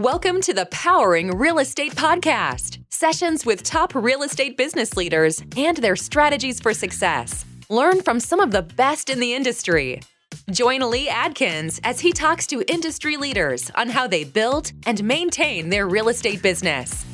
Welcome 0.00 0.40
to 0.42 0.54
the 0.54 0.64
Powering 0.64 1.36
Real 1.36 1.58
Estate 1.58 1.94
Podcast 1.94 2.82
sessions 2.88 3.44
with 3.44 3.62
top 3.62 3.94
real 3.94 4.22
estate 4.22 4.56
business 4.56 4.96
leaders 4.96 5.42
and 5.58 5.76
their 5.76 5.94
strategies 5.94 6.58
for 6.58 6.72
success. 6.72 7.44
Learn 7.68 8.00
from 8.00 8.18
some 8.18 8.40
of 8.40 8.50
the 8.50 8.62
best 8.62 9.10
in 9.10 9.20
the 9.20 9.34
industry. 9.34 10.00
Join 10.50 10.90
Lee 10.90 11.10
Adkins 11.10 11.82
as 11.84 12.00
he 12.00 12.12
talks 12.12 12.46
to 12.46 12.64
industry 12.72 13.18
leaders 13.18 13.70
on 13.74 13.90
how 13.90 14.06
they 14.06 14.24
build 14.24 14.72
and 14.86 15.04
maintain 15.04 15.68
their 15.68 15.86
real 15.86 16.08
estate 16.08 16.40
business. 16.40 17.04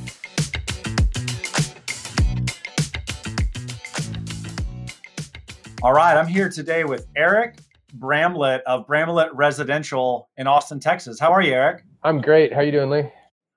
All 5.82 5.92
right, 5.92 6.16
I'm 6.16 6.28
here 6.28 6.48
today 6.48 6.84
with 6.84 7.08
Eric 7.16 7.58
Bramlett 7.94 8.62
of 8.64 8.86
Bramlett 8.86 9.34
Residential 9.34 10.28
in 10.36 10.46
Austin, 10.46 10.78
Texas. 10.78 11.18
How 11.18 11.32
are 11.32 11.42
you, 11.42 11.52
Eric? 11.52 11.82
I'm 12.06 12.20
great. 12.20 12.52
How 12.52 12.60
are 12.60 12.62
you 12.62 12.70
doing, 12.70 12.88
Lee? 12.88 13.10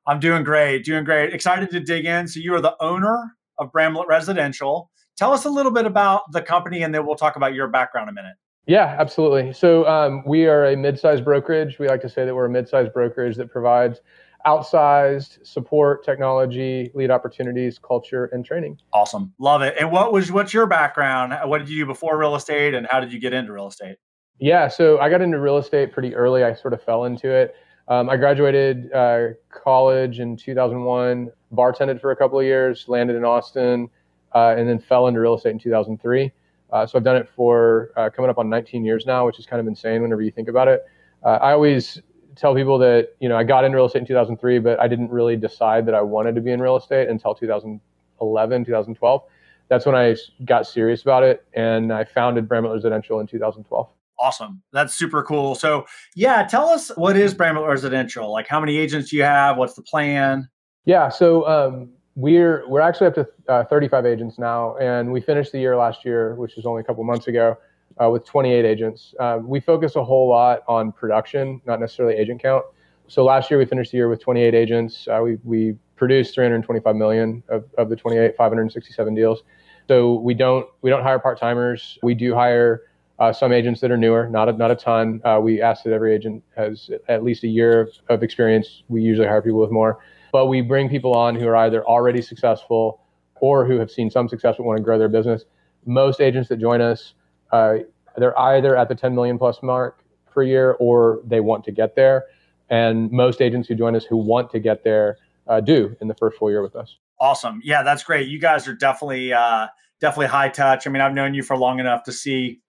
I'm 0.08 0.20
doing 0.20 0.44
great, 0.44 0.84
doing 0.84 1.04
great. 1.04 1.36
Excited 1.36 1.70
to 1.70 1.80
dig 1.80 2.06
in. 2.06 2.28
So 2.28 2.40
you 2.40 2.56
are 2.56 2.62
the 2.62 2.76
owner 2.82 3.36
of 3.60 3.72
Bramlett 3.72 4.08
Residential. 4.08 4.90
Tell 5.18 5.34
us 5.34 5.46
a 5.46 5.52
little 5.52 5.72
bit 5.72 5.86
about 5.86 6.24
the 6.32 6.42
company, 6.42 6.82
and 6.82 6.92
then 6.92 7.06
we'll 7.06 7.16
talk 7.16 7.36
about 7.36 7.54
your 7.54 7.68
background 7.68 8.10
in 8.10 8.18
a 8.18 8.20
minute. 8.20 8.38
Yeah, 8.66 8.96
absolutely. 8.98 9.54
So 9.54 9.86
um, 9.88 10.24
we 10.26 10.48
are 10.48 10.66
a 10.66 10.76
mid-sized 10.76 11.24
brokerage. 11.24 11.78
We 11.78 11.88
like 11.88 12.02
to 12.02 12.10
say 12.10 12.26
that 12.26 12.34
we're 12.34 12.48
a 12.48 12.50
mid-sized 12.50 12.92
brokerage 12.92 13.36
that 13.36 13.52
provides 13.52 14.02
outsized 14.48 15.46
support, 15.46 16.04
technology, 16.04 16.90
lead 16.96 17.12
opportunities, 17.12 17.78
culture, 17.78 18.32
and 18.34 18.44
training. 18.44 18.80
Awesome, 18.94 19.32
love 19.38 19.62
it. 19.62 19.76
And 19.80 19.92
what 19.92 20.12
was 20.12 20.32
what's 20.32 20.56
your 20.56 20.66
background? 20.66 21.38
What 21.48 21.60
did 21.60 21.70
you 21.70 21.84
do 21.84 21.86
before 21.86 22.18
real 22.18 22.36
estate, 22.36 22.74
and 22.74 22.88
how 22.90 23.00
did 23.00 23.14
you 23.14 23.20
get 23.20 23.32
into 23.32 23.54
real 23.54 23.68
estate? 23.68 23.98
Yeah, 24.40 24.70
so 24.70 24.98
I 24.98 25.12
got 25.12 25.22
into 25.22 25.40
real 25.40 25.58
estate 25.58 25.92
pretty 25.92 26.16
early. 26.16 26.44
I 26.44 26.56
sort 26.56 26.74
of 26.74 26.82
fell 26.82 27.04
into 27.04 27.30
it. 27.30 27.54
Um, 27.90 28.08
I 28.08 28.18
graduated 28.18 28.94
uh, 28.94 29.30
college 29.50 30.20
in 30.20 30.38
2001, 30.38 31.32
bartended 31.52 32.00
for 32.00 32.12
a 32.12 32.16
couple 32.16 32.40
of 32.40 32.46
years, 32.46 32.86
landed 32.88 33.16
in 33.16 33.26
Austin, 33.26 33.90
uh, 34.36 34.54
and 34.56 34.70
then 34.70 34.78
fell 34.78 35.08
into 35.08 35.20
real 35.20 35.34
estate 35.34 35.54
in 35.54 35.60
2003. 35.60 36.32
Uh, 36.72 36.86
so 36.86 37.00
I've 37.00 37.04
done 37.04 37.16
it 37.16 37.28
for 37.36 37.92
uh, 37.98 38.12
coming 38.16 38.30
up 38.30 38.38
on 38.38 38.48
19 38.48 38.86
years 38.86 39.08
now, 39.08 39.26
which 39.26 39.40
is 39.40 39.48
kind 39.48 39.60
of 39.60 39.66
insane 39.66 40.04
whenever 40.04 40.22
you 40.22 40.30
think 40.30 40.50
about 40.50 40.68
it. 40.68 40.86
Uh, 41.26 41.40
I 41.42 41.52
always 41.52 42.00
tell 42.36 42.54
people 42.54 42.78
that 42.78 43.16
you 43.20 43.28
know 43.28 43.36
I 43.36 43.44
got 43.44 43.66
into 43.66 43.78
real 43.78 43.88
estate 43.88 44.02
in 44.02 44.06
2003, 44.06 44.60
but 44.60 44.80
I 44.80 44.88
didn't 44.88 45.10
really 45.10 45.36
decide 45.36 45.88
that 45.88 45.96
I 45.96 46.02
wanted 46.02 46.36
to 46.36 46.42
be 46.42 46.52
in 46.52 46.62
real 46.62 46.78
estate 46.78 47.10
until 47.10 47.34
2011, 47.34 48.66
2012. 48.66 49.24
That's 49.68 49.86
when 49.88 49.96
I 49.96 50.16
got 50.46 50.68
serious 50.68 51.02
about 51.02 51.24
it, 51.24 51.44
and 51.56 51.92
I 51.92 52.04
founded 52.04 52.48
Bramlett 52.48 52.74
Residential 52.74 53.20
in 53.20 53.26
2012 53.26 53.90
awesome. 54.20 54.62
That's 54.74 54.96
super 54.96 55.24
cool. 55.24 55.56
So, 55.56 55.86
yeah, 56.16 56.44
tell 56.44 56.70
us 56.70 56.90
what 56.96 57.16
is 57.16 57.34
Bramlett 57.34 57.68
Residential? 57.68 58.32
Like, 58.32 58.48
how 58.48 58.60
many 58.60 58.78
agents 58.78 59.10
do 59.10 59.18
you 59.18 59.24
have? 59.24 59.58
What's 59.58 59.74
the 59.74 59.82
plan? 59.82 60.50
Yeah, 60.86 61.10
so 61.10 61.48
um, 61.48 61.90
we're 62.16 62.68
we're 62.68 62.82
actually 62.82 63.08
up 63.08 63.16
to 63.16 63.28
uh, 63.48 63.64
35 63.66 64.06
agents 64.06 64.40
now, 64.40 64.76
and 64.78 65.12
we 65.12 65.22
finished 65.22 65.52
the 65.52 65.60
year 65.60 65.76
last 65.78 66.04
year, 66.04 66.36
which 66.36 66.56
was 66.56 66.66
only 66.66 66.82
a 66.82 66.84
couple 66.84 67.04
months 67.04 67.28
ago, 67.28 67.58
uh, 68.02 68.10
with 68.10 68.26
28 68.26 68.66
agents. 68.66 69.14
Uh, 69.20 69.40
we 69.42 69.60
focus 69.60 69.96
a 69.96 70.04
whole 70.04 70.30
lot 70.30 70.62
on 70.68 70.92
production, 70.92 71.62
not 71.66 71.80
necessarily 71.80 72.16
agent 72.16 72.42
count. 72.42 72.64
So 73.08 73.24
last 73.24 73.50
year 73.50 73.58
we 73.58 73.66
finished 73.66 73.92
the 73.92 73.98
year 73.98 74.10
with 74.10 74.22
28 74.22 74.54
agents. 74.54 75.08
Uh, 75.08 75.22
we 75.24 75.38
we 75.44 75.76
produced 75.96 76.34
325 76.34 76.96
million 76.96 77.44
of, 77.50 77.66
of 77.78 77.90
the 77.90 77.96
28, 77.96 78.36
567 78.38 79.16
deals. 79.16 79.44
So 79.88 80.16
we 80.20 80.34
don't 80.34 80.68
we 80.82 80.90
don't 80.90 81.04
hire 81.04 81.20
part 81.20 81.40
timers. 81.40 81.98
We 82.04 82.14
do 82.14 82.36
hire 82.36 82.84
uh, 83.20 83.34
some 83.34 83.52
agents 83.52 83.82
that 83.82 83.92
are 83.92 83.98
newer, 83.98 84.30
not 84.30 84.48
a, 84.48 84.54
not 84.54 84.72
a 84.72 84.76
ton. 84.76 85.22
Uh, 85.26 85.40
we 85.42 85.62
ask 85.62 85.84
that 85.84 85.92
every 85.92 86.14
agent 86.16 86.44
has 86.56 86.90
at 87.08 87.24
least 87.24 87.44
a 87.44 87.48
year 87.48 87.90
of 88.08 88.24
experience. 88.24 88.84
We 88.88 89.02
usually 89.02 89.28
hire 89.28 89.42
people 89.42 89.60
with 89.60 89.72
more, 89.72 90.00
but 90.32 90.48
we 90.48 90.62
bring 90.62 90.90
people 90.90 91.14
on 91.14 91.36
who 91.36 91.48
are 91.48 91.56
either 91.58 91.86
already 91.86 92.22
successful 92.22 93.02
or 93.42 93.66
who 93.66 93.78
have 93.78 93.92
seen 93.92 94.10
some 94.10 94.30
success 94.30 94.56
but 94.58 94.66
want 94.66 94.78
to 94.78 94.84
grow 94.84 94.98
their 94.98 95.10
business. 95.10 95.46
Most 95.86 96.22
agents 96.22 96.50
that 96.50 96.58
join 96.58 96.82
us, 96.82 97.14
uh, 97.52 97.76
they're 98.18 98.38
either 98.40 98.76
at 98.76 98.88
the 98.88 98.96
10 98.96 99.14
million 99.16 99.38
plus 99.38 99.62
mark 99.62 100.04
per 100.32 100.44
year 100.44 100.76
or 100.80 101.22
they 101.26 101.42
want 101.42 101.64
to 101.66 101.72
get 101.72 101.96
there. 101.96 102.26
And 102.70 103.12
most 103.12 103.42
agents 103.42 103.68
who 103.68 103.76
join 103.76 103.96
us 103.96 104.06
who 104.06 104.18
want 104.18 104.52
to 104.52 104.60
get 104.60 104.84
there 104.84 105.18
uh, 105.48 105.60
do 105.60 105.96
in 106.00 106.08
the 106.08 106.14
first 106.14 106.38
full 106.38 106.52
year 106.52 106.62
with 106.62 106.76
us. 106.76 106.98
Awesome. 107.20 107.60
Yeah, 107.64 107.84
that's 107.84 108.04
great. 108.04 108.30
You 108.30 108.40
guys 108.40 108.68
are 108.68 108.76
definitely 108.76 109.34
uh, 109.34 109.68
definitely 110.00 110.28
high 110.28 110.50
touch. 110.50 110.88
I 110.88 110.90
mean, 110.90 111.02
I've 111.02 111.14
known 111.14 111.34
you 111.34 111.44
for 111.44 111.58
long 111.58 111.80
enough 111.80 112.04
to 112.04 112.12
see 112.12 112.62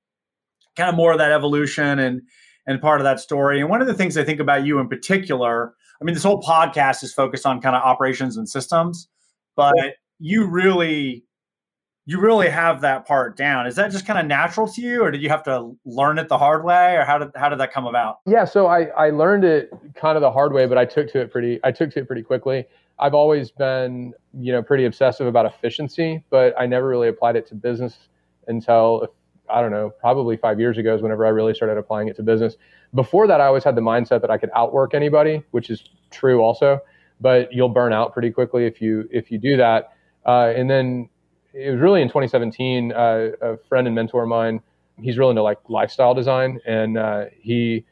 kind 0.77 0.89
of 0.89 0.95
more 0.95 1.13
of 1.13 1.19
that 1.19 1.33
evolution 1.33 1.99
and 1.99 2.23
and 2.67 2.81
part 2.81 3.01
of 3.01 3.05
that 3.05 3.21
story. 3.21 3.61
And 3.61 3.69
one 3.69 3.81
of 3.81 3.87
the 3.87 3.95
things 3.95 4.17
I 4.17 4.25
think 4.25 4.39
about 4.39 4.65
you 4.65 4.79
in 4.79 4.89
particular, 4.89 5.75
I 6.01 6.05
mean, 6.05 6.15
this 6.15 6.23
whole 6.23 6.43
podcast 6.43 7.03
is 7.03 7.13
focused 7.13 7.47
on 7.47 7.61
kind 7.61 7.75
of 7.75 7.83
operations 7.83 8.37
and 8.37 8.49
systems, 8.49 9.09
but 9.57 9.95
you 10.19 10.47
really 10.47 11.25
you 12.07 12.21
really 12.21 12.49
have 12.49 12.81
that 12.81 13.07
part 13.07 13.37
down. 13.37 13.67
Is 13.67 13.77
that 13.77 13.93
just 13.93 14.07
kind 14.07 14.19
of 14.19 14.27
natural 14.27 14.67
to 14.67 14.81
you, 14.81 15.03
or 15.03 15.11
did 15.11 15.23
you 15.23 15.29
have 15.29 15.43
to 15.45 15.77
learn 15.85 16.19
it 16.19 16.29
the 16.29 16.39
hard 16.39 16.65
way, 16.65 16.97
or 16.97 17.05
how 17.05 17.19
did 17.19 17.31
how 17.37 17.49
did 17.49 17.61
that 17.61 17.73
come 17.73 17.87
about? 17.87 18.17
Yeah, 18.27 18.45
so 18.45 18.67
I 18.67 18.87
I 18.97 19.11
learned 19.11 19.45
it 19.45 19.71
kind 19.95 20.17
of 20.17 20.23
the 20.23 20.31
hard 20.31 20.53
way, 20.53 20.67
but 20.67 20.79
I 20.79 20.85
took 20.85 21.11
to 21.13 21.21
it 21.21 21.31
pretty 21.31 21.61
I 21.63 21.73
took 21.73 21.91
to 21.93 22.01
it 22.01 22.07
pretty 22.07 22.23
quickly. 22.23 22.65
I've 22.99 23.15
always 23.15 23.51
been 23.51 24.13
you 24.39 24.53
know 24.53 24.63
pretty 24.63 24.87
obsessive 24.87 25.27
about 25.27 25.47
efficiency, 25.47 26.25
but 26.31 26.55
I 26.59 26.67
never 26.67 26.89
really 26.89 27.09
applied 27.09 27.37
it 27.37 27.47
to 27.49 27.55
business 27.55 27.97
until 28.49 29.07
I 29.53 29.61
don't 29.61 29.71
know, 29.71 29.91
probably 29.91 30.37
five 30.37 30.59
years 30.61 30.79
ago 30.79 30.95
is 30.95 31.03
whenever 31.03 31.27
I 31.27 31.31
really 31.31 31.55
started 31.55 31.79
applying 31.79 32.09
it 32.09 32.17
to 32.17 32.23
business. 32.23 32.57
Before 32.95 33.27
that, 33.27 33.41
I 33.41 33.47
always 33.47 33.65
had 33.65 33.77
the 33.77 33.81
mindset 33.81 34.21
that 34.23 34.31
I 34.31 34.39
could 34.39 34.51
outwork 34.55 34.95
anybody, 34.95 35.43
which 35.51 35.71
is 35.71 35.85
true 36.11 36.41
also, 36.43 36.81
but 37.21 37.53
you'll 37.53 37.69
burn 37.69 37.93
out 37.93 38.13
pretty 38.13 38.31
quickly 38.31 38.67
if 38.67 38.81
you 38.81 39.09
if 39.11 39.31
you 39.31 39.39
do 39.39 39.57
that. 39.57 39.93
Uh, 40.27 40.53
and 40.57 40.69
then 40.69 41.09
it 41.53 41.71
was 41.71 41.81
really 41.81 42.03
in 42.03 42.09
2017, 42.09 42.93
uh, 42.93 43.31
a 43.41 43.57
friend 43.69 43.87
and 43.87 43.95
mentor 43.95 44.23
of 44.23 44.29
mine, 44.29 44.61
he's 45.03 45.19
really 45.19 45.31
into 45.31 45.43
like 45.43 45.59
lifestyle 45.69 46.15
design, 46.15 46.61
and 46.67 46.99
uh, 46.99 47.25
he 47.41 47.85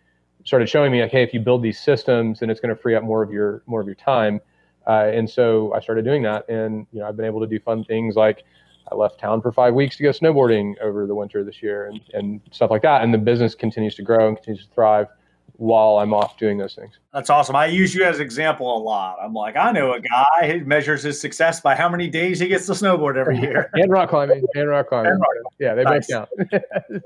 started 0.45 0.69
showing 0.69 0.93
me 0.93 1.03
like, 1.03 1.11
hey, 1.11 1.23
if 1.23 1.35
you 1.35 1.41
build 1.41 1.63
these 1.63 1.79
systems, 1.79 2.41
then 2.41 2.51
it's 2.51 2.61
going 2.61 2.75
to 2.75 2.81
free 2.81 2.95
up 2.95 3.03
more 3.03 3.23
of 3.23 3.31
your 3.31 3.63
more 3.67 3.81
of 3.81 3.87
your 3.87 3.97
time. 3.97 4.41
Uh, 4.87 5.11
and 5.13 5.29
so 5.29 5.73
I 5.75 5.81
started 5.81 6.05
doing 6.05 6.23
that, 6.23 6.49
and 6.49 6.87
you 6.93 7.01
know, 7.01 7.09
I've 7.09 7.17
been 7.17 7.27
able 7.27 7.41
to 7.41 7.47
do 7.47 7.59
fun 7.61 7.85
things 7.85 8.17
like 8.17 8.45
I 8.91 8.95
left 8.95 9.19
town 9.21 9.41
for 9.43 9.53
five 9.53 9.75
weeks 9.75 9.97
to 9.99 10.03
go 10.03 10.11
snowboarding 10.11 10.75
over 10.83 11.07
the 11.07 11.15
winter 11.15 11.45
this 11.45 11.63
year 11.63 11.87
and, 11.87 12.01
and 12.15 12.41
stuff 12.53 12.71
like 12.71 12.83
that. 12.83 13.03
And 13.03 13.13
the 13.13 13.19
business 13.19 13.55
continues 13.55 13.95
to 13.97 14.03
grow 14.03 14.29
and 14.29 14.37
continues 14.37 14.67
to 14.67 14.73
thrive 14.75 15.07
while 15.55 15.99
I'm 15.99 16.15
off 16.15 16.39
doing 16.39 16.57
those 16.59 16.75
things. 16.77 16.99
That's 17.13 17.31
awesome. 17.31 17.57
I 17.57 17.67
use 17.67 17.93
you 17.93 18.05
as 18.05 18.17
an 18.17 18.23
example 18.23 18.77
a 18.77 18.79
lot. 18.81 19.17
I'm 19.21 19.35
like, 19.35 19.57
I 19.57 19.73
know 19.73 19.93
a 19.93 20.01
guy 20.01 20.49
who 20.59 20.65
measures 20.65 21.03
his 21.03 21.21
success 21.21 21.61
by 21.61 21.75
how 21.75 21.89
many 21.89 22.09
days 22.09 22.39
he 22.39 22.47
gets 22.47 22.67
to 22.67 22.73
snowboard 22.73 23.17
every 23.17 23.39
year. 23.41 23.69
and 23.75 23.91
rock 23.91 24.11
climbing. 24.11 24.45
And 24.55 24.69
rock 24.69 24.89
climbing. 24.89 25.13
And 25.13 25.21
rock 25.21 25.53
Yeah, 25.59 25.75
they 25.75 25.83
nice. 25.83 26.07
both 26.11 26.29
count. 26.51 27.03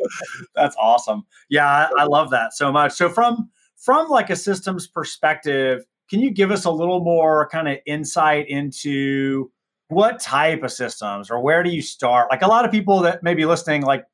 That's 0.54 0.76
awesome. 0.78 1.24
Yeah, 1.48 1.66
I, 1.66 2.02
I 2.02 2.04
love 2.04 2.30
that 2.30 2.52
so 2.52 2.70
much. 2.70 2.92
So 2.92 3.08
from 3.08 3.50
from 3.76 4.08
like 4.08 4.30
a 4.30 4.36
systems 4.36 4.86
perspective, 4.86 5.84
can 6.10 6.20
you 6.20 6.30
give 6.30 6.50
us 6.50 6.64
a 6.66 6.70
little 6.70 7.02
more 7.02 7.48
kind 7.48 7.68
of 7.68 7.78
insight 7.86 8.48
into 8.48 9.50
what 9.92 10.20
type 10.20 10.62
of 10.62 10.72
systems 10.72 11.30
or 11.30 11.40
where 11.40 11.62
do 11.62 11.70
you 11.70 11.82
start? 11.82 12.28
Like 12.30 12.42
a 12.42 12.48
lot 12.48 12.64
of 12.64 12.70
people 12.70 13.00
that 13.00 13.22
may 13.22 13.34
be 13.34 13.44
listening, 13.44 13.82
like 13.82 14.04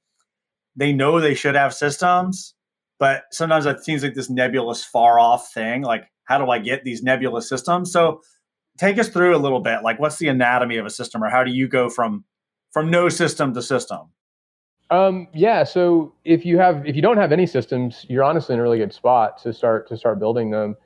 they 0.77 0.93
know 0.93 1.21
they 1.21 1.35
should 1.35 1.55
have 1.55 1.75
systems, 1.75 2.55
but 2.99 3.25
sometimes 3.31 3.67
it 3.67 3.83
seems 3.85 4.03
like 4.03 4.15
this 4.15 4.31
nebulous, 4.31 4.85
far 4.85 5.19
off 5.19 5.53
thing. 5.53 5.83
Like, 5.83 6.11
how 6.25 6.39
do 6.39 6.51
I 6.51 6.59
get 6.59 6.85
these 6.85 7.03
nebulous 7.03 7.49
systems? 7.49 7.93
So 7.93 8.21
take 8.79 8.99
us 8.99 9.09
through 9.09 9.37
a 9.37 9.39
little 9.39 9.61
bit. 9.61 9.83
Like, 9.83 9.99
what's 9.99 10.19
the 10.19 10.29
anatomy 10.29 10.77
of 10.77 10.87
a 10.87 10.91
system, 10.91 11.23
or 11.23 11.31
how 11.31 11.45
do 11.45 11.51
you 11.51 11.69
go 11.69 11.89
from 11.89 12.25
from 12.73 12.91
no 12.91 13.09
system 13.09 13.55
to 13.55 13.63
system? 13.63 14.11
Um, 14.91 15.29
yeah. 15.35 15.65
So 15.65 16.15
if 16.25 16.47
you 16.47 16.59
have 16.59 16.87
if 16.87 16.97
you 16.97 17.03
don't 17.03 17.19
have 17.19 17.33
any 17.33 17.47
systems, 17.47 18.07
you're 18.09 18.25
honestly 18.25 18.55
in 18.55 18.61
a 18.61 18.63
really 18.63 18.79
good 18.79 18.93
spot 18.93 19.43
to 19.43 19.53
start 19.53 19.89
to 19.89 19.97
start 19.97 20.19
building 20.19 20.51
them. 20.51 20.77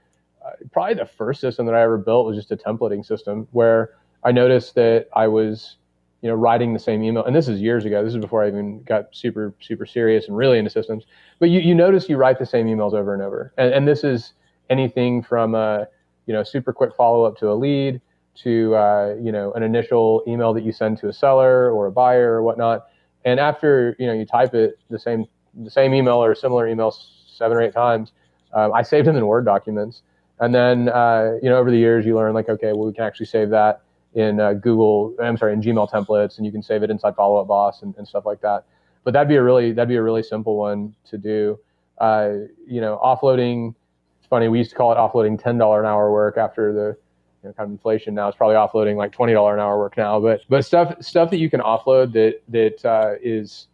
Uh, 0.45 0.51
probably 0.73 0.95
the 0.95 1.07
first 1.07 1.41
system 1.41 1.67
that 1.67 1.75
I 1.75 1.83
ever 1.83 1.99
built 1.99 2.27
was 2.27 2.37
just 2.37 2.51
a 2.51 2.57
templating 2.57 3.05
system 3.05 3.47
where 3.53 3.91
I 4.25 4.33
noticed 4.33 4.75
that 4.77 5.09
I 5.15 5.27
was, 5.29 5.77
you 6.21 6.29
know, 6.29 6.35
writing 6.35 6.73
the 6.73 6.79
same 6.79 7.03
email, 7.03 7.25
and 7.25 7.35
this 7.35 7.49
is 7.49 7.61
years 7.61 7.85
ago. 7.85 8.05
This 8.05 8.15
is 8.15 8.21
before 8.21 8.45
I 8.45 8.49
even 8.49 8.83
got 8.85 9.15
super, 9.15 9.55
super 9.61 9.87
serious 9.87 10.29
and 10.29 10.37
really 10.37 10.59
into 10.59 10.71
systems. 10.71 11.05
But 11.39 11.51
you, 11.51 11.61
you 11.61 11.75
notice 11.75 12.09
you 12.09 12.17
write 12.17 12.39
the 12.39 12.47
same 12.47 12.67
emails 12.67 12.93
over 12.93 13.13
and 13.15 13.23
over, 13.23 13.53
and, 13.57 13.73
and 13.73 13.89
this 13.89 14.05
is 14.05 14.33
anything 14.71 15.23
from 15.23 15.55
a, 15.55 15.89
you 16.27 16.33
know, 16.33 16.43
super 16.43 16.73
quick 16.73 16.95
follow 16.95 17.25
up 17.25 17.37
to 17.39 17.51
a 17.51 17.55
lead 17.55 18.01
to, 18.35 18.75
uh, 18.75 19.15
you 19.21 19.33
know, 19.33 19.53
an 19.53 19.63
initial 19.63 20.23
email 20.27 20.55
that 20.55 20.63
you 20.63 20.73
send 20.73 20.99
to 20.99 21.09
a 21.09 21.13
seller 21.13 21.71
or 21.71 21.87
a 21.87 21.93
buyer 21.93 22.33
or 22.33 22.43
whatnot. 22.43 22.87
And 23.25 23.39
after 23.39 23.95
you 23.99 24.07
know 24.07 24.13
you 24.13 24.27
type 24.27 24.55
it 24.55 24.79
the 24.91 24.99
same 24.99 25.27
the 25.55 25.71
same 25.71 25.95
email 25.95 26.23
or 26.23 26.35
similar 26.35 26.67
emails 26.67 26.95
seven 27.27 27.57
or 27.57 27.63
eight 27.63 27.73
times, 27.73 28.13
um, 28.53 28.73
I 28.73 28.83
saved 28.83 29.07
them 29.07 29.17
in 29.17 29.27
Word 29.27 29.45
documents. 29.45 30.03
And 30.41 30.55
then, 30.55 30.89
uh, 30.89 31.39
you 31.43 31.49
know, 31.49 31.57
over 31.57 31.71
the 31.71 31.77
years, 31.77 32.05
you 32.05 32.17
learn 32.17 32.35
like, 32.35 32.49
okay, 32.49 32.73
well, 32.73 32.87
we 32.87 32.93
can 32.93 33.05
actually 33.05 33.27
save 33.27 33.51
that 33.51 33.83
in 34.15 34.41
uh, 34.41 34.53
Google, 34.55 35.15
I'm 35.23 35.37
sorry, 35.37 35.53
in 35.53 35.63
Gmail 35.63 35.91
templates, 35.91 36.37
and 36.37 36.47
you 36.47 36.53
can 36.53 36.63
save 36.63 36.83
it 36.83 36.91
inside 36.91 37.17
Follow 37.17 37.41
Up 37.41 37.49
Boss 37.49 37.83
and, 37.83 37.95
and 37.97 38.07
stuff 38.07 38.27
like 38.27 38.41
that. 38.43 38.65
But 39.05 39.13
that'd 39.15 39.29
be 39.29 39.37
a 39.37 39.43
really 39.43 39.73
that'd 39.73 39.89
be 39.89 39.97
a 39.97 40.03
really 40.03 40.23
simple 40.23 40.57
one 40.57 40.95
to 41.07 41.19
do. 41.19 41.59
Uh, 41.99 42.33
you 42.67 42.81
know, 42.81 43.01
offloading 43.03 43.75
It's 44.19 44.29
funny. 44.29 44.49
We 44.49 44.59
used 44.59 44.71
to 44.71 44.77
call 44.77 44.93
it 44.93 44.97
offloading 44.97 45.43
ten 45.43 45.59
dollar 45.59 45.81
an 45.81 45.87
hour 45.87 46.13
work 46.13 46.37
after 46.37 46.73
the 46.73 46.97
you 47.43 47.49
know, 47.49 47.53
kind 47.55 47.67
of 47.67 47.73
inflation. 47.73 48.15
Now 48.15 48.29
it's 48.29 48.37
probably 48.37 48.57
offloading 48.57 48.97
like 48.97 49.13
twenty 49.13 49.33
dollar 49.33 49.55
an 49.55 49.61
hour 49.61 49.79
work 49.79 49.97
now. 49.97 50.21
But 50.21 50.43
but 50.49 50.65
stuff 50.65 50.95
stuff 51.01 51.31
that 51.31 51.39
you 51.39 51.51
can 51.51 51.61
offload 51.61 52.13
that 52.13 52.41
that 52.49 52.85
uh, 52.85 53.15
is 53.23 53.69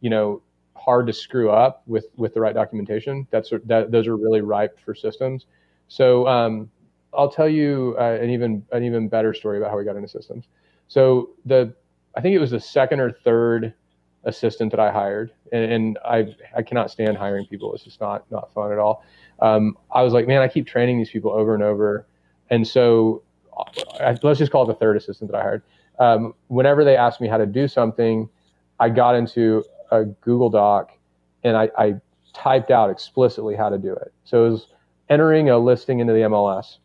you 0.00 0.10
know 0.10 0.42
hard 0.76 1.06
to 1.06 1.12
screw 1.12 1.50
up 1.50 1.82
with 1.86 2.06
with 2.16 2.34
the 2.34 2.40
right 2.40 2.54
documentation. 2.54 3.26
That's 3.30 3.50
that 3.64 3.90
those 3.90 4.06
are 4.06 4.16
really 4.16 4.42
ripe 4.42 4.78
for 4.84 4.94
systems. 4.94 5.46
So 5.88 6.26
um, 6.26 6.70
I'll 7.16 7.30
tell 7.30 7.48
you 7.48 7.96
uh, 7.98 8.18
an 8.20 8.30
even 8.30 8.64
an 8.72 8.84
even 8.84 9.08
better 9.08 9.34
story 9.34 9.58
about 9.58 9.70
how 9.70 9.78
we 9.78 9.84
got 9.84 9.96
into 9.96 10.08
systems. 10.08 10.46
So 10.88 11.30
the 11.44 11.74
I 12.16 12.20
think 12.20 12.34
it 12.34 12.38
was 12.38 12.50
the 12.50 12.60
second 12.60 13.00
or 13.00 13.10
third 13.10 13.74
assistant 14.24 14.70
that 14.70 14.80
I 14.80 14.90
hired, 14.90 15.32
and, 15.52 15.72
and 15.72 15.98
I 16.04 16.34
I 16.56 16.62
cannot 16.62 16.90
stand 16.90 17.16
hiring 17.16 17.46
people. 17.46 17.74
It's 17.74 17.84
just 17.84 18.00
not 18.00 18.30
not 18.30 18.52
fun 18.52 18.72
at 18.72 18.78
all. 18.78 19.04
Um, 19.40 19.76
I 19.92 20.02
was 20.02 20.12
like, 20.12 20.26
man, 20.26 20.42
I 20.42 20.48
keep 20.48 20.66
training 20.66 20.98
these 20.98 21.10
people 21.10 21.32
over 21.32 21.54
and 21.54 21.62
over, 21.62 22.06
and 22.50 22.66
so 22.66 23.22
I, 24.00 24.16
let's 24.22 24.38
just 24.38 24.52
call 24.52 24.64
it 24.64 24.66
the 24.66 24.78
third 24.78 24.96
assistant 24.96 25.30
that 25.30 25.38
I 25.38 25.42
hired. 25.42 25.62
Um, 25.98 26.34
whenever 26.48 26.84
they 26.84 26.96
asked 26.96 27.20
me 27.20 27.28
how 27.28 27.36
to 27.36 27.46
do 27.46 27.68
something, 27.68 28.28
I 28.80 28.88
got 28.88 29.14
into 29.14 29.64
a 29.90 30.04
Google 30.04 30.50
Doc 30.50 30.90
and 31.44 31.56
I, 31.56 31.70
I 31.78 31.94
typed 32.32 32.70
out 32.70 32.90
explicitly 32.90 33.54
how 33.54 33.68
to 33.68 33.78
do 33.78 33.92
it. 33.92 34.12
So 34.24 34.46
it 34.46 34.50
was 34.50 34.66
entering 35.08 35.50
a 35.50 35.58
listing 35.58 36.00
into 36.00 36.12
the 36.12 36.20
MLS. 36.20 36.78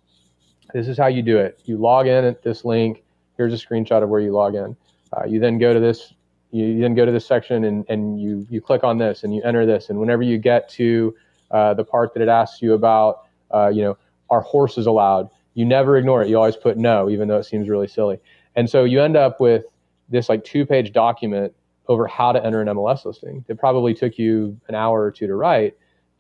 This 0.74 0.88
is 0.88 0.98
how 0.98 1.08
you 1.08 1.22
do 1.22 1.38
it. 1.38 1.60
You 1.66 1.78
log 1.78 2.08
in 2.08 2.26
at 2.26 2.44
this 2.44 2.64
link. 2.64 3.04
Here's 3.38 3.54
a 3.54 3.66
screenshot 3.66 4.04
of 4.04 4.10
where 4.10 4.20
you 4.20 4.32
log 4.32 4.56
in. 4.56 4.76
Uh, 5.14 5.26
you 5.26 5.40
then 5.40 5.58
go 5.58 5.74
to 5.74 5.80
this. 5.80 6.14
You 6.52 6.82
then 6.82 6.96
go 6.96 7.06
to 7.06 7.12
this 7.12 7.26
section 7.26 7.64
and, 7.64 7.86
and 7.90 8.20
you 8.20 8.46
you 8.50 8.60
click 8.60 8.84
on 8.84 8.98
this 8.98 9.24
and 9.24 9.34
you 9.34 9.42
enter 9.44 9.66
this. 9.66 9.90
And 9.90 10.00
whenever 10.00 10.24
you 10.24 10.38
get 10.38 10.68
to 10.70 11.16
uh, 11.52 11.74
the 11.74 11.84
part 11.84 12.14
that 12.14 12.22
it 12.22 12.30
asks 12.30 12.62
you 12.62 12.74
about, 12.74 13.26
uh, 13.54 13.68
you 13.68 13.82
know, 13.82 13.98
are 14.30 14.42
horses 14.42 14.86
allowed? 14.86 15.30
You 15.54 15.66
never 15.66 15.98
ignore 15.98 16.22
it. 16.22 16.30
You 16.30 16.38
always 16.38 16.56
put 16.56 16.78
no, 16.78 17.10
even 17.10 17.28
though 17.28 17.38
it 17.38 17.46
seems 17.46 17.70
really 17.70 17.88
silly. 17.88 18.20
And 18.56 18.70
so 18.70 18.84
you 18.84 19.02
end 19.02 19.16
up 19.16 19.40
with 19.40 19.66
this 20.10 20.30
like 20.30 20.44
two 20.44 20.66
page 20.66 20.92
document 20.92 21.54
over 21.88 22.08
how 22.08 22.32
to 22.32 22.44
enter 22.44 22.62
an 22.62 22.68
MLS 22.68 23.06
listing. 23.06 23.44
It 23.48 23.58
probably 23.58 23.94
took 23.94 24.18
you 24.18 24.60
an 24.68 24.76
hour 24.76 25.02
or 25.02 25.12
two 25.12 25.28
to 25.28 25.36
write. 25.36 25.76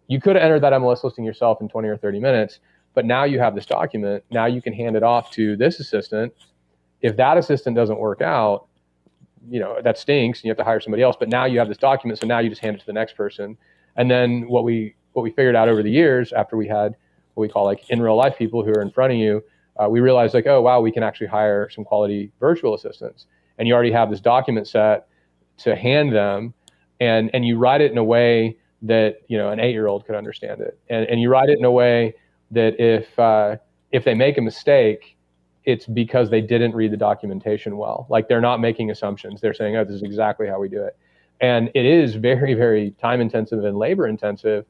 You 0.08 0.20
could 0.20 0.36
have 0.36 0.44
entered 0.44 0.62
that 0.62 0.74
MLS 0.74 1.04
listing 1.04 1.24
yourself 1.24 1.62
in 1.62 1.70
20 1.70 1.88
or 1.88 1.98
30 1.98 2.20
minutes, 2.20 2.60
but 2.94 3.06
now 3.06 3.24
you 3.24 3.40
have 3.40 3.56
this 3.56 3.66
document. 3.66 4.24
Now 4.32 4.46
you 4.46 4.62
can 4.62 4.74
hand 4.74 4.96
it 4.96 5.04
off 5.04 5.32
to 5.32 5.56
this 5.56 5.80
assistant. 5.80 6.34
If 7.02 7.16
that 7.18 7.38
assistant 7.38 7.76
doesn't 7.76 8.00
work 8.00 8.22
out, 8.22 8.68
you 9.50 9.60
know, 9.60 9.78
that 9.84 9.98
stinks 9.98 10.40
and 10.40 10.46
you 10.46 10.52
have 10.52 10.58
to 10.58 10.64
hire 10.64 10.80
somebody 10.80 11.02
else. 11.02 11.16
But 11.18 11.30
now 11.30 11.46
you 11.46 11.60
have 11.60 11.70
this 11.70 11.78
document, 11.78 12.20
so 12.20 12.28
now 12.28 12.40
you 12.40 12.50
just 12.50 12.62
hand 12.62 12.76
it 12.76 12.80
to 12.80 12.86
the 12.86 12.94
next 12.94 13.16
person. 13.16 13.58
And 13.96 14.10
then 14.10 14.48
what 14.48 14.64
we 14.64 14.96
what 15.14 15.24
we 15.24 15.32
figured 15.32 15.56
out 15.56 15.70
over 15.70 15.82
the 15.82 15.92
years 15.92 16.34
after 16.34 16.56
we 16.56 16.68
had 16.68 16.96
what 17.34 17.42
we 17.42 17.50
call 17.50 17.66
like 17.66 17.90
in 17.90 18.02
real 18.02 18.16
life 18.16 18.38
people 18.38 18.64
who 18.64 18.72
are 18.72 18.82
in 18.82 18.92
front 18.92 19.14
of 19.14 19.20
you, 19.20 19.44
uh, 19.78 19.88
we 19.90 20.02
realized 20.02 20.34
like, 20.34 20.48
oh 20.48 20.62
wow, 20.62 20.82
we 20.82 20.92
can 20.92 21.04
actually 21.04 21.28
hire 21.28 21.70
some 21.70 21.84
quality 21.84 22.32
virtual 22.40 22.74
assistants. 22.74 23.28
And 23.58 23.68
you 23.68 23.74
already 23.74 23.92
have 23.92 24.10
this 24.10 24.22
document 24.22 24.68
set 24.68 25.08
to 25.60 25.76
hand 25.76 26.14
them 26.14 26.54
and 27.00 27.30
and 27.34 27.46
you 27.46 27.58
write 27.58 27.82
it 27.82 27.92
in 27.92 27.98
a 27.98 28.04
way 28.04 28.58
that 28.82 29.22
you 29.28 29.38
know 29.38 29.50
an 29.50 29.60
eight 29.60 29.72
year 29.72 29.88
old 29.88 30.06
could 30.06 30.16
understand 30.16 30.62
it 30.62 30.80
and 30.90 31.06
and 31.08 31.22
you 31.22 31.30
write 31.30 31.50
it 31.50 31.58
in 31.58 31.66
a 31.66 31.72
way 31.72 32.14
that 32.52 32.80
if 32.80 33.18
uh, 33.20 33.58
if 33.92 34.04
they 34.04 34.14
make 34.14 34.38
a 34.38 34.42
mistake 34.42 35.16
it's 35.66 35.86
because 35.86 36.30
they 36.30 36.42
didn't 36.42 36.74
read 36.74 36.92
the 36.92 36.98
documentation 36.98 37.78
well. 37.78 38.08
Like 38.10 38.28
they're 38.28 38.42
not 38.42 38.60
making 38.60 38.90
assumptions. 38.90 39.42
They're 39.42 39.54
saying 39.54 39.76
oh 39.76 39.84
this 39.84 39.96
is 39.96 40.04
exactly 40.04 40.48
how 40.48 40.60
we 40.60 40.70
do 40.70 40.84
it. 40.84 40.98
And 41.42 41.70
it 41.76 41.86
is 41.86 42.16
very 42.16 42.54
very 42.54 42.92
time 43.02 43.22
intensive 43.22 43.64
and 43.64 43.78
labor 43.78 44.08
intensive 44.08 44.66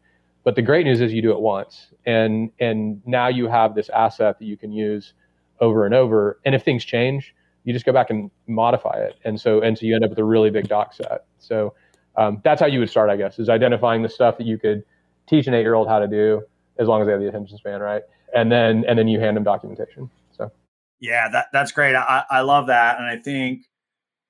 but 0.45 0.55
the 0.55 0.61
great 0.61 0.85
news 0.85 1.01
is 1.01 1.11
you 1.13 1.21
do 1.21 1.31
it 1.31 1.41
once. 1.41 1.87
And 2.05 2.51
and 2.59 3.01
now 3.05 3.27
you 3.27 3.47
have 3.47 3.75
this 3.75 3.89
asset 3.89 4.39
that 4.39 4.45
you 4.45 4.57
can 4.57 4.71
use 4.71 5.13
over 5.59 5.85
and 5.85 5.93
over. 5.93 6.39
And 6.45 6.55
if 6.55 6.63
things 6.63 6.85
change 6.85 7.35
you 7.63 7.73
just 7.73 7.85
go 7.85 7.93
back 7.93 8.09
and 8.09 8.31
modify 8.47 8.97
it. 8.97 9.15
And 9.23 9.39
so, 9.39 9.61
and 9.61 9.77
so 9.77 9.85
you 9.85 9.95
end 9.95 10.03
up 10.03 10.09
with 10.09 10.19
a 10.19 10.23
really 10.23 10.49
big 10.49 10.67
doc 10.67 10.93
set. 10.93 11.25
So 11.39 11.73
um, 12.15 12.41
that's 12.43 12.59
how 12.59 12.67
you 12.67 12.79
would 12.79 12.89
start, 12.89 13.09
I 13.09 13.15
guess, 13.15 13.39
is 13.39 13.49
identifying 13.49 14.01
the 14.01 14.09
stuff 14.09 14.37
that 14.37 14.47
you 14.47 14.57
could 14.57 14.83
teach 15.27 15.47
an 15.47 15.53
eight-year-old 15.53 15.87
how 15.87 15.99
to 15.99 16.07
do, 16.07 16.41
as 16.79 16.87
long 16.87 17.01
as 17.01 17.07
they 17.07 17.11
have 17.11 17.21
the 17.21 17.27
attention 17.27 17.57
span, 17.57 17.81
right? 17.81 18.03
And 18.35 18.51
then, 18.51 18.85
and 18.87 18.97
then 18.97 19.07
you 19.07 19.19
hand 19.19 19.37
them 19.37 19.43
documentation. 19.43 20.09
So, 20.31 20.51
yeah, 20.99 21.29
that 21.29 21.47
that's 21.53 21.71
great. 21.71 21.95
I, 21.95 22.23
I 22.29 22.41
love 22.41 22.67
that, 22.67 22.97
and 22.97 23.07
I 23.07 23.17
think, 23.17 23.63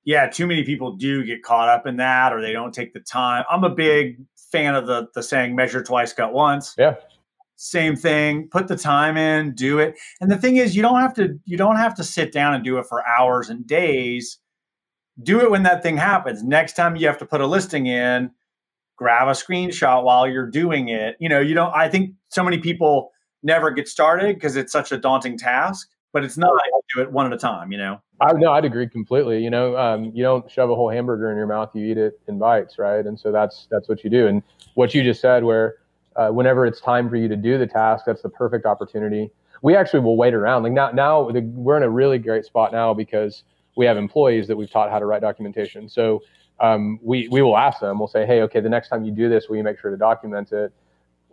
yeah, 0.04 0.28
too 0.28 0.48
many 0.48 0.64
people 0.64 0.94
do 0.94 1.24
get 1.24 1.44
caught 1.44 1.70
up 1.70 1.86
in 1.86 1.98
that, 1.98 2.34
or 2.34 2.42
they 2.42 2.54
don't 2.54 2.74
take 2.74 2.94
the 2.94 3.00
time. 3.00 3.44
I'm 3.50 3.64
a 3.64 3.70
big 3.70 4.18
fan 4.52 4.76
of 4.76 4.88
the 4.88 5.08
the 5.14 5.24
saying 5.24 5.56
"measure 5.56 5.84
twice, 5.84 6.14
cut 6.14 6.34
once." 6.34 6.76
Yeah, 6.78 6.96
same 7.62 7.94
thing 7.94 8.48
put 8.48 8.70
the 8.70 8.76
time 8.78 9.18
in 9.18 9.54
do 9.54 9.80
it 9.80 9.94
and 10.22 10.32
the 10.32 10.38
thing 10.38 10.56
is 10.56 10.78
you 10.78 10.82
don't 10.82 11.02
have 11.02 11.14
to 11.14 11.38
you 11.44 11.58
don't 11.58 11.76
have 11.76 11.94
to 11.94 12.06
sit 12.06 12.32
down 12.32 12.54
and 12.54 12.64
do 12.64 12.78
it 12.78 12.86
for 12.86 13.06
hours 13.06 13.50
and 13.50 13.68
days 13.68 14.40
do 15.24 15.42
it 15.42 15.52
when 15.52 15.64
that 15.64 15.84
thing 15.84 15.98
happens 15.98 16.42
next 16.42 16.78
time 16.78 16.96
you 16.96 17.06
have 17.06 17.18
to 17.18 17.26
put 17.26 17.42
a 17.42 17.46
listing 17.46 17.86
in 17.86 18.32
grab 19.00 19.30
a 19.30 19.32
screenshot 19.32 20.04
while 20.04 20.28
you're 20.28 20.50
doing 20.50 20.90
it 20.90 21.16
you 21.20 21.30
know 21.30 21.40
you 21.40 21.56
don't 21.56 21.74
i 21.74 21.88
think 21.88 22.12
so 22.28 22.44
many 22.44 22.58
people 22.58 23.12
never 23.42 23.72
get 23.72 23.88
started 23.88 24.36
because 24.36 24.58
it's 24.58 24.74
such 24.74 24.92
a 24.92 24.98
daunting 24.98 25.38
task 25.38 25.90
but 26.12 26.24
it's 26.24 26.38
not 26.38 26.52
do 26.94 27.02
it 27.02 27.10
one 27.10 27.26
at 27.26 27.32
a 27.32 27.38
time 27.38 27.72
you 27.72 27.78
know 27.78 28.00
I 28.22 28.34
no, 28.34 28.52
I'd 28.52 28.66
agree 28.66 28.90
completely. 28.90 29.42
You 29.42 29.50
know, 29.50 29.78
um, 29.78 30.12
you 30.14 30.22
don't 30.24 30.50
shove 30.52 30.70
a 30.70 30.76
whole 30.76 30.90
hamburger 30.90 31.32
in 31.32 31.38
your 31.38 31.48
mouth; 31.48 31.70
you 31.74 31.86
eat 31.86 31.98
it 31.98 32.20
in 32.28 32.38
bites, 32.38 32.78
right? 32.78 33.06
And 33.06 33.18
so 33.18 33.32
that's 33.32 33.70
that's 33.72 33.88
what 33.88 34.04
you 34.04 34.10
do. 34.10 34.28
And 34.28 34.44
what 34.74 34.94
you 34.94 35.04
just 35.04 35.22
said, 35.22 35.46
where 35.46 35.76
uh, 36.18 36.28
whenever 36.30 36.66
it's 36.66 36.82
time 36.82 37.10
for 37.10 37.16
you 37.16 37.30
to 37.30 37.38
do 37.38 37.58
the 37.58 37.66
task, 37.66 38.04
that's 38.06 38.22
the 38.22 38.30
perfect 38.30 38.66
opportunity. 38.66 39.32
We 39.62 39.74
actually 39.76 40.02
will 40.02 40.18
wait 40.18 40.34
around. 40.34 40.64
Like 40.64 40.74
now, 40.74 40.92
now 40.92 41.32
the, 41.32 41.42
we're 41.42 41.78
in 41.78 41.84
a 41.84 41.90
really 41.90 42.18
great 42.18 42.44
spot 42.44 42.74
now 42.74 42.94
because 42.94 43.44
we 43.78 43.86
have 43.86 43.96
employees 43.96 44.48
that 44.48 44.58
we've 44.58 44.70
taught 44.70 44.90
how 44.90 45.00
to 45.00 45.06
write 45.06 45.22
documentation. 45.22 45.88
So 45.88 46.22
um, 46.62 47.00
we 47.02 47.28
we 47.30 47.42
will 47.42 47.58
ask 47.58 47.80
them. 47.80 48.00
We'll 48.00 48.08
say, 48.08 48.26
hey, 48.26 48.42
okay, 48.42 48.60
the 48.60 48.70
next 48.70 48.90
time 48.90 49.04
you 49.04 49.12
do 49.12 49.30
this, 49.30 49.48
will 49.50 49.58
you 49.58 49.64
make 49.64 49.80
sure 49.80 49.92
to 49.92 49.98
document 49.98 50.52
it? 50.52 50.74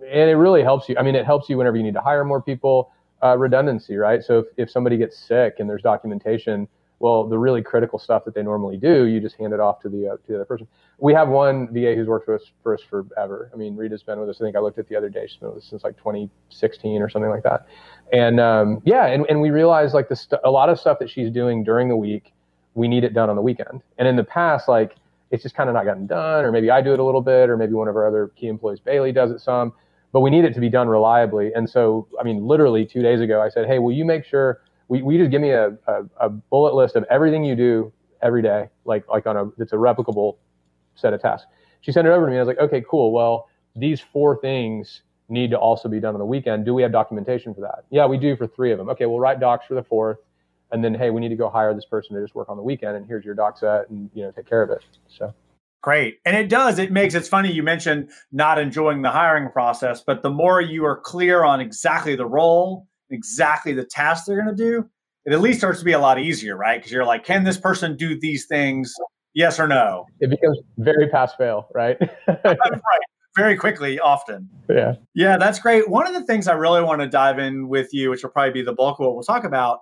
And 0.00 0.30
it 0.30 0.36
really 0.36 0.62
helps 0.62 0.88
you. 0.88 0.96
I 0.98 1.02
mean, 1.02 1.14
it 1.14 1.24
helps 1.24 1.48
you 1.48 1.56
whenever 1.56 1.76
you 1.76 1.82
need 1.82 1.94
to 1.94 2.00
hire 2.00 2.24
more 2.24 2.42
people. 2.42 2.92
Uh, 3.24 3.34
redundancy, 3.34 3.96
right? 3.96 4.22
So 4.22 4.40
if, 4.40 4.46
if 4.58 4.70
somebody 4.70 4.98
gets 4.98 5.18
sick 5.18 5.54
and 5.58 5.70
there's 5.70 5.80
documentation, 5.80 6.68
well, 6.98 7.26
the 7.26 7.38
really 7.38 7.62
critical 7.62 7.98
stuff 7.98 8.24
that 8.24 8.34
they 8.34 8.42
normally 8.42 8.76
do, 8.76 9.04
you 9.04 9.20
just 9.20 9.36
hand 9.36 9.52
it 9.52 9.60
off 9.60 9.80
to 9.80 9.88
the 9.88 10.08
uh, 10.08 10.16
to 10.16 10.22
the 10.28 10.34
other 10.36 10.44
person. 10.44 10.66
We 10.98 11.12
have 11.12 11.28
one 11.28 11.68
VA 11.72 11.94
who's 11.94 12.08
worked 12.08 12.28
with 12.28 12.40
us 12.40 12.50
for 12.62 12.74
us 12.74 12.82
forever. 12.82 13.50
I 13.52 13.56
mean, 13.56 13.76
Rita's 13.76 14.02
been 14.02 14.18
with 14.18 14.30
us. 14.30 14.36
I 14.40 14.44
think 14.44 14.56
I 14.56 14.60
looked 14.60 14.78
at 14.78 14.88
the 14.88 14.96
other 14.96 15.10
day. 15.10 15.26
She's 15.26 15.36
been 15.36 15.48
with 15.48 15.58
us 15.58 15.68
since 15.68 15.84
like 15.84 15.96
2016 15.98 17.02
or 17.02 17.08
something 17.10 17.30
like 17.30 17.42
that. 17.42 17.66
And 18.12 18.40
um, 18.40 18.80
yeah, 18.84 19.06
and, 19.06 19.26
and 19.28 19.42
we 19.42 19.50
realized 19.50 19.92
like 19.92 20.08
the 20.08 20.16
st- 20.16 20.40
a 20.44 20.50
lot 20.50 20.68
of 20.70 20.80
stuff 20.80 20.98
that 21.00 21.10
she's 21.10 21.30
doing 21.30 21.64
during 21.64 21.88
the 21.88 21.96
week, 21.96 22.32
we 22.74 22.88
need 22.88 23.04
it 23.04 23.12
done 23.12 23.28
on 23.28 23.36
the 23.36 23.42
weekend. 23.42 23.82
And 23.98 24.08
in 24.08 24.16
the 24.16 24.24
past, 24.24 24.68
like 24.68 24.96
it's 25.30 25.42
just 25.42 25.54
kind 25.54 25.68
of 25.68 25.74
not 25.74 25.84
gotten 25.84 26.06
done, 26.06 26.44
or 26.44 26.52
maybe 26.52 26.70
I 26.70 26.80
do 26.80 26.92
it 26.92 26.98
a 26.98 27.04
little 27.04 27.20
bit, 27.20 27.50
or 27.50 27.56
maybe 27.56 27.72
one 27.72 27.88
of 27.88 27.96
our 27.96 28.06
other 28.06 28.28
key 28.36 28.46
employees, 28.46 28.80
Bailey, 28.80 29.12
does 29.12 29.30
it 29.30 29.40
some. 29.40 29.72
But 30.12 30.20
we 30.20 30.30
need 30.30 30.44
it 30.44 30.54
to 30.54 30.60
be 30.60 30.70
done 30.70 30.88
reliably. 30.88 31.52
And 31.54 31.68
so, 31.68 32.08
I 32.18 32.22
mean, 32.22 32.46
literally 32.46 32.86
two 32.86 33.02
days 33.02 33.20
ago, 33.20 33.42
I 33.42 33.48
said, 33.48 33.66
hey, 33.66 33.78
will 33.78 33.92
you 33.92 34.04
make 34.04 34.24
sure 34.24 34.60
we, 34.88 35.02
we 35.02 35.18
just 35.18 35.30
give 35.30 35.40
me 35.40 35.50
a, 35.50 35.76
a, 35.86 36.04
a, 36.20 36.28
bullet 36.28 36.74
list 36.74 36.96
of 36.96 37.04
everything 37.10 37.44
you 37.44 37.56
do 37.56 37.92
every 38.22 38.42
day, 38.42 38.68
like 38.84 39.06
like 39.08 39.26
on 39.26 39.36
a 39.36 39.46
it's 39.58 39.72
a 39.72 39.76
replicable 39.76 40.36
set 40.94 41.12
of 41.12 41.20
tasks. 41.20 41.46
She 41.80 41.92
sent 41.92 42.06
it 42.06 42.10
over 42.10 42.26
to 42.26 42.30
me. 42.30 42.38
I 42.38 42.40
was 42.40 42.48
like, 42.48 42.58
okay, 42.58 42.82
cool. 42.88 43.12
Well, 43.12 43.48
these 43.74 44.00
four 44.00 44.40
things 44.40 45.02
need 45.28 45.50
to 45.50 45.58
also 45.58 45.88
be 45.88 46.00
done 46.00 46.14
on 46.14 46.20
the 46.20 46.26
weekend. 46.26 46.64
Do 46.64 46.72
we 46.72 46.82
have 46.82 46.92
documentation 46.92 47.52
for 47.52 47.60
that? 47.62 47.84
Yeah, 47.90 48.06
we 48.06 48.16
do 48.16 48.36
for 48.36 48.46
three 48.46 48.72
of 48.72 48.78
them. 48.78 48.88
Okay, 48.90 49.06
we'll 49.06 49.20
write 49.20 49.40
docs 49.40 49.66
for 49.66 49.74
the 49.74 49.82
fourth, 49.82 50.18
and 50.72 50.84
then 50.84 50.94
hey, 50.94 51.10
we 51.10 51.20
need 51.20 51.28
to 51.28 51.36
go 51.36 51.48
hire 51.48 51.74
this 51.74 51.84
person 51.84 52.16
to 52.16 52.22
just 52.22 52.34
work 52.34 52.48
on 52.48 52.56
the 52.56 52.62
weekend, 52.62 52.96
and 52.96 53.06
here's 53.06 53.24
your 53.24 53.34
doc 53.34 53.58
set, 53.58 53.88
and 53.90 54.10
you 54.14 54.22
know 54.22 54.30
take 54.30 54.46
care 54.46 54.62
of 54.62 54.70
it. 54.70 54.84
So. 55.08 55.34
Great. 55.82 56.18
And 56.24 56.36
it 56.36 56.48
does. 56.48 56.80
It 56.80 56.90
makes 56.90 57.14
it's 57.14 57.28
funny 57.28 57.52
you 57.52 57.62
mentioned 57.62 58.10
not 58.32 58.58
enjoying 58.58 59.02
the 59.02 59.10
hiring 59.10 59.50
process, 59.50 60.02
but 60.04 60.20
the 60.22 60.30
more 60.30 60.60
you 60.60 60.84
are 60.84 60.98
clear 60.98 61.44
on 61.44 61.60
exactly 61.60 62.16
the 62.16 62.26
role 62.26 62.88
exactly 63.10 63.72
the 63.72 63.84
task 63.84 64.26
they're 64.26 64.42
going 64.42 64.54
to 64.54 64.62
do, 64.62 64.88
it 65.24 65.32
at 65.32 65.40
least 65.40 65.58
starts 65.58 65.80
to 65.80 65.84
be 65.84 65.92
a 65.92 65.98
lot 65.98 66.18
easier, 66.18 66.56
right? 66.56 66.78
Because 66.78 66.92
you're 66.92 67.04
like, 67.04 67.24
can 67.24 67.44
this 67.44 67.58
person 67.58 67.96
do 67.96 68.18
these 68.18 68.46
things? 68.46 68.94
Yes 69.34 69.60
or 69.60 69.66
no? 69.66 70.06
It 70.20 70.30
becomes 70.30 70.58
very 70.78 71.08
pass 71.08 71.34
fail, 71.34 71.68
right? 71.74 71.98
right. 72.28 72.56
Very 73.36 73.56
quickly, 73.56 74.00
often. 74.00 74.48
Yeah. 74.70 74.94
Yeah, 75.14 75.36
that's 75.36 75.58
great. 75.58 75.90
One 75.90 76.06
of 76.06 76.14
the 76.14 76.22
things 76.22 76.48
I 76.48 76.54
really 76.54 76.82
want 76.82 77.02
to 77.02 77.08
dive 77.08 77.38
in 77.38 77.68
with 77.68 77.92
you, 77.92 78.08
which 78.08 78.22
will 78.22 78.30
probably 78.30 78.52
be 78.52 78.62
the 78.62 78.72
bulk 78.72 78.98
of 78.98 79.06
what 79.06 79.14
we'll 79.14 79.24
talk 79.24 79.44
about, 79.44 79.80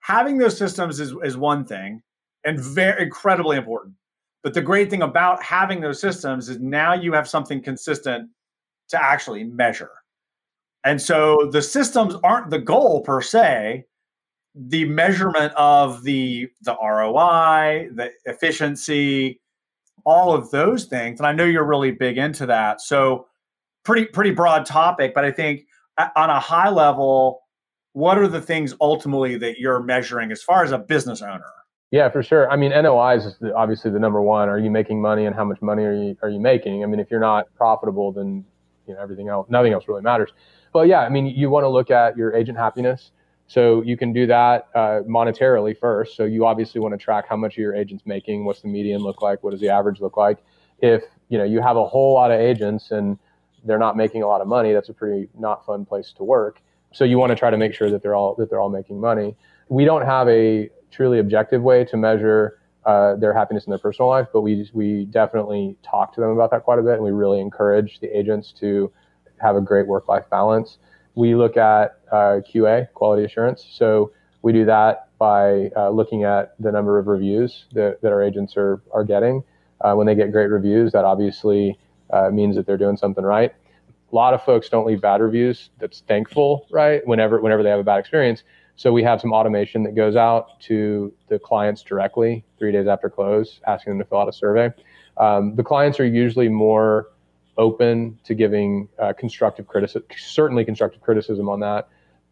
having 0.00 0.38
those 0.38 0.56
systems 0.56 1.00
is, 1.00 1.14
is 1.22 1.36
one 1.36 1.64
thing 1.64 2.02
and 2.44 2.60
very 2.60 3.02
incredibly 3.02 3.56
important. 3.56 3.94
But 4.42 4.54
the 4.54 4.62
great 4.62 4.90
thing 4.90 5.02
about 5.02 5.42
having 5.42 5.80
those 5.80 6.00
systems 6.00 6.48
is 6.48 6.58
now 6.60 6.94
you 6.94 7.12
have 7.12 7.28
something 7.28 7.62
consistent 7.62 8.30
to 8.88 9.02
actually 9.02 9.44
measure. 9.44 9.90
And 10.84 11.00
so 11.00 11.48
the 11.52 11.60
systems 11.60 12.14
aren't 12.22 12.50
the 12.50 12.58
goal 12.58 13.02
per 13.02 13.20
se. 13.20 13.84
The 14.54 14.84
measurement 14.86 15.52
of 15.56 16.02
the 16.02 16.48
the 16.62 16.76
ROI, 16.82 17.90
the 17.94 18.10
efficiency, 18.24 19.40
all 20.04 20.34
of 20.34 20.50
those 20.50 20.86
things. 20.86 21.20
And 21.20 21.26
I 21.26 21.32
know 21.32 21.44
you're 21.44 21.66
really 21.66 21.90
big 21.90 22.16
into 22.16 22.46
that. 22.46 22.80
So 22.80 23.26
pretty 23.84 24.06
pretty 24.06 24.30
broad 24.30 24.64
topic, 24.64 25.12
but 25.14 25.24
I 25.24 25.30
think 25.30 25.66
uh, 25.98 26.08
on 26.16 26.30
a 26.30 26.40
high 26.40 26.70
level, 26.70 27.42
what 27.92 28.18
are 28.18 28.28
the 28.28 28.40
things 28.40 28.74
ultimately 28.80 29.36
that 29.38 29.58
you're 29.58 29.82
measuring 29.82 30.30
as 30.32 30.42
far 30.42 30.64
as 30.64 30.72
a 30.72 30.78
business 30.78 31.22
owner? 31.22 31.52
Yeah, 31.90 32.10
for 32.10 32.22
sure. 32.22 32.50
I 32.50 32.56
mean, 32.56 32.70
NOI 32.70 33.16
is 33.16 33.36
obviously 33.56 33.90
the 33.90 33.98
number 33.98 34.20
one. 34.20 34.48
Are 34.48 34.58
you 34.58 34.70
making 34.70 35.00
money, 35.00 35.24
and 35.24 35.34
how 35.34 35.44
much 35.44 35.62
money 35.62 35.84
are 35.84 35.94
you 35.94 36.16
are 36.22 36.28
you 36.28 36.40
making? 36.40 36.82
I 36.82 36.86
mean, 36.86 37.00
if 37.00 37.10
you're 37.10 37.20
not 37.20 37.46
profitable, 37.56 38.12
then 38.12 38.44
you 38.86 38.94
know 38.94 39.00
everything 39.00 39.28
else, 39.28 39.48
nothing 39.48 39.72
else 39.72 39.88
really 39.88 40.02
matters. 40.02 40.30
But 40.72 40.88
yeah, 40.88 41.00
I 41.00 41.08
mean, 41.08 41.26
you 41.26 41.48
want 41.48 41.64
to 41.64 41.68
look 41.68 41.90
at 41.90 42.16
your 42.16 42.34
agent 42.34 42.58
happiness. 42.58 43.12
So 43.46 43.80
you 43.82 43.96
can 43.96 44.12
do 44.12 44.26
that 44.26 44.68
uh, 44.74 45.00
monetarily 45.08 45.78
first. 45.78 46.14
So 46.14 46.24
you 46.24 46.44
obviously 46.44 46.82
want 46.82 46.92
to 46.92 46.98
track 46.98 47.24
how 47.26 47.36
much 47.36 47.56
your 47.56 47.74
agent's 47.74 48.04
making. 48.04 48.44
What's 48.44 48.60
the 48.60 48.68
median 48.68 49.00
look 49.00 49.22
like? 49.22 49.42
What 49.42 49.52
does 49.52 49.60
the 49.60 49.70
average 49.70 50.00
look 50.00 50.18
like? 50.18 50.38
If 50.80 51.04
you 51.30 51.38
know 51.38 51.44
you 51.44 51.62
have 51.62 51.78
a 51.78 51.86
whole 51.86 52.12
lot 52.12 52.30
of 52.30 52.38
agents 52.38 52.90
and 52.90 53.18
they're 53.64 53.78
not 53.78 53.96
making 53.96 54.22
a 54.22 54.26
lot 54.26 54.42
of 54.42 54.46
money, 54.46 54.74
that's 54.74 54.90
a 54.90 54.94
pretty 54.94 55.30
not 55.38 55.64
fun 55.64 55.86
place 55.86 56.12
to 56.18 56.24
work. 56.24 56.60
So 56.92 57.04
you 57.04 57.18
want 57.18 57.30
to 57.30 57.36
try 57.36 57.50
to 57.50 57.56
make 57.56 57.74
sure 57.74 57.90
that 57.90 58.02
they're 58.02 58.14
all 58.14 58.34
that 58.36 58.50
they're 58.50 58.60
all 58.60 58.70
making 58.70 59.00
money. 59.00 59.36
We 59.68 59.84
don't 59.84 60.04
have 60.04 60.28
a 60.28 60.70
truly 60.90 61.18
objective 61.18 61.62
way 61.62 61.84
to 61.84 61.96
measure 61.96 62.58
uh, 62.86 63.16
their 63.16 63.34
happiness 63.34 63.66
in 63.66 63.70
their 63.70 63.78
personal 63.78 64.08
life, 64.08 64.28
but 64.32 64.40
we 64.40 64.68
we 64.72 65.04
definitely 65.06 65.76
talk 65.82 66.14
to 66.14 66.20
them 66.20 66.30
about 66.30 66.50
that 66.50 66.64
quite 66.64 66.78
a 66.78 66.82
bit, 66.82 66.94
and 66.94 67.02
we 67.02 67.10
really 67.10 67.40
encourage 67.40 68.00
the 68.00 68.08
agents 68.18 68.52
to 68.60 68.90
have 69.40 69.56
a 69.56 69.60
great 69.60 69.86
work 69.86 70.08
life 70.08 70.24
balance. 70.30 70.78
We 71.14 71.34
look 71.34 71.56
at 71.56 71.98
uh, 72.10 72.40
QA, 72.48 72.92
quality 72.94 73.24
assurance. 73.24 73.66
So 73.70 74.12
we 74.42 74.52
do 74.52 74.64
that 74.66 75.08
by 75.18 75.70
uh, 75.76 75.90
looking 75.90 76.24
at 76.24 76.54
the 76.60 76.70
number 76.70 76.98
of 76.98 77.08
reviews 77.08 77.66
that, 77.72 78.00
that 78.02 78.12
our 78.12 78.22
agents 78.22 78.56
are 78.56 78.80
are 78.92 79.04
getting. 79.04 79.42
Uh, 79.80 79.94
when 79.94 80.06
they 80.06 80.14
get 80.14 80.32
great 80.32 80.50
reviews, 80.50 80.92
that 80.92 81.04
obviously 81.04 81.78
uh, 82.10 82.30
means 82.30 82.56
that 82.56 82.66
they're 82.66 82.78
doing 82.78 82.96
something 82.96 83.24
right. 83.24 83.54
A 84.10 84.14
lot 84.14 84.34
of 84.34 84.42
folks 84.42 84.68
don't 84.68 84.86
leave 84.86 85.00
bad 85.00 85.20
reviews. 85.20 85.70
That's 85.78 86.00
thankful, 86.00 86.66
right? 86.70 87.06
Whenever 87.06 87.40
whenever 87.40 87.62
they 87.62 87.70
have 87.70 87.80
a 87.80 87.84
bad 87.84 87.98
experience 87.98 88.42
so 88.78 88.92
we 88.92 89.02
have 89.02 89.20
some 89.20 89.32
automation 89.32 89.82
that 89.82 89.96
goes 89.96 90.14
out 90.14 90.60
to 90.60 91.12
the 91.26 91.36
clients 91.36 91.82
directly 91.82 92.44
three 92.60 92.70
days 92.70 92.86
after 92.86 93.10
close, 93.10 93.60
asking 93.66 93.94
them 93.94 93.98
to 93.98 94.04
fill 94.04 94.18
out 94.18 94.28
a 94.28 94.32
survey. 94.32 94.72
Um, 95.16 95.56
the 95.56 95.64
clients 95.64 95.98
are 95.98 96.06
usually 96.06 96.48
more 96.48 97.08
open 97.56 98.20
to 98.22 98.34
giving 98.36 98.88
uh, 99.00 99.14
constructive 99.14 99.66
criticism, 99.66 100.04
certainly 100.16 100.64
constructive 100.64 101.02
criticism 101.02 101.48
on 101.48 101.58
that. 101.58 101.88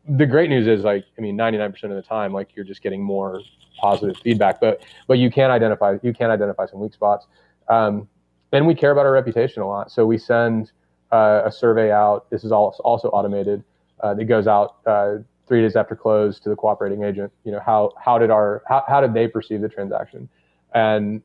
The 0.09 0.25
great 0.25 0.49
news 0.49 0.68
is 0.68 0.85
like, 0.85 1.04
I 1.18 1.21
mean, 1.21 1.37
99% 1.37 1.83
of 1.83 1.90
the 1.90 2.02
time, 2.02 2.33
like 2.33 2.54
you're 2.54 2.64
just 2.64 2.80
getting 2.80 3.02
more 3.02 3.40
positive 3.76 4.16
feedback, 4.18 4.61
but, 4.61 4.85
but 5.09 5.18
you 5.18 5.33
can 5.33 5.50
identify, 5.50 5.97
you 6.00 6.14
can 6.14 6.30
identify 6.30 6.66
some 6.66 6.78
weak 6.78 6.95
spots. 6.95 7.26
Um, 7.68 8.09
and 8.52 8.68
we 8.68 8.76
care 8.76 8.92
about 8.92 9.04
our 9.04 9.11
reputation 9.12 9.62
a 9.62 9.66
lot. 9.66 9.90
So 9.90 10.06
we 10.06 10.16
send 10.16 10.71
uh, 11.13 11.43
a 11.45 11.53
survey 11.53 11.91
out. 11.93 12.29
This 12.31 12.45
is 12.45 12.53
also 12.53 13.09
automated. 13.09 13.63
Uh, 14.01 14.13
that 14.13 14.27
goes 14.27 14.47
out 14.47 14.77
uh, 14.85 15.17
three 15.47 15.63
days 15.63 15.77
after 15.77 15.97
close 15.97 16.39
to 16.41 16.49
the 16.49 16.57
cooperating 16.57 17.03
agent 17.03 17.33
you 17.45 17.53
know 17.53 17.61
how 17.65 17.93
how 18.03 18.19
did 18.19 18.31
our 18.31 18.63
how, 18.67 18.85
how 18.87 19.01
did 19.01 19.15
they 19.15 19.27
perceive 19.29 19.61
the 19.61 19.69
transaction? 19.69 20.29
And 20.75 21.23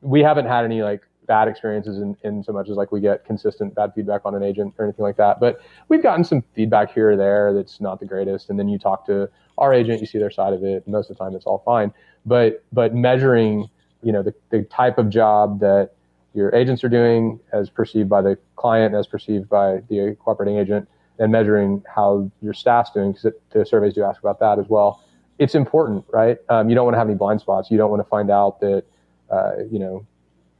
we 0.00 0.22
haven't 0.22 0.46
had 0.46 0.64
any 0.64 0.82
like 0.82 1.02
bad 1.26 1.48
experiences 1.48 1.98
in, 1.98 2.16
in 2.22 2.42
so 2.44 2.52
much 2.52 2.68
as 2.68 2.76
like 2.76 2.92
we 2.92 3.00
get 3.00 3.24
consistent 3.24 3.74
bad 3.74 3.92
feedback 3.94 4.22
on 4.24 4.34
an 4.34 4.42
agent 4.42 4.74
or 4.78 4.84
anything 4.84 5.02
like 5.02 5.16
that. 5.16 5.40
But 5.40 5.60
we've 5.88 6.02
gotten 6.02 6.24
some 6.24 6.42
feedback 6.54 6.92
here 6.92 7.12
or 7.12 7.16
there 7.16 7.52
that's 7.54 7.80
not 7.80 7.98
the 8.00 8.06
greatest. 8.06 8.50
And 8.50 8.58
then 8.58 8.68
you 8.68 8.78
talk 8.78 9.06
to 9.06 9.28
our 9.56 9.72
agent 9.72 10.00
you 10.00 10.06
see 10.06 10.18
their 10.18 10.30
side 10.30 10.52
of 10.52 10.62
it. 10.64 10.86
Most 10.86 11.10
of 11.10 11.16
the 11.16 11.24
time 11.24 11.34
it's 11.34 11.46
all 11.46 11.62
fine. 11.64 11.92
But 12.24 12.64
but 12.72 12.94
measuring 12.94 13.68
you 14.02 14.12
know 14.12 14.22
the, 14.22 14.34
the 14.50 14.62
type 14.64 14.98
of 14.98 15.08
job 15.10 15.60
that 15.60 15.90
your 16.34 16.54
agents 16.54 16.82
are 16.84 16.88
doing 16.88 17.40
as 17.52 17.70
perceived 17.70 18.08
by 18.08 18.20
the 18.20 18.36
client 18.56 18.94
as 18.94 19.06
perceived 19.06 19.48
by 19.48 19.80
the 19.88 20.16
cooperating 20.20 20.58
agent 20.58 20.88
and 21.18 21.30
measuring 21.30 21.82
how 21.94 22.30
your 22.42 22.52
staff's 22.52 22.90
doing 22.90 23.12
because 23.12 23.32
the 23.52 23.64
surveys 23.64 23.94
do 23.94 24.02
ask 24.02 24.20
about 24.20 24.40
that 24.40 24.58
as 24.58 24.66
well. 24.68 25.02
It's 25.38 25.54
important, 25.54 26.04
right? 26.12 26.38
Um, 26.48 26.68
you 26.68 26.74
don't 26.74 26.84
want 26.84 26.94
to 26.94 26.98
have 26.98 27.08
any 27.08 27.16
blind 27.16 27.40
spots. 27.40 27.70
You 27.70 27.78
don't 27.78 27.90
want 27.90 28.00
to 28.00 28.08
find 28.08 28.30
out 28.30 28.60
that 28.60 28.84
uh, 29.30 29.52
you 29.70 29.78
know 29.78 30.06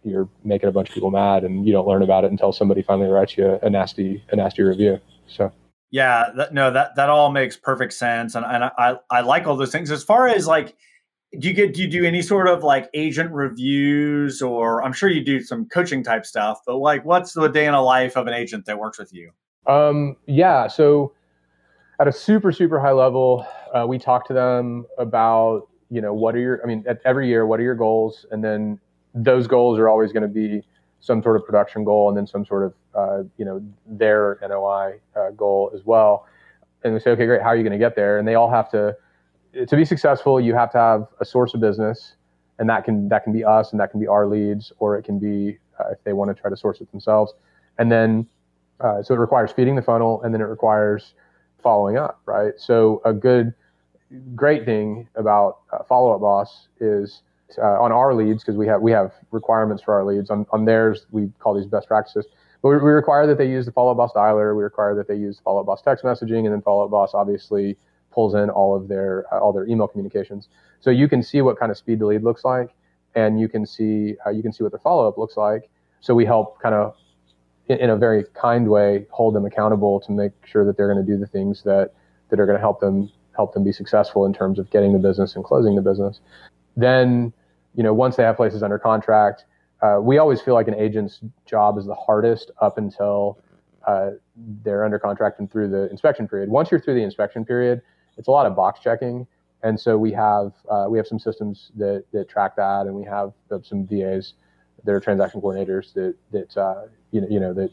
you're 0.05 0.29
making 0.45 0.69
a 0.69 0.73
bunch 0.73 0.89
of 0.89 0.95
people 0.95 1.11
mad 1.11 1.45
and 1.45 1.67
you 1.67 1.73
don't 1.73 1.89
learn 1.89 2.03
about 2.03 2.25
it 2.25 2.31
until 2.31 2.53
somebody 2.53 2.83
finally 2.83 3.09
writes 3.09 3.37
you 3.37 3.59
a, 3.63 3.71
nasty 3.71 4.23
a 4.31 4.37
nasty 4.37 4.63
review. 4.63 5.01
So. 5.27 5.53
Yeah, 5.91 6.31
that, 6.37 6.53
no, 6.53 6.73
that 6.73 6.97
that 6.97 7.09
all 7.09 7.31
makes 7.31 7.57
perfect 7.57 7.93
sense, 7.93 8.35
and 8.35 8.45
and 8.45 8.65
I 8.65 8.97
I 9.11 9.21
like 9.21 9.47
all 9.47 9.57
those 9.57 9.71
things. 9.71 9.91
As 9.91 10.03
far 10.03 10.27
as 10.27 10.47
like, 10.47 10.77
do 11.39 11.49
you 11.49 11.55
get 11.55 11.75
do 11.75 11.83
you 11.83 11.89
do 11.89 12.05
any 12.05 12.23
sort 12.23 12.49
of 12.49 12.63
like 12.63 12.89
agent 12.95 13.33
reviews, 13.33 14.43
or 14.43 14.83
I'm 14.83 14.93
sure 14.93 15.09
you 15.09 15.25
do 15.25 15.41
some 15.41 15.67
coaching 15.67 16.03
type 16.03 16.27
stuff, 16.27 16.61
but 16.67 16.77
like, 16.77 17.05
what's 17.05 17.33
the 17.33 17.49
day 17.49 17.67
in 17.67 17.75
a 17.75 17.83
life 17.83 18.17
of 18.17 18.27
an 18.27 18.35
agent 18.35 18.67
that 18.67 18.79
works 18.79 18.99
with 18.99 19.13
you? 19.13 19.31
Um, 19.67 20.17
yeah. 20.27 20.67
So 20.69 21.13
at 22.01 22.09
a 22.09 22.13
super, 22.13 22.53
super 22.53 22.81
high 22.81 22.93
level, 22.93 23.47
uh, 23.73 23.87
we 23.87 23.99
talk 23.99 24.27
to 24.29 24.33
them 24.35 24.87
about, 24.99 25.69
you 25.91 26.01
know, 26.01 26.13
what 26.13 26.35
are 26.35 26.41
your, 26.41 26.61
I 26.63 26.67
mean, 26.67 26.85
every 27.05 27.29
year, 27.29 27.47
what 27.47 27.61
are 27.61 27.63
your 27.63 27.75
goals? 27.75 28.27
And 28.31 28.43
then 28.43 28.81
those 29.15 29.47
goals 29.47 29.79
are 29.79 29.89
always 29.89 30.13
going 30.13 30.23
to 30.23 30.29
be 30.29 30.63
some 31.01 31.23
sort 31.23 31.37
of 31.37 31.45
production 31.45 31.85
goal 31.85 32.09
and 32.09 32.17
then 32.17 32.27
some 32.27 32.45
sort 32.45 32.65
of, 32.65 32.75
uh, 32.95 33.23
you 33.37 33.45
know, 33.45 33.63
their 33.87 34.39
NOI 34.43 34.99
uh, 35.17 35.31
goal 35.31 35.71
as 35.75 35.85
well. 35.85 36.27
And 36.83 36.95
we 36.95 37.01
say, 37.01 37.11
okay, 37.13 37.27
great. 37.27 37.43
How 37.43 37.49
are 37.49 37.57
you 37.57 37.63
going 37.63 37.73
to 37.73 37.79
get 37.79 37.97
there? 37.97 38.19
And 38.19 38.27
they 38.27 38.35
all 38.35 38.51
have 38.51 38.71
to, 38.71 38.97
to 39.67 39.77
be 39.77 39.85
successful, 39.85 40.41
you 40.41 40.55
have 40.55 40.71
to 40.73 40.79
have 40.79 41.07
a 41.21 41.25
source 41.25 41.55
of 41.55 41.61
business 41.61 42.15
and 42.59 42.69
that 42.69 42.85
can, 42.85 43.09
that 43.09 43.25
can 43.25 43.33
be 43.33 43.45
us 43.45 43.73
and 43.73 43.81
that 43.81 43.91
can 43.91 44.01
be 44.01 44.07
our 44.07 44.27
leads, 44.27 44.73
or 44.79 44.97
it 44.97 45.03
can 45.03 45.19
be 45.19 45.59
uh, 45.81 45.91
if 45.91 46.03
they 46.05 46.13
want 46.13 46.35
to 46.35 46.41
try 46.41 46.51
to 46.51 46.57
source 46.57 46.81
it 46.81 46.91
themselves. 46.91 47.33
And 47.79 47.91
then 47.91 48.27
uh, 48.81 49.03
so 49.03 49.15
it 49.15 49.19
requires 49.19 49.53
feeding 49.53 49.77
the 49.77 49.83
funnel 49.83 50.23
and 50.23 50.35
then 50.35 50.41
it 50.41 50.45
requires 50.45 51.15
following 51.63 51.97
up, 51.97 52.21
right? 52.27 52.53
So 52.57 53.01
a 53.05 53.13
good, 53.13 53.55
great 54.35 54.65
thing 54.65 55.09
about 55.17 55.59
uh, 55.73 55.83
Follow 55.85 56.13
Up 56.13 56.21
Boss 56.21 56.69
is 56.81 57.23
uh, 57.59 57.81
on 57.81 57.93
our 57.93 58.15
leads 58.15 58.43
because 58.43 58.57
we 58.57 58.67
have 58.67 58.81
we 58.81 58.91
have 58.93 59.13
requirements 59.31 59.83
for 59.83 59.95
our 59.95 60.05
leads. 60.05 60.31
On, 60.31 60.47
on 60.51 60.65
theirs, 60.65 61.07
we 61.11 61.31
call 61.39 61.55
these 61.55 61.67
best 61.67 61.89
practices. 61.89 62.27
But 62.63 62.71
we, 62.71 62.77
we 62.77 62.91
require 62.91 63.27
that 63.27 63.39
they 63.39 63.49
use 63.49 63.67
the 63.67 63.73
Follow 63.73 63.93
Up 63.93 63.97
Boss 63.97 64.13
dialer. 64.13 64.57
We 64.57 64.63
require 64.63 64.95
that 64.97 65.09
they 65.09 65.17
use 65.17 65.41
Follow 65.43 65.61
Up 65.61 65.67
Boss 65.67 65.83
text 65.83 66.05
messaging, 66.05 66.45
and 66.45 66.53
then 66.53 66.63
Follow 66.63 66.85
Up 66.85 66.91
Boss 66.91 67.11
obviously 67.15 67.77
pulls 68.15 68.35
in 68.35 68.51
all 68.51 68.77
of 68.77 68.89
their 68.89 69.25
all 69.33 69.53
their 69.53 69.67
email 69.67 69.89
communications. 69.89 70.49
So 70.81 70.91
you 70.91 71.09
can 71.09 71.23
see 71.23 71.41
what 71.41 71.59
kind 71.59 71.71
of 71.73 71.79
speed 71.79 71.99
the 71.99 72.07
lead 72.07 72.23
looks 72.23 72.45
like, 72.45 72.71
and 73.15 73.41
you 73.41 73.49
can 73.49 73.67
see 73.67 74.17
uh, 74.27 74.31
you 74.31 74.43
can 74.43 74.53
see 74.53 74.63
what 74.63 74.73
their 74.73 74.81
follow 74.81 75.09
up 75.09 75.19
looks 75.19 75.37
like. 75.37 75.71
So 76.01 76.15
we 76.15 76.25
help 76.25 76.61
kind 76.61 76.75
of 76.75 76.95
in, 77.69 77.79
in 77.79 77.91
a 77.91 77.97
very 77.97 78.25
kind 78.35 78.69
way, 78.69 79.07
hold 79.11 79.35
them 79.35 79.45
accountable 79.45 80.01
to 80.01 80.13
make 80.13 80.33
sure 80.45 80.65
that 80.65 80.77
they're 80.77 80.93
going 80.93 81.05
to 81.05 81.13
do 81.13 81.19
the 81.19 81.27
things 81.27 81.63
that 81.65 81.93
that 82.31 82.41
are 82.41 82.47
going 82.47 82.57
to 82.57 82.61
help 82.61 82.81
them 82.81 83.11
help 83.35 83.53
them 83.55 83.65
be 83.65 83.73
successful 83.73 84.25
in 84.27 84.33
terms 84.33 84.59
of 84.59 84.71
getting 84.71 84.93
the 84.93 84.99
business 84.99 85.35
and 85.35 85.45
closing 85.45 85.75
the 85.75 85.83
business. 85.83 86.21
Then, 86.77 87.33
you 87.75 87.83
know, 87.83 87.93
once 87.93 88.17
they 88.17 88.23
have 88.23 88.37
places 88.37 88.63
under 88.63 88.79
contract, 88.79 89.45
uh, 89.83 89.99
we 90.01 90.19
always 90.19 90.41
feel 90.41 90.55
like 90.55 90.69
an 90.69 90.75
agent's 90.75 91.21
job 91.47 91.79
is 91.79 91.85
the 91.85 91.95
hardest 91.95 92.51
up 92.61 92.79
until 92.79 93.39
uh, 93.87 94.11
they're 94.63 94.85
under 94.85 94.99
contract 94.99 95.41
and 95.41 95.51
through 95.51 95.69
the 95.69 95.91
inspection 95.91 96.27
period. 96.27 96.49
Once 96.49 96.71
you're 96.71 96.81
through 96.81 96.95
the 96.95 97.03
inspection 97.03 97.45
period, 97.45 97.83
it's 98.17 98.29
a 98.29 98.31
lot 98.31 98.47
of 98.47 98.55
box 98.55 98.81
checking, 98.81 99.27
and 99.63 99.79
so 99.79 99.97
we 99.97 100.13
have 100.13 100.53
uh, 100.71 100.87
we 100.89 100.99
have 100.99 101.07
some 101.07 101.19
systems 101.19 101.71
that 101.77 102.05
that 102.13 102.29
track 102.29 102.57
that, 102.57 102.87
and 102.87 102.95
we 102.95 103.05
have 103.05 103.33
some 103.63 103.87
VAs 103.87 104.35
that 104.85 104.93
are 104.93 105.01
transaction 105.01 105.41
coordinators 105.41 105.93
that 105.95 106.15
that 106.33 106.57
uh, 106.57 106.87
you 107.11 107.21
know, 107.21 107.27
you 107.31 107.41
know 107.41 107.55
that 107.55 107.71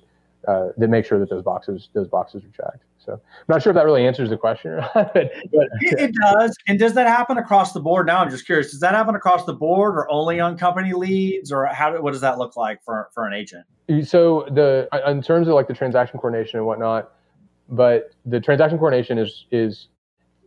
uh, 0.47 0.69
that 0.77 0.89
make 0.89 1.05
sure 1.05 1.19
that 1.19 1.29
those 1.29 1.43
boxes 1.43 1.89
those 1.93 2.07
boxes 2.07 2.43
are 2.43 2.63
checked. 2.63 2.83
So 3.03 3.13
I'm 3.13 3.19
not 3.47 3.63
sure 3.63 3.71
if 3.71 3.75
that 3.75 3.85
really 3.85 4.05
answers 4.05 4.29
the 4.29 4.37
question 4.37 4.77
but, 4.93 5.13
but 5.13 5.67
it, 5.81 5.99
it, 5.99 6.15
does. 6.21 6.55
And 6.67 6.77
does 6.77 6.93
that 6.93 7.07
happen 7.07 7.39
across 7.39 7.73
the 7.73 7.79
board? 7.79 8.05
Now 8.05 8.19
I'm 8.19 8.29
just 8.29 8.45
curious. 8.45 8.71
Does 8.71 8.79
that 8.81 8.93
happen 8.93 9.15
across 9.15 9.45
the 9.45 9.53
board, 9.53 9.95
or 9.95 10.09
only 10.11 10.39
on 10.39 10.57
company 10.57 10.93
leads, 10.93 11.51
or 11.51 11.65
how? 11.65 11.99
What 11.99 12.11
does 12.11 12.21
that 12.21 12.37
look 12.37 12.55
like 12.55 12.83
for 12.83 13.09
for 13.13 13.25
an 13.25 13.33
agent? 13.33 13.65
So 14.07 14.47
the 14.51 14.87
in 15.07 15.21
terms 15.21 15.47
of 15.47 15.55
like 15.55 15.67
the 15.67 15.73
transaction 15.73 16.19
coordination 16.19 16.59
and 16.59 16.67
whatnot, 16.67 17.11
but 17.69 18.11
the 18.25 18.39
transaction 18.39 18.77
coordination 18.77 19.17
is 19.17 19.45
is 19.51 19.87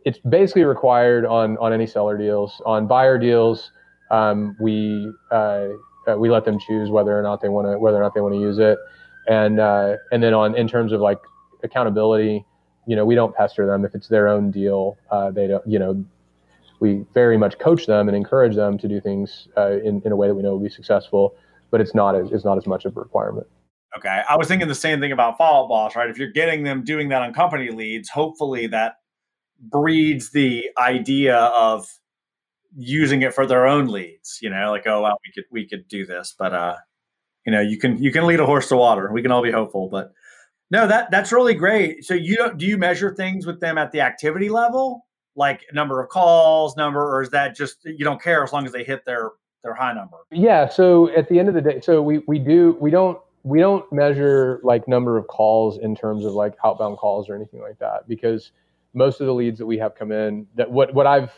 it's 0.05 0.19
basically 0.19 0.63
required 0.63 1.25
on 1.25 1.57
on 1.57 1.73
any 1.73 1.87
seller 1.87 2.17
deals. 2.17 2.61
On 2.65 2.87
buyer 2.87 3.17
deals, 3.17 3.71
um, 4.11 4.55
we 4.59 5.11
uh, 5.31 5.69
uh, 6.07 6.15
we 6.17 6.29
let 6.29 6.45
them 6.45 6.59
choose 6.59 6.89
whether 6.89 7.17
or 7.17 7.23
not 7.23 7.41
they 7.41 7.49
want 7.49 7.67
to 7.67 7.77
whether 7.77 7.97
or 7.97 8.01
not 8.01 8.13
they 8.13 8.21
want 8.21 8.35
to 8.35 8.39
use 8.39 8.59
it, 8.59 8.77
and 9.27 9.59
uh, 9.59 9.95
and 10.11 10.23
then 10.23 10.33
on 10.33 10.55
in 10.55 10.67
terms 10.67 10.91
of 10.91 11.01
like 11.01 11.19
accountability, 11.63 12.45
you 12.85 12.95
know, 12.95 13.03
we 13.03 13.15
don't 13.15 13.35
pester 13.35 13.65
them 13.65 13.83
if 13.83 13.95
it's 13.95 14.07
their 14.07 14.27
own 14.27 14.51
deal. 14.51 14.97
Uh, 15.09 15.31
they 15.31 15.47
don't, 15.47 15.65
you 15.67 15.79
know, 15.79 16.05
we 16.79 17.03
very 17.13 17.37
much 17.37 17.57
coach 17.57 17.87
them 17.87 18.07
and 18.07 18.15
encourage 18.15 18.55
them 18.55 18.77
to 18.77 18.87
do 18.87 19.01
things 19.01 19.47
uh, 19.57 19.79
in 19.83 20.01
in 20.05 20.11
a 20.11 20.15
way 20.15 20.27
that 20.27 20.35
we 20.35 20.43
know 20.43 20.51
will 20.51 20.59
be 20.59 20.69
successful, 20.69 21.35
but 21.71 21.81
it's 21.81 21.95
not 21.95 22.15
as 22.15 22.31
it's 22.31 22.45
not 22.45 22.57
as 22.57 22.67
much 22.67 22.85
of 22.85 22.95
a 22.95 22.99
requirement. 22.99 23.47
Okay, 23.97 24.21
I 24.29 24.35
was 24.35 24.47
thinking 24.47 24.67
the 24.67 24.75
same 24.75 24.99
thing 24.99 25.13
about 25.13 25.37
follow 25.37 25.67
boss, 25.67 25.95
right? 25.95 26.09
If 26.09 26.17
you're 26.17 26.31
getting 26.31 26.63
them 26.63 26.83
doing 26.83 27.09
that 27.09 27.21
on 27.21 27.33
company 27.33 27.71
leads, 27.71 28.09
hopefully 28.09 28.67
that 28.67 28.97
breeds 29.59 30.31
the 30.31 30.69
idea 30.77 31.37
of 31.37 31.87
using 32.75 33.21
it 33.21 33.33
for 33.33 33.45
their 33.45 33.65
own 33.65 33.87
leads. 33.87 34.39
You 34.41 34.49
know, 34.49 34.71
like 34.71 34.87
oh 34.87 35.01
wow, 35.01 35.17
we 35.25 35.31
could 35.33 35.45
we 35.51 35.67
could 35.67 35.87
do 35.87 36.05
this, 36.05 36.35
but 36.37 36.53
uh, 36.53 36.75
you 37.45 37.51
know, 37.51 37.61
you 37.61 37.77
can 37.77 38.01
you 38.01 38.11
can 38.11 38.25
lead 38.25 38.39
a 38.39 38.45
horse 38.45 38.67
to 38.69 38.77
water. 38.77 39.11
We 39.11 39.21
can 39.21 39.31
all 39.31 39.43
be 39.43 39.51
hopeful, 39.51 39.89
but 39.89 40.11
No, 40.71 40.87
that 40.87 41.11
that's 41.11 41.31
really 41.31 41.53
great. 41.53 42.03
So 42.03 42.13
you 42.13 42.51
do 42.57 42.65
you 42.65 42.77
measure 42.77 43.13
things 43.13 43.45
with 43.45 43.59
them 43.59 43.77
at 43.77 43.91
the 43.91 44.01
activity 44.01 44.49
level, 44.49 45.05
like 45.35 45.61
number 45.73 46.01
of 46.01 46.09
calls, 46.09 46.75
number, 46.75 47.01
or 47.01 47.21
is 47.21 47.29
that 47.29 47.55
just 47.55 47.77
you 47.85 48.03
don't 48.03 48.21
care 48.21 48.43
as 48.43 48.51
long 48.51 48.65
as 48.65 48.71
they 48.71 48.83
hit 48.83 49.05
their 49.05 49.31
their 49.63 49.75
high 49.75 49.93
number? 49.93 50.17
Yeah. 50.31 50.67
So 50.67 51.15
at 51.15 51.29
the 51.29 51.39
end 51.39 51.49
of 51.49 51.53
the 51.53 51.61
day, 51.61 51.81
so 51.81 52.01
we 52.01 52.19
we 52.27 52.39
do 52.39 52.77
we 52.81 52.89
don't 52.89 53.19
we 53.43 53.59
don't 53.59 53.91
measure 53.93 54.59
like 54.63 54.87
number 54.87 55.17
of 55.17 55.27
calls 55.27 55.77
in 55.77 55.95
terms 55.95 56.25
of 56.25 56.33
like 56.33 56.55
outbound 56.63 56.97
calls 56.97 57.29
or 57.29 57.35
anything 57.35 57.61
like 57.61 57.77
that 57.77 58.07
because 58.07 58.51
most 58.95 59.19
of 59.21 59.27
the 59.27 59.33
leads 59.33 59.59
that 59.59 59.65
we 59.65 59.77
have 59.77 59.93
come 59.93 60.11
in 60.11 60.47
that 60.55 60.71
what 60.71 60.93
what 60.93 61.05
I've 61.05 61.31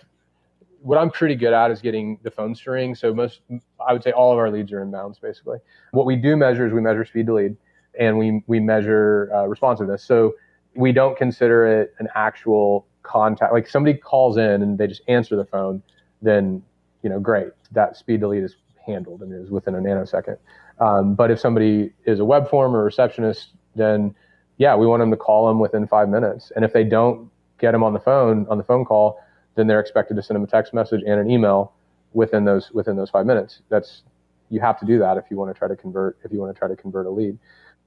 what 0.82 0.98
I'm 0.98 1.10
pretty 1.10 1.36
good 1.36 1.54
at 1.54 1.72
is 1.72 1.82
getting 1.82 2.20
the 2.22 2.32
phone 2.32 2.56
string. 2.56 2.96
So 2.96 3.14
most 3.14 3.42
I 3.86 3.92
would 3.92 4.04
say 4.04 4.12
all 4.12 4.32
of 4.32 4.38
our 4.38 4.50
leads 4.50 4.72
are 4.72 4.86
inbounds 4.86 5.20
basically. 5.20 5.58
What 5.92 6.06
we 6.06 6.16
do 6.16 6.38
measure 6.38 6.66
is 6.66 6.72
we 6.72 6.82
measure 6.82 7.04
speed 7.04 7.26
to 7.26 7.34
lead 7.34 7.58
and 8.00 8.18
we 8.18 8.44
we 8.48 8.60
measure 8.60 9.30
uh, 9.34 9.46
responsiveness. 9.48 10.04
So 10.04 10.36
we 10.76 10.92
don't 10.92 11.18
consider 11.18 11.66
it 11.82 11.96
an 12.00 12.08
actual 12.16 12.86
contact. 13.02 13.52
Like 13.52 13.68
somebody 13.68 13.98
calls 13.98 14.38
in 14.38 14.62
and 14.62 14.78
they 14.78 14.86
just 14.86 15.02
answer 15.08 15.36
the 15.36 15.46
phone, 15.46 15.82
then 16.22 16.62
you 17.02 17.10
know 17.10 17.20
great 17.20 17.50
that 17.72 17.98
speed 17.98 18.22
to 18.22 18.28
lead 18.28 18.44
is 18.44 18.56
handled 18.86 19.22
and 19.22 19.34
is 19.34 19.50
within 19.50 19.76
a 19.76 19.80
nanosecond. 19.80 20.38
Um, 20.80 21.16
but 21.16 21.32
if 21.32 21.40
somebody 21.40 21.92
is 22.06 22.20
a 22.20 22.26
web 22.26 22.48
form 22.50 22.76
or 22.76 22.84
receptionist, 22.84 23.50
then 23.76 24.14
yeah, 24.58 24.76
we 24.76 24.86
want 24.86 25.02
them 25.02 25.12
to 25.12 25.18
call 25.18 25.48
them 25.48 25.60
within 25.60 25.88
five 25.88 26.08
minutes. 26.08 26.52
And 26.56 26.64
if 26.64 26.72
they 26.74 26.84
don't 26.84 27.30
get 27.60 27.72
them 27.72 27.84
on 27.84 27.94
the 27.94 28.00
phone 28.00 28.46
on 28.50 28.58
the 28.58 28.64
phone 28.64 28.86
call, 28.86 29.20
then 29.56 29.68
they're 29.68 29.80
expected 29.80 30.16
to 30.16 30.24
send 30.24 30.36
them 30.36 30.44
a 30.44 30.48
text 30.48 30.74
message 30.74 31.02
and 31.06 31.20
an 31.20 31.30
email 31.30 31.74
within 32.14 32.46
those 32.46 32.72
within 32.72 32.96
those 32.96 33.10
five 33.10 33.26
minutes. 33.26 33.62
That's 33.70 34.04
you 34.50 34.60
have 34.62 34.80
to 34.80 34.86
do 34.86 35.00
that 35.00 35.18
if 35.18 35.26
you 35.30 35.38
want 35.38 35.54
to 35.54 35.58
try 35.58 35.68
to 35.68 35.76
convert 35.76 36.18
if 36.24 36.32
you 36.32 36.40
want 36.40 36.54
to 36.54 36.58
try 36.58 36.68
to 36.68 36.76
convert 36.76 37.06
a 37.06 37.10
lead. 37.10 37.38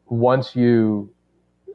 Once 0.07 0.57
you 0.57 1.13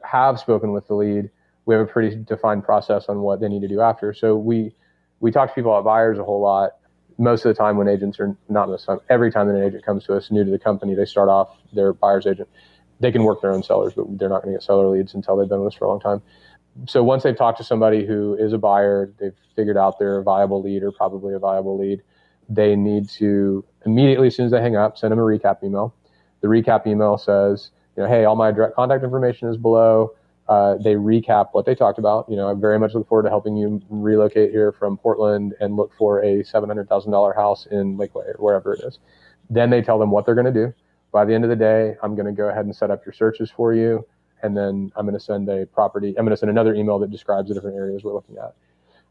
have 0.02 0.38
spoken 0.38 0.72
with 0.72 0.86
the 0.86 0.94
lead, 0.94 1.30
we 1.64 1.74
have 1.74 1.82
a 1.82 1.90
pretty 1.90 2.16
defined 2.16 2.64
process 2.64 3.06
on 3.08 3.20
what 3.20 3.40
they 3.40 3.48
need 3.48 3.62
to 3.62 3.68
do 3.68 3.80
after. 3.80 4.12
So 4.12 4.36
we 4.36 4.74
we 5.20 5.30
talk 5.30 5.48
to 5.48 5.54
people 5.54 5.72
about 5.72 5.84
buyers 5.84 6.18
a 6.18 6.24
whole 6.24 6.40
lot 6.40 6.72
most 7.18 7.44
of 7.44 7.54
the 7.54 7.54
time 7.54 7.76
when 7.76 7.88
agents 7.88 8.20
are 8.20 8.36
not 8.48 8.68
most 8.68 8.84
time, 8.84 8.98
every 9.08 9.30
time 9.30 9.46
that 9.48 9.54
an 9.54 9.62
agent 9.62 9.84
comes 9.84 10.04
to 10.04 10.16
us 10.16 10.30
new 10.30 10.44
to 10.44 10.50
the 10.50 10.58
company, 10.58 10.94
they 10.94 11.04
start 11.04 11.28
off 11.28 11.56
their 11.72 11.92
buyer's 11.92 12.26
agent. 12.26 12.48
They 13.00 13.12
can 13.12 13.24
work 13.24 13.40
their 13.42 13.52
own 13.52 13.62
sellers, 13.62 13.94
but 13.94 14.18
they're 14.18 14.28
not 14.28 14.42
going 14.42 14.54
to 14.54 14.58
get 14.58 14.62
seller 14.62 14.88
leads 14.88 15.14
until 15.14 15.36
they've 15.36 15.48
been 15.48 15.62
with 15.62 15.74
us 15.74 15.78
for 15.78 15.86
a 15.86 15.88
long 15.88 16.00
time. 16.00 16.22
So 16.86 17.02
once 17.02 17.22
they've 17.22 17.36
talked 17.36 17.58
to 17.58 17.64
somebody 17.64 18.06
who 18.06 18.34
is 18.34 18.52
a 18.52 18.58
buyer, 18.58 19.12
they've 19.18 19.34
figured 19.54 19.76
out 19.76 19.98
they're 19.98 20.18
a 20.18 20.22
viable 20.22 20.62
lead 20.62 20.82
or 20.82 20.92
probably 20.92 21.34
a 21.34 21.38
viable 21.38 21.78
lead, 21.78 22.02
they 22.48 22.76
need 22.76 23.08
to 23.10 23.64
immediately, 23.84 24.28
as 24.28 24.36
soon 24.36 24.46
as 24.46 24.52
they 24.52 24.60
hang 24.60 24.76
up, 24.76 24.98
send 24.98 25.12
them 25.12 25.18
a 25.18 25.22
recap 25.22 25.62
email. 25.64 25.94
The 26.42 26.48
recap 26.48 26.86
email 26.86 27.16
says, 27.16 27.70
you 27.96 28.02
know, 28.02 28.08
hey, 28.08 28.24
all 28.24 28.36
my 28.36 28.52
direct 28.52 28.76
contact 28.76 29.02
information 29.02 29.48
is 29.48 29.56
below 29.56 30.12
uh, 30.48 30.76
they 30.76 30.94
recap 30.94 31.48
what 31.52 31.66
they 31.66 31.74
talked 31.74 31.98
about. 31.98 32.28
You 32.28 32.36
know, 32.36 32.50
I 32.50 32.54
very 32.54 32.78
much 32.78 32.94
look 32.94 33.08
forward 33.08 33.24
to 33.24 33.30
helping 33.30 33.56
you 33.56 33.82
relocate 33.88 34.50
here 34.50 34.72
from 34.72 34.96
Portland 34.96 35.54
and 35.60 35.76
look 35.76 35.92
for 35.98 36.22
a 36.22 36.42
$700,000 36.42 37.34
house 37.34 37.66
in 37.66 37.96
Lakeway 37.96 38.28
or 38.28 38.36
wherever 38.38 38.74
it 38.74 38.82
is. 38.84 38.98
Then 39.50 39.70
they 39.70 39.82
tell 39.82 39.98
them 39.98 40.10
what 40.10 40.24
they're 40.24 40.34
going 40.34 40.52
to 40.52 40.52
do. 40.52 40.72
By 41.12 41.24
the 41.24 41.34
end 41.34 41.44
of 41.44 41.50
the 41.50 41.56
day, 41.56 41.96
I'm 42.02 42.14
going 42.14 42.26
to 42.26 42.32
go 42.32 42.48
ahead 42.48 42.64
and 42.64 42.74
set 42.74 42.90
up 42.90 43.04
your 43.04 43.12
searches 43.12 43.50
for 43.50 43.74
you. 43.74 44.06
And 44.42 44.56
then 44.56 44.92
I'm 44.96 45.06
going 45.06 45.18
to 45.18 45.24
send 45.24 45.48
a 45.48 45.66
property, 45.66 46.08
I'm 46.18 46.24
going 46.24 46.30
to 46.30 46.36
send 46.36 46.50
another 46.50 46.74
email 46.74 46.98
that 47.00 47.10
describes 47.10 47.48
the 47.48 47.54
different 47.54 47.76
areas 47.76 48.04
we're 48.04 48.14
looking 48.14 48.36
at. 48.36 48.54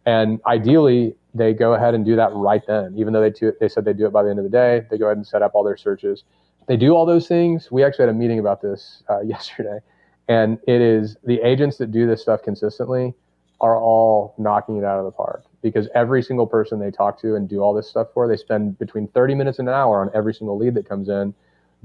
And 0.05 0.39
ideally, 0.45 1.15
they 1.33 1.53
go 1.53 1.73
ahead 1.73 1.95
and 1.95 2.05
do 2.05 2.15
that 2.15 2.31
right 2.33 2.61
then. 2.67 2.93
Even 2.95 3.11
though 3.11 3.21
they, 3.21 3.31
do, 3.31 3.51
they 3.59 3.67
said 3.67 3.85
they 3.85 3.93
do 3.93 4.05
it 4.05 4.13
by 4.13 4.23
the 4.23 4.29
end 4.29 4.37
of 4.37 4.45
the 4.45 4.51
day, 4.51 4.85
they 4.89 4.97
go 4.97 5.05
ahead 5.05 5.17
and 5.17 5.25
set 5.25 5.41
up 5.41 5.55
all 5.55 5.63
their 5.63 5.77
searches. 5.77 6.23
They 6.67 6.77
do 6.77 6.93
all 6.95 7.05
those 7.05 7.27
things. 7.27 7.71
We 7.71 7.83
actually 7.83 8.03
had 8.03 8.09
a 8.09 8.17
meeting 8.17 8.39
about 8.39 8.61
this 8.61 9.03
uh, 9.09 9.21
yesterday 9.25 9.79
and 10.27 10.57
it 10.67 10.81
is 10.81 11.17
the 11.23 11.39
agents 11.41 11.77
that 11.77 11.91
do 11.91 12.07
this 12.07 12.21
stuff 12.21 12.41
consistently 12.43 13.13
are 13.61 13.77
all 13.77 14.35
knocking 14.37 14.77
it 14.77 14.83
out 14.83 14.99
of 14.99 15.05
the 15.05 15.11
park 15.11 15.43
because 15.61 15.87
every 15.95 16.21
single 16.21 16.47
person 16.47 16.79
they 16.79 16.91
talk 16.91 17.19
to 17.21 17.35
and 17.35 17.47
do 17.47 17.59
all 17.59 17.73
this 17.73 17.89
stuff 17.89 18.07
for, 18.13 18.27
they 18.27 18.37
spend 18.37 18.77
between 18.77 19.07
30 19.09 19.35
minutes 19.35 19.59
and 19.59 19.67
an 19.67 19.73
hour 19.73 20.01
on 20.01 20.09
every 20.13 20.33
single 20.33 20.57
lead 20.57 20.73
that 20.75 20.87
comes 20.87 21.09
in. 21.09 21.33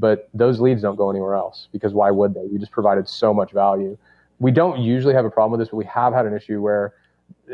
But 0.00 0.30
those 0.32 0.60
leads 0.60 0.80
don't 0.80 0.96
go 0.96 1.10
anywhere 1.10 1.34
else 1.34 1.68
because 1.72 1.92
why 1.92 2.10
would 2.10 2.32
they? 2.32 2.44
You 2.44 2.58
just 2.58 2.72
provided 2.72 3.06
so 3.06 3.34
much 3.34 3.52
value. 3.52 3.98
We 4.38 4.50
don't 4.50 4.80
usually 4.80 5.12
have 5.12 5.26
a 5.26 5.30
problem 5.30 5.52
with 5.52 5.60
this, 5.60 5.70
but 5.70 5.76
we 5.76 5.84
have 5.84 6.14
had 6.14 6.24
an 6.24 6.34
issue 6.34 6.62
where 6.62 6.94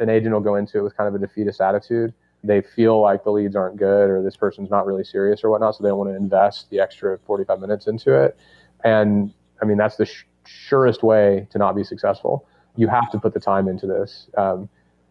an 0.00 0.08
agent 0.08 0.32
will 0.32 0.40
go 0.40 0.54
into 0.54 0.78
it 0.78 0.82
with 0.82 0.96
kind 0.96 1.08
of 1.08 1.20
a 1.20 1.26
defeatist 1.26 1.60
attitude. 1.60 2.14
They 2.44 2.60
feel 2.62 3.00
like 3.00 3.24
the 3.24 3.32
leads 3.32 3.56
aren't 3.56 3.76
good 3.78 4.08
or 4.08 4.22
this 4.22 4.36
person's 4.36 4.70
not 4.70 4.86
really 4.86 5.02
serious 5.02 5.42
or 5.42 5.50
whatnot, 5.50 5.74
so 5.74 5.82
they 5.82 5.88
don't 5.88 5.98
want 5.98 6.10
to 6.10 6.16
invest 6.16 6.70
the 6.70 6.78
extra 6.78 7.18
45 7.26 7.60
minutes 7.60 7.88
into 7.88 8.14
it. 8.14 8.38
And 8.84 9.34
I 9.60 9.64
mean, 9.64 9.76
that's 9.76 9.96
the 9.96 10.06
sh- 10.06 10.26
surest 10.44 11.02
way 11.02 11.48
to 11.50 11.58
not 11.58 11.74
be 11.74 11.82
successful. 11.82 12.46
You 12.76 12.86
have 12.86 13.10
to 13.10 13.18
put 13.18 13.34
the 13.34 13.40
time 13.40 13.66
into 13.66 13.88
this. 13.88 14.28
Um, 14.38 14.68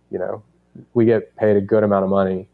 you 0.09 0.19
know, 0.19 0.41
we 0.93 1.03
get 1.03 1.35
paid 1.35 1.57
a 1.57 1.61
good 1.61 1.83
amount 1.83 2.05
of 2.05 2.09
money 2.09 2.47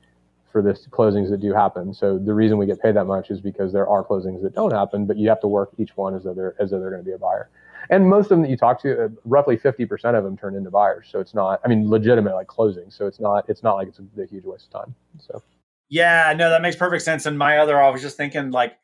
for 0.52 0.62
the 0.62 0.74
closings 0.90 1.30
that 1.30 1.40
do 1.40 1.54
happen. 1.54 1.94
So 1.94 2.18
the 2.18 2.34
reason 2.34 2.58
we 2.58 2.66
get 2.66 2.82
paid 2.82 2.96
that 2.96 3.06
much 3.06 3.30
is 3.30 3.42
because 3.42 3.74
there 3.74 3.88
are 3.88 4.04
closings 4.04 4.42
that 4.44 4.54
don't 4.54 4.72
happen, 4.72 5.06
but 5.06 5.18
you 5.18 5.30
have 5.30 5.42
to 5.42 5.48
work 5.48 5.72
each 5.78 5.96
one 5.96 6.16
as 6.16 6.24
though 6.24 6.34
they're 6.34 6.56
as 6.60 6.72
though 6.72 6.80
they're 6.80 6.92
going 6.92 7.04
to 7.04 7.06
be 7.06 7.14
a 7.14 7.18
buyer. 7.18 7.50
And 7.90 8.08
most 8.08 8.26
of 8.26 8.30
them 8.30 8.42
that 8.44 8.50
you 8.50 8.58
talk 8.58 8.82
to, 8.84 9.06
uh, 9.06 9.10
roughly 9.26 9.58
50% 9.58 9.90
of 10.18 10.24
them 10.24 10.38
turn 10.38 10.56
into 10.56 10.70
buyers. 10.70 11.08
So 11.12 11.20
it's 11.20 11.34
not, 11.34 11.60
I 11.66 11.68
mean, 11.68 11.90
legitimate 11.90 12.36
like 12.36 12.48
closings. 12.48 12.96
So 12.96 13.08
it's 13.08 13.20
not, 13.20 13.50
it's 13.50 13.64
not 13.64 13.74
like 13.74 13.88
it's 13.88 14.00
a, 14.00 14.22
a 14.22 14.26
huge 14.26 14.46
waste 14.46 14.68
of 14.68 14.86
time. 14.86 14.96
So. 15.20 15.42
Yeah, 15.90 16.34
no, 16.38 16.50
that 16.50 16.62
makes 16.62 16.76
perfect 16.78 17.04
sense. 17.04 17.26
And 17.26 17.38
my 17.38 17.58
other, 17.58 17.82
I 17.82 17.90
was 17.90 18.02
just 18.02 18.16
thinking 18.16 18.52
like, 18.52 18.78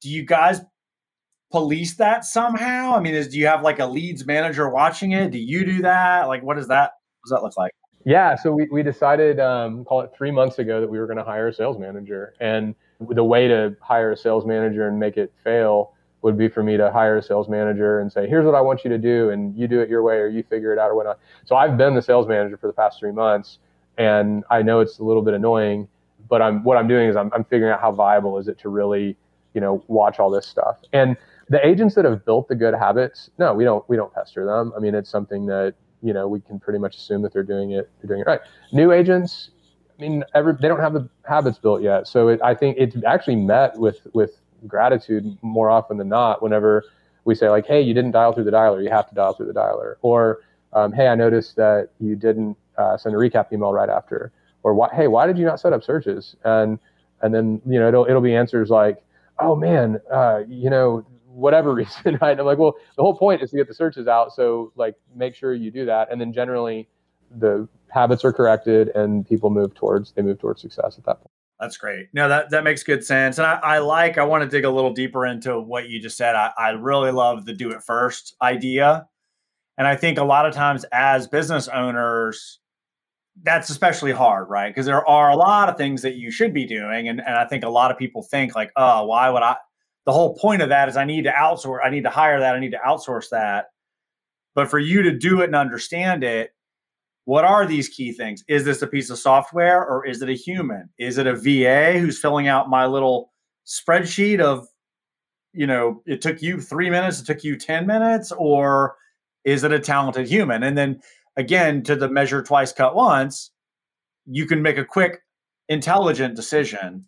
do 0.00 0.08
you 0.08 0.22
guys 0.22 0.62
police 1.50 1.94
that 1.96 2.24
somehow? 2.24 2.94
I 2.94 3.00
mean, 3.00 3.14
is 3.14 3.28
do 3.28 3.38
you 3.38 3.46
have 3.46 3.62
like 3.62 3.80
a 3.80 3.86
leads 3.86 4.24
manager 4.24 4.68
watching 4.68 5.12
it? 5.12 5.30
Do 5.30 5.38
you 5.38 5.64
do 5.64 5.82
that? 5.82 6.26
Like, 6.28 6.42
what 6.42 6.56
does 6.56 6.68
that 6.68 6.92
what 7.20 7.28
does 7.28 7.30
that 7.30 7.42
look 7.42 7.56
like? 7.56 7.72
Yeah, 8.04 8.36
so 8.36 8.52
we, 8.52 8.68
we 8.70 8.82
decided, 8.82 9.40
um, 9.40 9.84
call 9.84 10.02
it 10.02 10.12
three 10.16 10.30
months 10.30 10.58
ago, 10.58 10.80
that 10.80 10.88
we 10.88 10.98
were 10.98 11.06
going 11.06 11.16
to 11.16 11.24
hire 11.24 11.48
a 11.48 11.54
sales 11.54 11.78
manager. 11.78 12.34
And 12.40 12.74
the 13.00 13.24
way 13.24 13.48
to 13.48 13.76
hire 13.80 14.12
a 14.12 14.16
sales 14.16 14.44
manager 14.44 14.86
and 14.88 14.98
make 14.98 15.16
it 15.16 15.32
fail 15.42 15.94
would 16.22 16.36
be 16.38 16.48
for 16.48 16.62
me 16.62 16.76
to 16.76 16.90
hire 16.90 17.18
a 17.18 17.22
sales 17.22 17.48
manager 17.48 18.00
and 18.00 18.12
say, 18.12 18.26
here's 18.26 18.44
what 18.46 18.54
I 18.54 18.60
want 18.60 18.84
you 18.84 18.90
to 18.90 18.98
do, 18.98 19.30
and 19.30 19.56
you 19.56 19.68
do 19.68 19.80
it 19.80 19.88
your 19.88 20.02
way 20.02 20.16
or 20.16 20.26
you 20.26 20.42
figure 20.42 20.72
it 20.72 20.78
out 20.78 20.90
or 20.90 20.94
whatnot. 20.94 21.18
So 21.44 21.56
I've 21.56 21.76
been 21.76 21.94
the 21.94 22.02
sales 22.02 22.26
manager 22.26 22.56
for 22.56 22.66
the 22.66 22.72
past 22.72 22.98
three 22.98 23.12
months, 23.12 23.58
and 23.98 24.44
I 24.50 24.62
know 24.62 24.80
it's 24.80 24.98
a 24.98 25.04
little 25.04 25.22
bit 25.22 25.34
annoying, 25.34 25.88
but 26.28 26.40
I'm 26.40 26.64
what 26.64 26.76
I'm 26.78 26.88
doing 26.88 27.08
is 27.08 27.16
I'm, 27.16 27.30
I'm 27.34 27.44
figuring 27.44 27.72
out 27.72 27.80
how 27.80 27.92
viable 27.92 28.38
is 28.38 28.48
it 28.48 28.58
to 28.60 28.70
really, 28.70 29.16
you 29.52 29.60
know, 29.60 29.84
watch 29.88 30.18
all 30.18 30.30
this 30.30 30.46
stuff. 30.46 30.78
And 30.94 31.16
the 31.50 31.64
agents 31.66 31.94
that 31.94 32.06
have 32.06 32.24
built 32.24 32.48
the 32.48 32.54
good 32.54 32.74
habits, 32.74 33.30
no, 33.38 33.52
we 33.52 33.64
don't 33.64 33.86
we 33.88 33.96
don't 33.96 34.12
pester 34.14 34.46
them. 34.46 34.72
I 34.74 34.80
mean, 34.80 34.94
it's 34.94 35.10
something 35.10 35.44
that 35.46 35.74
you 36.04 36.12
know 36.12 36.28
we 36.28 36.40
can 36.40 36.60
pretty 36.60 36.78
much 36.78 36.96
assume 36.96 37.22
that 37.22 37.32
they're 37.32 37.42
doing 37.42 37.72
it 37.72 37.90
they're 38.00 38.08
doing 38.08 38.20
it 38.20 38.26
right. 38.26 38.40
New 38.72 38.92
agents, 38.92 39.50
I 39.98 40.02
mean, 40.02 40.24
every, 40.34 40.52
they 40.60 40.68
don't 40.68 40.80
have 40.80 40.92
the 40.92 41.08
habits 41.26 41.58
built 41.58 41.82
yet, 41.82 42.06
so 42.06 42.28
it, 42.28 42.40
I 42.42 42.54
think 42.54 42.76
it's 42.78 42.96
actually 43.06 43.36
met 43.36 43.76
with 43.78 44.06
with 44.12 44.38
gratitude 44.66 45.36
more 45.42 45.70
often 45.70 45.96
than 45.96 46.08
not. 46.08 46.42
Whenever 46.42 46.84
we 47.24 47.34
say 47.34 47.48
like, 47.48 47.66
hey, 47.66 47.80
you 47.80 47.94
didn't 47.94 48.10
dial 48.10 48.32
through 48.32 48.44
the 48.44 48.50
dialer, 48.50 48.82
you 48.84 48.90
have 48.90 49.08
to 49.08 49.14
dial 49.14 49.32
through 49.32 49.46
the 49.46 49.54
dialer, 49.54 49.94
or 50.02 50.40
um, 50.74 50.92
hey, 50.92 51.08
I 51.08 51.14
noticed 51.14 51.56
that 51.56 51.88
you 51.98 52.16
didn't 52.16 52.56
uh, 52.76 52.96
send 52.98 53.14
a 53.14 53.18
recap 53.18 53.52
email 53.52 53.72
right 53.72 53.88
after, 53.88 54.30
or 54.62 54.90
hey, 54.92 55.06
why 55.06 55.26
did 55.26 55.38
you 55.38 55.46
not 55.46 55.58
set 55.58 55.72
up 55.72 55.82
searches? 55.82 56.36
And 56.44 56.78
and 57.22 57.34
then 57.34 57.62
you 57.66 57.80
know 57.80 57.88
it'll 57.88 58.04
it'll 58.04 58.20
be 58.20 58.34
answers 58.34 58.68
like, 58.68 59.02
oh 59.38 59.56
man, 59.56 60.00
uh, 60.12 60.42
you 60.46 60.68
know 60.68 61.06
whatever 61.34 61.74
reason, 61.74 62.18
right? 62.20 62.32
And 62.32 62.40
I'm 62.40 62.46
like, 62.46 62.58
well, 62.58 62.76
the 62.96 63.02
whole 63.02 63.16
point 63.16 63.42
is 63.42 63.50
to 63.50 63.56
get 63.56 63.68
the 63.68 63.74
searches 63.74 64.06
out. 64.06 64.34
So 64.34 64.72
like 64.76 64.94
make 65.14 65.34
sure 65.34 65.54
you 65.54 65.70
do 65.70 65.84
that. 65.86 66.10
And 66.10 66.20
then 66.20 66.32
generally 66.32 66.88
the 67.30 67.68
habits 67.90 68.24
are 68.24 68.32
corrected 68.32 68.88
and 68.94 69.26
people 69.26 69.50
move 69.50 69.74
towards, 69.74 70.12
they 70.12 70.22
move 70.22 70.38
towards 70.38 70.60
success 70.60 70.96
at 70.98 71.04
that 71.04 71.18
point. 71.18 71.30
That's 71.60 71.76
great. 71.76 72.08
No, 72.12 72.28
that, 72.28 72.50
that 72.50 72.64
makes 72.64 72.82
good 72.82 73.04
sense. 73.04 73.38
And 73.38 73.46
I, 73.46 73.54
I 73.62 73.78
like, 73.78 74.18
I 74.18 74.24
want 74.24 74.42
to 74.42 74.48
dig 74.48 74.64
a 74.64 74.70
little 74.70 74.92
deeper 74.92 75.24
into 75.24 75.60
what 75.60 75.88
you 75.88 76.00
just 76.00 76.16
said. 76.16 76.34
I, 76.34 76.50
I 76.58 76.70
really 76.70 77.12
love 77.12 77.46
the 77.46 77.52
do 77.52 77.70
it 77.70 77.82
first 77.82 78.34
idea. 78.42 79.08
And 79.78 79.86
I 79.86 79.96
think 79.96 80.18
a 80.18 80.24
lot 80.24 80.46
of 80.46 80.54
times 80.54 80.84
as 80.92 81.26
business 81.26 81.68
owners, 81.68 82.60
that's 83.42 83.70
especially 83.70 84.12
hard, 84.12 84.48
right? 84.48 84.68
Because 84.68 84.86
there 84.86 85.08
are 85.08 85.30
a 85.30 85.36
lot 85.36 85.68
of 85.68 85.76
things 85.76 86.02
that 86.02 86.16
you 86.16 86.30
should 86.30 86.52
be 86.52 86.64
doing. 86.64 87.08
And, 87.08 87.20
and 87.20 87.36
I 87.36 87.46
think 87.46 87.64
a 87.64 87.68
lot 87.68 87.90
of 87.90 87.98
people 87.98 88.22
think 88.22 88.54
like, 88.54 88.70
oh, 88.76 89.06
why 89.06 89.30
would 89.30 89.42
I, 89.42 89.56
the 90.06 90.12
whole 90.12 90.36
point 90.36 90.62
of 90.62 90.68
that 90.68 90.88
is 90.88 90.96
I 90.96 91.04
need 91.04 91.24
to 91.24 91.30
outsource, 91.30 91.78
I 91.84 91.90
need 91.90 92.04
to 92.04 92.10
hire 92.10 92.40
that, 92.40 92.54
I 92.54 92.60
need 92.60 92.72
to 92.72 92.80
outsource 92.86 93.30
that. 93.30 93.66
But 94.54 94.70
for 94.70 94.78
you 94.78 95.02
to 95.02 95.16
do 95.16 95.40
it 95.40 95.46
and 95.46 95.56
understand 95.56 96.22
it, 96.22 96.54
what 97.24 97.44
are 97.44 97.66
these 97.66 97.88
key 97.88 98.12
things? 98.12 98.44
Is 98.48 98.64
this 98.64 98.82
a 98.82 98.86
piece 98.86 99.10
of 99.10 99.18
software 99.18 99.84
or 99.84 100.06
is 100.06 100.20
it 100.20 100.28
a 100.28 100.34
human? 100.34 100.90
Is 100.98 101.16
it 101.16 101.26
a 101.26 101.34
VA 101.34 101.98
who's 101.98 102.18
filling 102.18 102.48
out 102.48 102.68
my 102.68 102.86
little 102.86 103.32
spreadsheet 103.66 104.40
of, 104.40 104.66
you 105.52 105.66
know, 105.66 106.02
it 106.04 106.20
took 106.20 106.42
you 106.42 106.60
three 106.60 106.90
minutes, 106.90 107.20
it 107.20 107.26
took 107.26 107.42
you 107.42 107.56
10 107.56 107.86
minutes, 107.86 108.30
or 108.32 108.96
is 109.44 109.64
it 109.64 109.72
a 109.72 109.80
talented 109.80 110.28
human? 110.28 110.62
And 110.62 110.76
then 110.76 111.00
again, 111.36 111.82
to 111.84 111.96
the 111.96 112.08
measure 112.08 112.42
twice, 112.42 112.72
cut 112.72 112.94
once, 112.94 113.50
you 114.26 114.46
can 114.46 114.60
make 114.60 114.78
a 114.78 114.84
quick, 114.84 115.20
intelligent 115.68 116.36
decision 116.36 117.06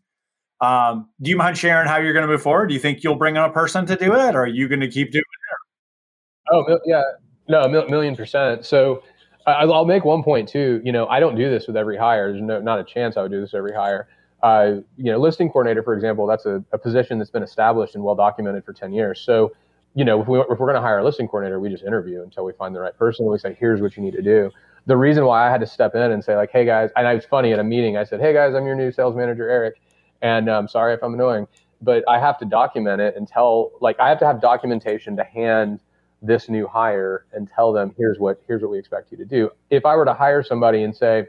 um, 0.61 1.09
do 1.21 1.31
you 1.31 1.37
mind 1.37 1.59
sharing 1.59 1.89
how 1.89 1.99
you're 1.99 2.13
going 2.13 2.27
to 2.27 2.33
move 2.33 2.43
forward? 2.43 2.69
Do 2.69 2.75
you 2.75 2.81
think 2.81 3.05
you'll 3.05 3.17
bring 3.17 3.37
on 3.37 3.51
a 3.51 3.53
person 3.53 3.87
to 3.87 3.97
do 3.97 4.15
it, 4.15 4.35
or 4.35 4.45
are 4.45 4.47
you 4.47 4.69
going 4.69 4.81
to 4.81 4.89
keep 4.89 5.13
doing 5.13 5.23
it? 5.23 6.53
Oh, 6.53 6.79
yeah. 6.85 7.03
No, 7.49 7.69
million 7.69 8.17
percent. 8.17 8.65
So 8.65 9.03
I'll 9.47 9.85
make 9.85 10.05
one 10.05 10.23
point 10.23 10.49
too. 10.49 10.81
You 10.85 10.93
know, 10.93 11.07
I 11.07 11.21
don't 11.21 11.37
do 11.37 11.49
this 11.49 11.67
with 11.67 11.77
every 11.77 11.97
hire. 11.97 12.33
There's 12.33 12.43
no, 12.43 12.61
not 12.61 12.81
a 12.81 12.85
chance 12.85 13.17
I 13.17 13.23
would 13.23 13.31
do 13.31 13.41
this 13.41 13.55
every 13.55 13.73
hire. 13.73 14.09
Uh, 14.43 14.81
you 14.97 15.11
know, 15.11 15.19
listing 15.19 15.49
coordinator, 15.49 15.83
for 15.83 15.95
example, 15.95 16.27
that's 16.27 16.47
a, 16.47 16.63
a, 16.73 16.79
position 16.79 17.19
that's 17.19 17.31
been 17.31 17.43
established 17.43 17.95
and 17.95 18.05
well 18.05 18.15
documented 18.15 18.65
for 18.65 18.73
10 18.73 18.93
years. 18.93 19.21
So, 19.21 19.53
you 19.95 20.05
know, 20.05 20.21
if, 20.21 20.29
we, 20.29 20.39
if 20.41 20.59
we're 20.59 20.67
going 20.67 20.75
to 20.75 20.81
hire 20.81 20.99
a 20.99 21.05
listing 21.05 21.27
coordinator, 21.27 21.59
we 21.59 21.71
just 21.71 21.85
interview 21.85 22.23
until 22.23 22.45
we 22.45 22.53
find 22.53 22.75
the 22.75 22.81
right 22.81 22.97
person. 22.97 23.25
And 23.25 23.33
we 23.33 23.39
say, 23.39 23.57
here's 23.59 23.81
what 23.81 23.97
you 23.97 24.03
need 24.03 24.13
to 24.13 24.23
do. 24.23 24.51
The 24.85 24.97
reason 24.97 25.25
why 25.25 25.47
I 25.47 25.51
had 25.51 25.61
to 25.61 25.67
step 25.67 25.95
in 25.95 26.13
and 26.13 26.23
say, 26.23 26.37
like, 26.37 26.51
hey 26.53 26.65
guys, 26.65 26.91
and 26.97 27.09
I 27.09 27.15
was 27.15 27.25
funny 27.25 27.53
at 27.53 27.59
a 27.59 27.65
meeting. 27.65 27.97
I 27.97 28.05
said, 28.05 28.21
hey 28.21 28.33
guys, 28.33 28.55
I'm 28.55 28.67
your 28.67 28.77
new 28.77 28.93
sales 28.93 29.17
manager, 29.17 29.49
Eric, 29.49 29.81
and 30.23 30.49
I'm 30.49 30.65
um, 30.65 30.69
sorry 30.69 30.95
if 30.95 31.03
I'm 31.03 31.15
annoying, 31.15 31.47
but 31.83 32.05
I 32.09 32.19
have 32.19 32.39
to 32.39 32.45
document 32.45 33.01
it 33.01 33.17
and 33.17 33.27
tell, 33.27 33.73
like, 33.81 33.99
I 34.01 34.09
have 34.09 34.19
to 34.21 34.27
have 34.27 34.41
documentation 34.41 35.17
to 35.17 35.25
hand 35.25 35.81
this 36.23 36.49
new 36.49 36.67
hire 36.67 37.27
and 37.33 37.49
tell 37.49 37.73
them 37.73 37.95
here's 37.97 38.19
what 38.19 38.41
here's 38.47 38.63
what 38.63 38.71
we 38.71 38.79
expect 38.79 39.13
you 39.13 39.19
to 39.19 39.25
do. 39.25 39.51
If 39.71 39.85
I 39.85 39.97
were 39.97 40.05
to 40.05 40.15
hire 40.15 40.43
somebody 40.43 40.83
and 40.83 40.95
say, 40.95 41.27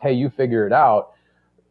"Hey, 0.00 0.12
you 0.12 0.30
figure 0.30 0.66
it 0.66 0.72
out," 0.72 1.12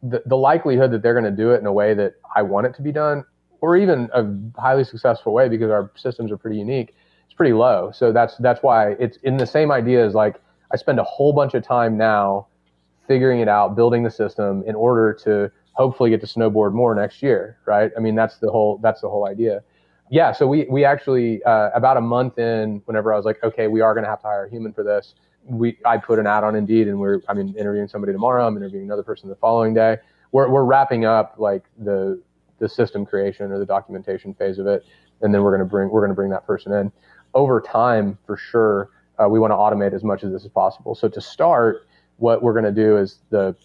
the, 0.02 0.22
the 0.26 0.36
likelihood 0.36 0.90
that 0.92 1.02
they're 1.02 1.14
going 1.14 1.24
to 1.24 1.30
do 1.30 1.52
it 1.52 1.60
in 1.60 1.66
a 1.66 1.72
way 1.72 1.94
that 1.94 2.14
I 2.34 2.42
want 2.42 2.66
it 2.66 2.74
to 2.74 2.82
be 2.82 2.92
done, 2.92 3.24
or 3.60 3.76
even 3.76 4.08
a 4.12 4.60
highly 4.60 4.84
successful 4.84 5.32
way 5.32 5.48
because 5.48 5.70
our 5.70 5.90
systems 5.96 6.30
are 6.30 6.36
pretty 6.36 6.58
unique, 6.58 6.94
it's 7.24 7.34
pretty 7.34 7.52
low. 7.52 7.90
So 7.92 8.12
that's 8.12 8.36
that's 8.38 8.62
why 8.62 8.92
it's 8.92 9.16
in 9.18 9.36
the 9.36 9.46
same 9.46 9.70
idea 9.70 10.04
as 10.04 10.14
like 10.14 10.40
I 10.72 10.76
spend 10.76 10.98
a 10.98 11.04
whole 11.04 11.32
bunch 11.32 11.54
of 11.54 11.62
time 11.62 11.96
now 11.96 12.48
figuring 13.06 13.40
it 13.40 13.48
out, 13.48 13.76
building 13.76 14.02
the 14.02 14.10
system 14.10 14.64
in 14.66 14.74
order 14.74 15.12
to 15.24 15.50
hopefully 15.76 16.10
get 16.10 16.20
to 16.20 16.26
snowboard 16.26 16.72
more 16.72 16.94
next 16.94 17.22
year, 17.22 17.58
right? 17.66 17.90
I 17.96 18.00
mean, 18.00 18.14
that's 18.14 18.38
the 18.38 18.50
whole 18.50 18.78
that's 18.82 19.00
the 19.00 19.08
whole 19.08 19.26
idea 19.26 19.62
yeah, 20.10 20.32
so 20.32 20.46
we 20.46 20.66
we 20.70 20.84
actually 20.84 21.42
uh, 21.44 21.70
about 21.74 21.96
a 21.96 22.00
month 22.00 22.38
in, 22.38 22.82
whenever 22.84 23.12
I 23.12 23.16
was 23.16 23.24
like, 23.24 23.42
okay, 23.42 23.66
we 23.66 23.80
are 23.80 23.92
going 23.94 24.04
to 24.04 24.10
have 24.10 24.20
to 24.22 24.28
hire 24.28 24.44
a 24.46 24.50
human 24.50 24.72
for 24.72 24.84
this. 24.84 25.14
We 25.44 25.78
I 25.84 25.96
put 25.98 26.18
an 26.18 26.26
ad 26.26 26.44
on 26.44 26.54
Indeed, 26.54 26.88
and 26.88 26.98
we're 26.98 27.20
I 27.28 27.34
mean 27.34 27.54
interviewing 27.58 27.88
somebody 27.88 28.12
tomorrow. 28.12 28.46
I'm 28.46 28.56
interviewing 28.56 28.86
another 28.86 29.02
person 29.02 29.28
the 29.28 29.36
following 29.36 29.74
day. 29.74 29.98
We're 30.32 30.48
we're 30.48 30.64
wrapping 30.64 31.04
up 31.04 31.34
like 31.38 31.64
the 31.78 32.22
the 32.58 32.68
system 32.68 33.04
creation 33.04 33.50
or 33.50 33.58
the 33.58 33.66
documentation 33.66 34.32
phase 34.34 34.58
of 34.58 34.66
it, 34.66 34.84
and 35.22 35.34
then 35.34 35.42
we're 35.42 35.56
going 35.56 35.66
to 35.66 35.70
bring 35.70 35.90
we're 35.90 36.00
going 36.00 36.10
to 36.10 36.16
bring 36.16 36.30
that 36.30 36.46
person 36.46 36.72
in. 36.72 36.92
Over 37.34 37.60
time, 37.60 38.16
for 38.26 38.36
sure, 38.36 38.90
uh, 39.18 39.28
we 39.28 39.38
want 39.40 39.50
to 39.50 39.56
automate 39.56 39.92
as 39.92 40.04
much 40.04 40.22
of 40.22 40.30
this 40.30 40.44
as 40.44 40.50
possible. 40.50 40.94
So 40.94 41.08
to 41.08 41.20
start, 41.20 41.86
what 42.18 42.42
we're 42.42 42.52
going 42.52 42.64
to 42.64 42.72
do 42.72 42.96
is 42.96 43.18
the 43.30 43.56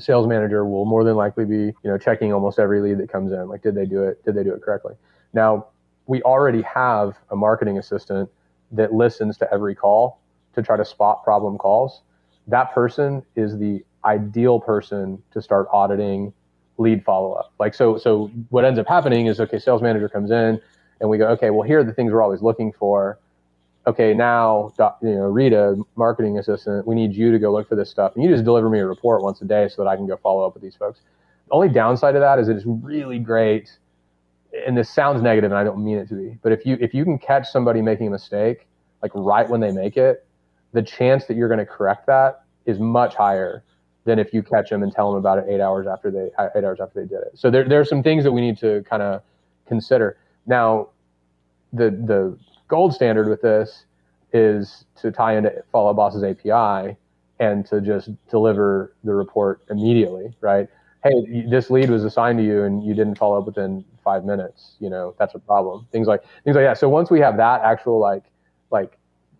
sales 0.00 0.26
manager 0.26 0.64
will 0.64 0.84
more 0.84 1.04
than 1.04 1.16
likely 1.16 1.44
be 1.44 1.66
you 1.66 1.74
know 1.84 1.98
checking 1.98 2.32
almost 2.32 2.58
every 2.58 2.80
lead 2.80 2.98
that 2.98 3.10
comes 3.10 3.32
in. 3.32 3.48
Like, 3.48 3.62
did 3.62 3.74
they 3.74 3.86
do 3.86 4.04
it? 4.04 4.24
Did 4.24 4.34
they 4.34 4.44
do 4.44 4.52
it 4.54 4.62
correctly? 4.62 4.94
Now, 5.32 5.66
we 6.06 6.22
already 6.22 6.62
have 6.62 7.18
a 7.30 7.36
marketing 7.36 7.78
assistant 7.78 8.28
that 8.72 8.92
listens 8.92 9.38
to 9.38 9.52
every 9.52 9.74
call 9.74 10.20
to 10.54 10.62
try 10.62 10.76
to 10.76 10.84
spot 10.84 11.22
problem 11.24 11.58
calls. 11.58 12.02
That 12.46 12.72
person 12.72 13.22
is 13.36 13.58
the 13.58 13.84
ideal 14.04 14.60
person 14.60 15.22
to 15.32 15.42
start 15.42 15.68
auditing 15.72 16.32
lead 16.78 17.04
follow 17.04 17.32
up. 17.34 17.52
Like 17.58 17.74
so 17.74 17.98
so 17.98 18.30
what 18.48 18.64
ends 18.64 18.78
up 18.78 18.88
happening 18.88 19.26
is 19.26 19.40
okay, 19.40 19.58
sales 19.58 19.82
manager 19.82 20.08
comes 20.08 20.30
in 20.30 20.60
and 21.00 21.10
we 21.10 21.18
go, 21.18 21.28
okay, 21.28 21.50
well 21.50 21.66
here 21.66 21.80
are 21.80 21.84
the 21.84 21.92
things 21.92 22.12
we're 22.12 22.22
always 22.22 22.42
looking 22.42 22.72
for. 22.72 23.18
Okay, 23.86 24.12
now 24.14 24.72
you 25.02 25.14
know, 25.14 25.26
Rita, 25.26 25.76
marketing 25.96 26.38
assistant, 26.38 26.86
we 26.86 26.94
need 26.94 27.14
you 27.14 27.32
to 27.32 27.38
go 27.38 27.52
look 27.52 27.68
for 27.68 27.76
this 27.76 27.90
stuff. 27.90 28.14
And 28.14 28.22
you 28.22 28.30
just 28.30 28.44
deliver 28.44 28.68
me 28.68 28.78
a 28.78 28.86
report 28.86 29.22
once 29.22 29.40
a 29.40 29.46
day 29.46 29.68
so 29.68 29.82
that 29.82 29.88
I 29.88 29.96
can 29.96 30.06
go 30.06 30.16
follow 30.18 30.46
up 30.46 30.54
with 30.54 30.62
these 30.62 30.76
folks. 30.76 31.00
The 31.48 31.54
only 31.54 31.70
downside 31.70 32.14
of 32.14 32.20
that 32.20 32.38
is 32.38 32.48
it 32.48 32.56
is 32.56 32.64
really 32.66 33.18
great 33.18 33.70
and 34.66 34.76
this 34.76 34.90
sounds 34.90 35.22
negative 35.22 35.50
and 35.50 35.58
I 35.58 35.64
don't 35.64 35.82
mean 35.84 35.98
it 35.98 36.08
to 36.08 36.14
be, 36.14 36.36
but 36.42 36.52
if 36.52 36.66
you 36.66 36.76
if 36.80 36.94
you 36.94 37.04
can 37.04 37.18
catch 37.18 37.48
somebody 37.48 37.82
making 37.82 38.08
a 38.08 38.10
mistake 38.10 38.66
like 39.02 39.12
right 39.14 39.48
when 39.48 39.60
they 39.60 39.72
make 39.72 39.96
it, 39.96 40.26
the 40.72 40.82
chance 40.82 41.26
that 41.26 41.36
you're 41.36 41.48
going 41.48 41.58
to 41.58 41.66
correct 41.66 42.06
that 42.06 42.44
is 42.66 42.78
much 42.78 43.14
higher 43.14 43.64
than 44.04 44.18
if 44.18 44.32
you 44.32 44.42
catch 44.42 44.70
them 44.70 44.82
and 44.82 44.92
tell 44.92 45.10
them 45.10 45.18
about 45.18 45.38
it 45.38 45.46
eight 45.48 45.60
hours 45.60 45.86
after 45.86 46.10
they 46.10 46.30
eight 46.56 46.64
hours 46.64 46.80
after 46.80 47.00
they 47.00 47.06
did 47.06 47.20
it. 47.22 47.32
So 47.34 47.50
there 47.50 47.68
there 47.68 47.80
are 47.80 47.84
some 47.84 48.02
things 48.02 48.24
that 48.24 48.32
we 48.32 48.40
need 48.40 48.58
to 48.58 48.82
kind 48.88 49.02
of 49.02 49.22
consider. 49.66 50.18
Now, 50.46 50.88
the 51.72 51.90
the 51.90 52.38
gold 52.70 52.94
standard 52.94 53.28
with 53.28 53.42
this 53.42 53.84
is 54.32 54.84
to 55.02 55.10
tie 55.10 55.36
into 55.36 55.52
Follow 55.72 55.92
Boss's 55.92 56.22
API 56.22 56.96
and 57.40 57.66
to 57.66 57.80
just 57.80 58.10
deliver 58.30 58.94
the 59.04 59.12
report 59.12 59.62
immediately, 59.70 60.32
right? 60.40 60.68
Hey, 61.02 61.44
this 61.50 61.70
lead 61.70 61.90
was 61.90 62.04
assigned 62.04 62.38
to 62.38 62.44
you 62.44 62.62
and 62.62 62.84
you 62.84 62.94
didn't 62.94 63.16
follow 63.16 63.38
up 63.38 63.46
within 63.46 63.84
five 64.04 64.24
minutes, 64.24 64.76
you 64.78 64.88
know, 64.88 65.14
that's 65.18 65.34
a 65.34 65.38
problem. 65.38 65.86
Things 65.90 66.06
like 66.06 66.22
things 66.44 66.56
like 66.56 66.64
that. 66.64 66.78
So 66.78 66.88
once 66.88 67.10
we 67.10 67.20
have 67.20 67.36
that 67.38 67.62
actual 67.62 67.98
like 67.98 68.24
like 68.70 68.98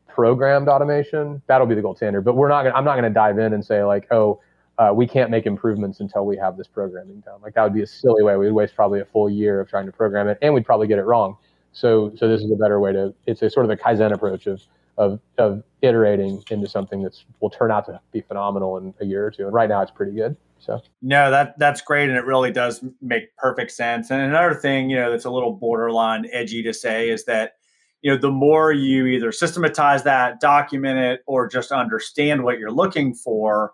programmed 0.08 0.68
automation, 0.68 1.40
that'll 1.46 1.66
be 1.66 1.74
the 1.74 1.82
gold 1.82 1.98
standard. 1.98 2.22
But 2.22 2.34
we're 2.34 2.48
not 2.48 2.64
gonna 2.64 2.74
I'm 2.74 2.84
not 2.84 2.96
gonna 2.96 3.10
dive 3.10 3.38
in 3.38 3.52
and 3.52 3.64
say 3.64 3.84
like, 3.84 4.10
oh, 4.10 4.40
uh, 4.78 4.92
we 4.94 5.06
can't 5.06 5.30
make 5.30 5.44
improvements 5.44 6.00
until 6.00 6.24
we 6.24 6.36
have 6.38 6.56
this 6.56 6.66
programming 6.66 7.20
done. 7.20 7.40
Like 7.42 7.54
that 7.54 7.62
would 7.62 7.74
be 7.74 7.82
a 7.82 7.86
silly 7.86 8.22
way. 8.22 8.36
We'd 8.36 8.50
waste 8.52 8.74
probably 8.74 9.00
a 9.00 9.04
full 9.04 9.28
year 9.28 9.60
of 9.60 9.68
trying 9.68 9.86
to 9.86 9.92
program 9.92 10.26
it, 10.28 10.38
and 10.40 10.54
we'd 10.54 10.64
probably 10.64 10.86
get 10.86 10.98
it 10.98 11.04
wrong. 11.04 11.36
So, 11.72 12.12
so 12.16 12.28
this 12.28 12.42
is 12.42 12.50
a 12.50 12.56
better 12.56 12.80
way 12.80 12.92
to. 12.92 13.14
It's 13.26 13.42
a 13.42 13.50
sort 13.50 13.64
of 13.64 13.70
a 13.70 13.76
kaizen 13.76 14.12
approach 14.12 14.46
of 14.46 14.61
of 14.98 15.20
of 15.38 15.62
iterating 15.83 16.42
into 16.50 16.68
something 16.68 17.02
that's 17.02 17.24
will 17.40 17.50
turn 17.50 17.70
out 17.70 17.87
to 17.87 18.00
be 18.12 18.20
phenomenal 18.20 18.76
in 18.76 18.94
a 19.00 19.04
year 19.04 19.26
or 19.26 19.30
two. 19.30 19.44
And 19.44 19.52
right 19.52 19.68
now, 19.68 19.80
it's 19.83 19.90
pretty 19.90 20.12
good. 20.12 20.37
So 20.59 20.83
no, 21.00 21.30
that 21.30 21.59
that's 21.59 21.80
great, 21.80 22.09
and 22.09 22.18
it 22.18 22.24
really 22.24 22.52
does 22.52 22.85
make 23.00 23.35
perfect 23.37 23.70
sense. 23.72 24.11
And 24.11 24.20
another 24.20 24.54
thing, 24.54 24.90
you 24.90 24.96
know, 24.96 25.11
that's 25.11 25.24
a 25.24 25.30
little 25.30 25.52
borderline 25.52 26.26
edgy 26.33 26.62
to 26.64 26.74
say 26.74 27.09
is 27.09 27.24
that 27.24 27.54
you 28.02 28.11
know 28.11 28.18
the 28.18 28.30
more 28.30 28.72
you 28.72 29.06
either 29.06 29.33
systematize 29.33 30.02
that, 30.04 30.40
document 30.40 30.98
it, 30.98 31.20
or 31.26 31.48
just 31.48 31.72
understand 31.72 32.44
what 32.44 32.59
you're 32.59 32.70
looking 32.70 33.14
for, 33.14 33.72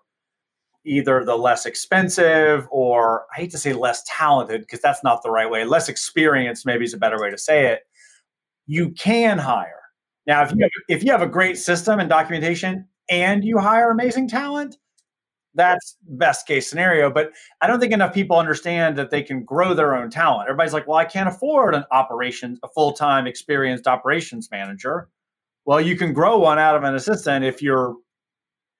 either 0.85 1.25
the 1.25 1.35
less 1.35 1.65
expensive 1.65 2.67
or 2.71 3.25
I 3.33 3.41
hate 3.41 3.51
to 3.51 3.57
say 3.57 3.73
less 3.73 4.03
talented 4.07 4.61
because 4.61 4.79
that's 4.79 5.03
not 5.03 5.23
the 5.23 5.29
right 5.29 5.49
way. 5.49 5.65
Less 5.65 5.89
experienced 5.89 6.65
maybe 6.65 6.85
is 6.85 6.93
a 6.93 6.97
better 6.97 7.19
way 7.19 7.29
to 7.29 7.37
say 7.37 7.67
it. 7.67 7.86
You 8.67 8.91
can 8.91 9.37
hire. 9.37 9.81
Now, 10.27 10.43
if 10.43 10.51
you 10.51 10.61
have, 10.61 10.71
if 10.89 11.03
you 11.03 11.11
have 11.11 11.21
a 11.21 11.27
great 11.27 11.57
system 11.57 11.99
and 11.99 12.09
documentation 12.09 12.85
and 13.09 13.43
you 13.43 13.57
hire 13.57 13.89
amazing 13.89 14.27
talent, 14.27 14.77
that's 15.55 15.97
best 16.03 16.45
case 16.45 16.69
scenario. 16.69 17.09
But 17.09 17.31
I 17.61 17.67
don't 17.67 17.79
think 17.79 17.93
enough 17.93 18.13
people 18.13 18.37
understand 18.37 18.97
that 18.97 19.09
they 19.09 19.23
can 19.23 19.43
grow 19.43 19.73
their 19.73 19.95
own 19.95 20.09
talent. 20.09 20.49
Everybody's 20.49 20.73
like, 20.73 20.87
well, 20.87 20.97
I 20.97 21.05
can't 21.05 21.27
afford 21.27 21.75
an 21.75 21.83
operations, 21.91 22.59
a 22.63 22.67
full 22.67 22.93
time 22.93 23.25
experienced 23.25 23.87
operations 23.87 24.49
manager. 24.51 25.09
Well, 25.65 25.81
you 25.81 25.97
can 25.97 26.13
grow 26.13 26.37
one 26.37 26.59
out 26.59 26.75
of 26.75 26.83
an 26.83 26.95
assistant 26.95 27.43
if 27.43 27.61
you're 27.61 27.95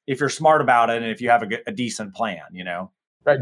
if 0.05 0.21
you're 0.21 0.29
smart 0.29 0.61
about 0.61 0.89
it 0.89 1.01
and 1.01 1.11
if 1.11 1.19
you 1.19 1.29
have 1.29 1.43
a, 1.43 1.47
a 1.67 1.71
decent 1.71 2.13
plan, 2.13 2.43
you 2.53 2.63
know. 2.63 2.91
Right. 3.25 3.39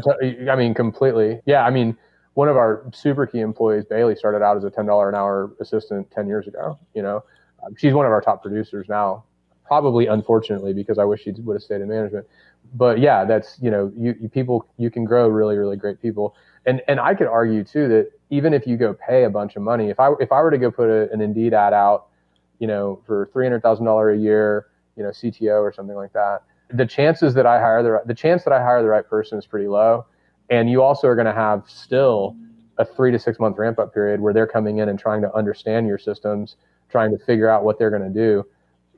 I 0.50 0.56
mean, 0.56 0.74
completely. 0.74 1.40
Yeah. 1.46 1.64
I 1.64 1.70
mean, 1.70 1.96
one 2.36 2.48
of 2.48 2.56
our 2.56 2.84
super 2.92 3.26
key 3.26 3.40
employees, 3.40 3.84
Bailey, 3.84 4.16
started 4.16 4.42
out 4.42 4.56
as 4.56 4.64
a 4.64 4.70
ten 4.70 4.86
dollar 4.86 5.08
an 5.08 5.14
hour 5.14 5.52
assistant 5.60 6.10
ten 6.10 6.26
years 6.26 6.46
ago. 6.46 6.78
You 6.94 7.02
know, 7.02 7.24
um, 7.64 7.74
she's 7.76 7.92
one 7.92 8.06
of 8.06 8.12
our 8.12 8.20
top 8.20 8.42
producers 8.42 8.86
now. 8.88 9.24
Probably, 9.64 10.06
unfortunately, 10.06 10.72
because 10.72 10.96
I 10.96 11.04
wish 11.04 11.22
she 11.24 11.32
would 11.32 11.54
have 11.54 11.62
stayed 11.62 11.80
in 11.80 11.88
management 11.88 12.26
but 12.74 12.98
yeah, 12.98 13.24
that's 13.24 13.58
you 13.60 13.70
know, 13.70 13.92
you, 13.96 14.14
you, 14.20 14.28
people 14.28 14.66
you 14.76 14.90
can 14.90 15.04
grow 15.04 15.28
really 15.28 15.56
really 15.56 15.76
great 15.76 16.00
people, 16.00 16.34
and 16.64 16.82
and 16.88 17.00
I 17.00 17.14
could 17.14 17.26
argue 17.26 17.64
too 17.64 17.88
that 17.88 18.10
even 18.30 18.52
if 18.52 18.66
you 18.66 18.76
go 18.76 18.94
pay 18.94 19.24
a 19.24 19.30
bunch 19.30 19.56
of 19.56 19.62
money, 19.62 19.90
if 19.90 20.00
I 20.00 20.12
if 20.20 20.32
I 20.32 20.40
were 20.40 20.50
to 20.50 20.58
go 20.58 20.70
put 20.70 20.88
a, 20.88 21.10
an 21.12 21.20
Indeed 21.20 21.54
ad 21.54 21.72
out, 21.72 22.08
you 22.58 22.66
know, 22.66 23.00
for 23.06 23.30
three 23.32 23.44
hundred 23.44 23.62
thousand 23.62 23.84
dollar 23.84 24.10
a 24.10 24.18
year, 24.18 24.66
you 24.96 25.02
know, 25.02 25.10
CTO 25.10 25.60
or 25.60 25.72
something 25.72 25.96
like 25.96 26.12
that, 26.12 26.42
the 26.70 26.86
chances 26.86 27.34
that 27.34 27.46
I 27.46 27.60
hire 27.60 27.82
the 27.82 28.02
the 28.06 28.14
chance 28.14 28.44
that 28.44 28.52
I 28.52 28.60
hire 28.60 28.82
the 28.82 28.88
right 28.88 29.06
person 29.08 29.38
is 29.38 29.46
pretty 29.46 29.68
low, 29.68 30.06
and 30.50 30.70
you 30.70 30.82
also 30.82 31.08
are 31.08 31.14
going 31.14 31.26
to 31.26 31.32
have 31.32 31.64
still 31.66 32.36
a 32.78 32.84
three 32.84 33.10
to 33.10 33.18
six 33.18 33.38
month 33.38 33.56
ramp 33.58 33.78
up 33.78 33.92
period 33.92 34.20
where 34.20 34.32
they're 34.32 34.46
coming 34.46 34.78
in 34.78 34.88
and 34.88 34.98
trying 34.98 35.22
to 35.22 35.34
understand 35.34 35.86
your 35.86 35.98
systems, 35.98 36.56
trying 36.88 37.10
to 37.10 37.24
figure 37.24 37.48
out 37.48 37.64
what 37.64 37.78
they're 37.78 37.90
going 37.90 38.02
to 38.02 38.10
do 38.10 38.44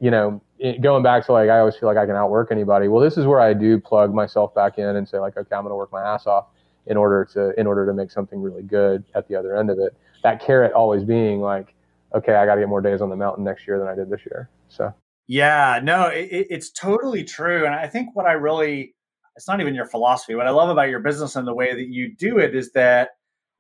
you 0.01 0.11
know, 0.11 0.41
going 0.81 1.03
back 1.03 1.27
to 1.27 1.33
like, 1.33 1.51
I 1.51 1.59
always 1.59 1.77
feel 1.77 1.89
like 1.89 1.99
I 1.99 2.07
can 2.07 2.17
outwork 2.17 2.53
anybody. 2.53 2.89
Well, 2.89 3.03
this 3.03 3.17
is 3.17 3.27
where 3.27 3.41
I 3.41 3.53
do 3.53 3.79
plug 3.79 4.15
myself 4.15 4.55
back 4.55 4.79
in 4.79 4.97
and 4.97 5.09
say 5.09 5.19
like, 5.19 5.37
okay, 5.37 5.55
I'm 5.55 5.63
going 5.63 5.73
to 5.73 5.77
work 5.77 5.93
my 5.93 6.03
ass 6.03 6.27
off 6.27 6.47
in 6.87 6.97
order 6.97 7.25
to, 7.33 7.59
in 7.59 7.67
order 7.67 7.85
to 7.87 7.93
make 7.93 8.11
something 8.11 8.41
really 8.41 8.63
good 8.63 9.05
at 9.15 9.29
the 9.29 9.37
other 9.37 9.57
end 9.57 9.71
of 9.71 9.79
it. 9.79 9.97
That 10.23 10.41
carrot 10.41 10.73
always 10.73 11.05
being 11.05 11.41
like, 11.41 11.75
okay, 12.15 12.35
I 12.35 12.47
got 12.47 12.55
to 12.55 12.61
get 12.61 12.69
more 12.69 12.81
days 12.81 13.01
on 13.01 13.11
the 13.11 13.17
mountain 13.17 13.45
next 13.45 13.67
year 13.67 13.79
than 13.79 13.89
I 13.89 13.95
did 13.95 14.09
this 14.09 14.21
year. 14.25 14.49
So, 14.69 14.95
yeah, 15.27 15.81
no, 15.83 16.07
it, 16.07 16.47
it's 16.51 16.71
totally 16.71 17.25
true. 17.25 17.67
And 17.67 17.75
I 17.75 17.87
think 17.87 18.15
what 18.15 18.27
I 18.27 18.33
really, 18.33 18.95
it's 19.39 19.47
not 19.47 19.61
even 19.61 19.73
your 19.73 19.87
philosophy. 19.87 20.35
What 20.35 20.49
I 20.49 20.51
love 20.51 20.69
about 20.69 20.89
your 20.89 20.99
business 20.99 21.37
and 21.37 21.47
the 21.47 21.55
way 21.55 21.73
that 21.73 21.87
you 21.87 22.13
do 22.13 22.39
it 22.39 22.57
is 22.57 22.73
that 22.73 23.11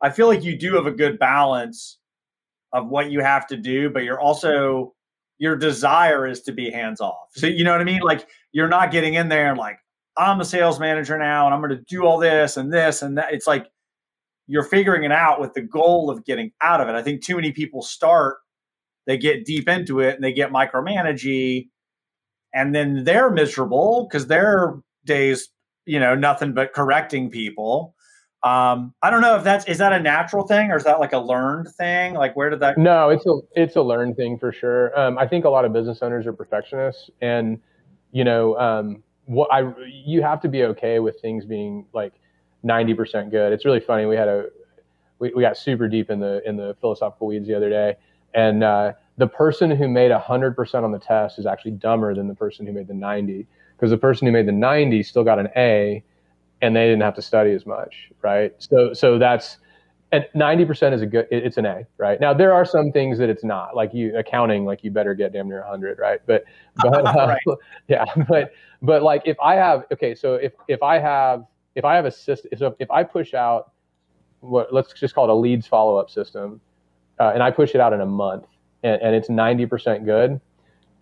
I 0.02 0.10
feel 0.10 0.26
like 0.26 0.42
you 0.42 0.58
do 0.58 0.74
have 0.74 0.86
a 0.86 0.90
good 0.90 1.20
balance 1.20 1.98
of 2.72 2.88
what 2.88 3.12
you 3.12 3.20
have 3.20 3.46
to 3.46 3.56
do, 3.56 3.88
but 3.88 4.02
you're 4.02 4.20
also 4.20 4.92
your 5.38 5.54
desire 5.54 6.26
is 6.26 6.42
to 6.42 6.52
be 6.52 6.68
hands 6.68 7.00
off. 7.00 7.28
So 7.36 7.46
you 7.46 7.62
know 7.62 7.70
what 7.70 7.80
I 7.80 7.84
mean? 7.84 8.00
Like 8.00 8.26
you're 8.50 8.66
not 8.66 8.90
getting 8.90 9.14
in 9.14 9.28
there 9.28 9.50
and 9.50 9.56
like 9.56 9.78
I'm 10.16 10.40
a 10.40 10.44
sales 10.44 10.80
manager 10.80 11.16
now 11.16 11.46
and 11.46 11.54
I'm 11.54 11.60
going 11.60 11.78
to 11.78 11.84
do 11.88 12.02
all 12.04 12.18
this 12.18 12.56
and 12.56 12.72
this 12.72 13.02
and 13.02 13.16
that. 13.16 13.32
It's 13.32 13.46
like 13.46 13.68
you're 14.48 14.64
figuring 14.64 15.04
it 15.04 15.12
out 15.12 15.40
with 15.40 15.54
the 15.54 15.62
goal 15.62 16.10
of 16.10 16.24
getting 16.24 16.50
out 16.60 16.80
of 16.80 16.88
it. 16.88 16.96
I 16.96 17.02
think 17.04 17.22
too 17.22 17.36
many 17.36 17.52
people 17.52 17.82
start 17.82 18.38
they 19.06 19.16
get 19.16 19.44
deep 19.44 19.68
into 19.68 20.00
it 20.00 20.16
and 20.16 20.24
they 20.24 20.32
get 20.32 20.50
micromanagey 20.50 21.68
and 22.52 22.74
then 22.74 23.04
they're 23.04 23.30
miserable 23.30 24.08
because 24.10 24.26
their 24.26 24.80
days 25.04 25.48
you 25.88 25.98
know 25.98 26.14
nothing 26.14 26.52
but 26.52 26.72
correcting 26.72 27.30
people. 27.30 27.94
Um 28.44 28.94
i 29.02 29.10
don't 29.10 29.20
know 29.20 29.36
if 29.36 29.42
that's 29.42 29.66
is 29.66 29.78
that 29.78 29.92
a 29.92 29.98
natural 29.98 30.46
thing 30.46 30.70
or 30.70 30.76
is 30.76 30.84
that 30.84 31.00
like 31.00 31.12
a 31.12 31.18
learned 31.18 31.68
thing? 31.76 32.14
Like 32.14 32.36
where 32.36 32.50
did 32.50 32.60
that 32.60 32.78
no 32.78 33.10
it's 33.10 33.26
a 33.26 33.34
it's 33.56 33.74
a 33.74 33.82
learned 33.82 34.16
thing 34.16 34.38
for 34.38 34.52
sure. 34.52 34.96
Um, 34.98 35.18
i 35.18 35.26
think 35.26 35.44
a 35.44 35.50
lot 35.50 35.64
of 35.64 35.72
business 35.72 35.98
owners 36.02 36.24
are 36.26 36.32
perfectionists 36.32 37.10
and 37.20 37.60
you 38.12 38.22
know 38.22 38.56
um 38.58 39.02
what 39.24 39.48
i 39.52 39.60
you 39.88 40.22
have 40.22 40.40
to 40.42 40.48
be 40.48 40.62
okay 40.64 41.00
with 41.00 41.20
things 41.20 41.44
being 41.44 41.84
like 41.92 42.12
90% 42.64 43.30
good. 43.30 43.52
It's 43.52 43.64
really 43.64 43.80
funny 43.80 44.06
we 44.06 44.16
had 44.16 44.28
a 44.28 44.46
we, 45.18 45.32
we 45.34 45.42
got 45.42 45.56
super 45.56 45.88
deep 45.88 46.10
in 46.10 46.20
the 46.20 46.42
in 46.48 46.56
the 46.56 46.76
philosophical 46.80 47.26
weeds 47.26 47.46
the 47.46 47.54
other 47.54 47.70
day, 47.70 47.96
and 48.34 48.62
uh, 48.62 48.92
the 49.16 49.26
person 49.26 49.70
who 49.70 49.88
made 49.88 50.10
hundred 50.12 50.54
percent 50.54 50.84
on 50.84 50.92
the 50.92 50.98
test 50.98 51.38
is 51.38 51.46
actually 51.46 51.72
dumber 51.72 52.14
than 52.14 52.28
the 52.28 52.34
person 52.34 52.66
who 52.66 52.72
made 52.72 52.88
the 52.88 52.94
ninety, 52.94 53.46
because 53.78 53.90
the 53.90 53.98
person 53.98 54.26
who 54.26 54.32
made 54.32 54.46
the 54.46 54.52
ninety 54.52 55.02
still 55.02 55.24
got 55.24 55.38
an 55.38 55.48
A, 55.56 56.02
and 56.60 56.74
they 56.74 56.84
didn't 56.84 57.02
have 57.02 57.14
to 57.14 57.22
study 57.22 57.52
as 57.52 57.66
much, 57.66 58.10
right? 58.22 58.52
So 58.58 58.92
so 58.92 59.18
that's 59.18 59.58
and 60.10 60.24
90% 60.34 60.94
is 60.94 61.02
a 61.02 61.06
good 61.06 61.28
it's 61.30 61.58
an 61.58 61.66
a 61.66 61.86
right 61.98 62.18
now 62.18 62.32
there 62.32 62.54
are 62.54 62.64
some 62.64 62.90
things 62.90 63.18
that 63.18 63.28
it's 63.28 63.44
not 63.44 63.76
like 63.76 63.92
you 63.92 64.16
accounting 64.16 64.64
like 64.64 64.82
you 64.82 64.90
better 64.90 65.12
get 65.12 65.34
damn 65.34 65.46
near 65.46 65.60
100 65.60 65.98
right 65.98 66.20
but 66.24 66.44
but 66.76 67.06
uh, 67.06 67.26
right. 67.28 67.58
yeah 67.88 68.06
but 68.26 68.52
but 68.80 69.02
like 69.02 69.20
if 69.26 69.36
i 69.38 69.54
have 69.54 69.84
okay 69.92 70.14
so 70.14 70.36
if 70.36 70.54
if 70.66 70.82
i 70.82 70.98
have 70.98 71.44
if 71.74 71.84
i 71.84 71.94
have 71.94 72.06
a 72.06 72.10
system 72.10 72.50
so 72.56 72.74
if 72.78 72.90
i 72.90 73.04
push 73.04 73.34
out 73.34 73.72
what 74.40 74.72
let's 74.72 74.92
just 74.92 75.14
call 75.14 75.24
it 75.24 75.30
a 75.30 75.34
leads 75.34 75.66
follow 75.66 75.96
up 75.96 76.10
system, 76.10 76.60
uh, 77.18 77.32
and 77.34 77.42
I 77.42 77.50
push 77.50 77.74
it 77.74 77.80
out 77.80 77.92
in 77.92 78.00
a 78.00 78.06
month, 78.06 78.46
and, 78.82 79.00
and 79.02 79.14
it's 79.14 79.28
ninety 79.28 79.66
percent 79.66 80.04
good, 80.04 80.40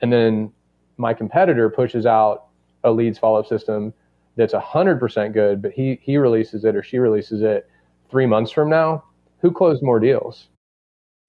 and 0.00 0.12
then 0.12 0.52
my 0.96 1.12
competitor 1.12 1.68
pushes 1.68 2.06
out 2.06 2.45
a 2.86 2.90
leads 2.90 3.18
follow 3.18 3.38
up 3.38 3.46
system 3.46 3.92
that's 4.36 4.54
hundred 4.54 4.98
percent 5.00 5.34
good, 5.34 5.60
but 5.60 5.72
he 5.72 5.98
he 6.02 6.16
releases 6.16 6.64
it 6.64 6.74
or 6.74 6.82
she 6.82 6.98
releases 6.98 7.42
it 7.42 7.68
three 8.10 8.26
months 8.26 8.50
from 8.50 8.70
now. 8.70 9.04
Who 9.40 9.50
closed 9.50 9.82
more 9.82 10.00
deals? 10.00 10.48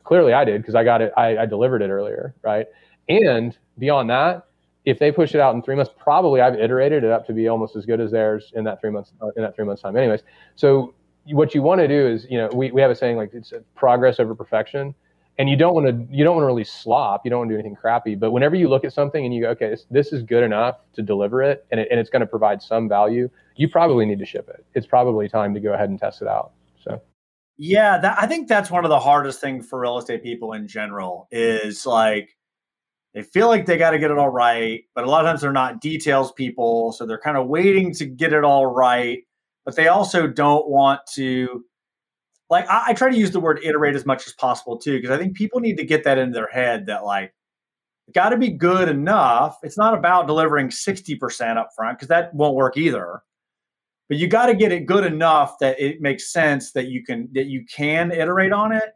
Clearly, 0.04 0.32
I 0.32 0.46
did 0.46 0.62
because 0.62 0.76
I 0.76 0.84
got 0.84 1.02
it. 1.02 1.12
I, 1.17 1.38
I 1.39 1.46
delivered 1.46 1.82
it 1.82 1.89
earlier, 1.89 2.34
right? 2.41 2.67
And 3.10 3.58
beyond 3.78 4.10
that, 4.10 4.48
if 4.86 5.00
they 5.00 5.12
push 5.12 5.36
it 5.36 5.41
out 5.41 5.56
in 5.56 5.62
three 5.62 5.76
months, 5.76 5.91
probably 5.98 6.39
I've 6.39 6.56
iterated 6.56 7.04
it 7.04 7.12
up 7.12 7.26
to 7.28 7.34
be 7.34 7.50
almost 7.50 7.76
as 7.76 7.86
good 7.86 8.00
as 8.00 8.12
theirs 8.12 8.54
in 8.56 8.63
that 8.65 8.80
three 8.80 8.89
months 8.89 9.12
in 9.36 9.43
that 9.43 9.56
three 9.56 9.65
months 9.65 9.82
time. 9.82 9.98
Anyways, 9.98 10.22
so 10.56 10.93
what 11.26 11.54
you 11.54 11.62
want 11.62 11.82
to 11.82 11.88
do 11.88 12.08
is, 12.08 12.26
you 12.30 12.38
know, 12.38 12.50
we, 12.54 12.72
we 12.72 12.82
have 12.82 12.91
a 12.91 12.96
saying 12.96 13.17
like 13.17 13.34
it's 13.34 13.52
progress 13.76 14.20
over 14.20 14.34
perfection. 14.34 14.96
And 15.39 15.50
you 15.50 15.56
don't 15.56 15.73
want 15.73 15.88
to 15.88 16.15
you 16.15 16.23
don't 16.23 16.36
want 16.36 16.43
to 16.43 16.47
really 16.47 16.63
slop. 16.63 17.21
You 17.23 17.30
don't 17.30 17.39
want 17.39 17.50
to 17.50 17.56
do 17.56 17.60
anything 17.60 17.76
crappy. 17.76 18.15
But 18.15 18.32
whenever 18.32 18.56
you 18.56 18.69
look 18.69 18.84
at 18.84 18.93
something 18.93 19.23
and 19.23 19.34
you 19.34 19.43
go, 19.43 19.50
okay, 19.50 19.69
this, 19.69 19.86
this 19.91 20.13
is 20.13 20.23
good 20.23 20.43
enough 20.43 20.78
to 20.93 21.02
deliver 21.02 21.43
it, 21.43 21.65
and, 21.71 21.80
it, 21.80 21.88
and 21.91 22.00
it's 22.00 22.10
going 22.10 22.21
to 22.21 22.28
provide 22.28 22.62
some 22.62 22.89
value, 22.89 23.30
you 23.56 23.69
probably 23.69 24.06
need 24.06 24.19
to 24.19 24.26
ship 24.26 24.50
it. 24.50 24.65
It's 24.73 24.88
probably 24.88 25.30
time 25.30 25.54
to 25.54 25.60
go 25.60 25.73
ahead 25.73 25.89
and 25.89 26.00
test 26.00 26.21
it 26.21 26.28
out. 26.28 26.52
So. 26.84 27.02
Yeah, 27.58 28.00
that, 28.00 28.17
I 28.19 28.28
think 28.28 28.47
that's 28.47 28.69
one 28.71 28.86
of 28.86 28.89
the 28.89 29.00
hardest 29.00 29.41
things 29.41 29.67
for 29.67 29.80
real 29.80 29.97
estate 29.97 30.23
people 30.23 30.54
in 30.54 30.67
general 30.67 31.28
is 31.32 31.86
like 31.86 32.36
they 33.13 33.23
feel 33.23 33.47
like 33.47 33.65
they 33.65 33.78
got 33.78 33.91
to 33.91 34.00
get 34.00 34.12
it 34.12 34.17
all 34.17 34.30
right, 34.30 34.84
but 34.93 35.04
a 35.04 35.10
lot 35.10 35.26
of 35.26 35.30
times 35.30 35.41
they're 35.41 35.52
not 35.52 35.82
details 35.82 36.32
people, 36.32 36.91
so 36.91 37.06
they're 37.06 37.19
kind 37.19 37.38
of 37.38 37.47
waiting 37.47 37.93
to 37.95 38.06
get 38.06 38.34
it 38.34 38.43
all 38.43 38.67
right 38.67 39.23
but 39.67 39.76
they 39.76 39.89
also 39.89 40.28
don't 40.28 40.69
want 40.69 41.02
to 41.15 41.65
like 42.49 42.67
I, 42.69 42.86
I 42.88 42.93
try 42.93 43.10
to 43.10 43.17
use 43.17 43.31
the 43.31 43.39
word 43.39 43.60
iterate 43.63 43.95
as 43.95 44.05
much 44.05 44.27
as 44.27 44.33
possible 44.33 44.77
too 44.77 44.97
because 44.97 45.12
i 45.12 45.17
think 45.17 45.36
people 45.36 45.60
need 45.60 45.77
to 45.77 45.86
get 45.86 46.03
that 46.03 46.17
into 46.17 46.33
their 46.33 46.49
head 46.49 46.86
that 46.88 47.03
like 47.03 47.33
got 48.13 48.29
to 48.29 48.38
be 48.38 48.49
good 48.49 48.89
enough. 48.89 49.57
It's 49.63 49.77
not 49.77 49.93
about 49.93 50.27
delivering 50.27 50.69
60% 50.69 51.57
up 51.57 51.69
front 51.75 51.97
because 51.97 52.07
that 52.07 52.33
won't 52.33 52.55
work 52.55 52.77
either. 52.77 53.21
But 54.10 54.17
you 54.17 54.27
got 54.27 54.45
to 54.45 54.55
get 54.55 54.71
it 54.71 54.86
good 54.86 55.05
enough 55.05 55.60
that 55.60 55.79
it 55.79 56.01
makes 56.01 56.31
sense 56.31 56.71
that 56.71 56.88
you 56.88 57.03
can 57.03 57.27
that 57.33 57.47
you 57.47 57.65
can 57.65 58.12
iterate 58.12 58.53
on 58.53 58.71
it. 58.71 58.93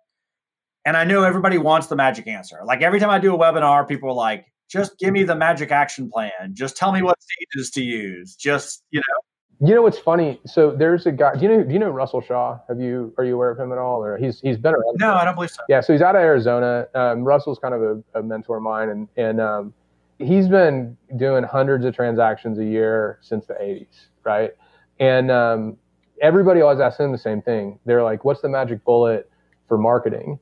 And 0.86 0.96
i 0.96 1.04
know 1.04 1.24
everybody 1.24 1.58
wants 1.58 1.88
the 1.88 1.98
magic 1.98 2.28
answer. 2.28 2.60
Like 2.64 2.82
every 2.82 3.00
time 3.00 3.10
i 3.10 3.20
do 3.20 3.36
a 3.36 3.38
webinar 3.38 3.86
people 3.86 4.10
are 4.10 4.16
like 4.16 4.46
just 4.70 4.98
give 5.00 5.12
me 5.12 5.24
the 5.24 5.36
magic 5.36 5.70
action 5.70 6.10
plan. 6.10 6.54
Just 6.54 6.78
tell 6.78 6.94
me 6.94 7.02
what 7.02 7.18
stages 7.22 7.72
to 7.72 7.84
use. 7.84 8.36
Just 8.36 8.86
you 8.92 9.00
know 9.02 9.31
you 9.64 9.76
know 9.76 9.84
what's 9.84 10.00
funny? 10.00 10.40
So 10.46 10.72
there's 10.72 11.06
a 11.06 11.12
guy. 11.12 11.36
Do 11.36 11.44
you 11.44 11.50
know? 11.50 11.64
Do 11.64 11.72
you 11.72 11.80
know 11.80 11.92
Russell 11.92 12.20
Shaw? 12.20 12.58
Have 12.68 12.82
you? 12.82 13.14
Are 13.20 13.24
you 13.24 13.36
aware 13.36 13.52
of 13.52 13.60
him 13.60 13.72
at 13.72 13.78
all? 13.78 14.04
Or 14.04 14.18
he's 14.18 14.42
he's 14.42 14.58
been 14.58 14.74
around. 14.74 14.98
No, 15.00 15.14
I 15.14 15.24
don't 15.24 15.36
believe 15.36 15.52
so. 15.52 15.62
Yeah, 15.70 15.82
so 15.82 15.94
he's 15.94 16.02
out 16.02 16.16
of 16.16 16.22
Arizona. 16.22 16.88
Um, 16.96 17.24
Russell's 17.24 17.60
kind 17.60 17.76
of 17.76 17.82
a, 17.82 18.20
a, 18.20 18.24
mentor 18.24 18.58
of 18.58 18.64
mine, 18.64 18.90
and 18.90 19.08
and 19.18 19.40
um, 19.40 19.74
he's 20.18 20.48
been 20.48 20.98
doing 21.16 21.44
hundreds 21.44 21.86
of 21.86 21.96
transactions 21.96 22.58
a 22.58 22.66
year 22.66 23.20
since 23.22 23.46
the 23.46 23.54
'80s, 23.54 24.08
right? 24.24 24.52
And 25.00 25.30
um, 25.30 25.78
everybody 26.24 26.62
always 26.62 26.80
asks 26.80 27.00
him 27.00 27.12
the 27.12 27.18
same 27.20 27.44
thing. 27.44 27.78
They're 27.86 28.04
like, 28.04 28.26
"What's 28.26 28.42
the 28.42 28.50
magic 28.50 28.84
bullet 28.84 29.30
for 29.68 29.78
marketing?" 29.78 30.40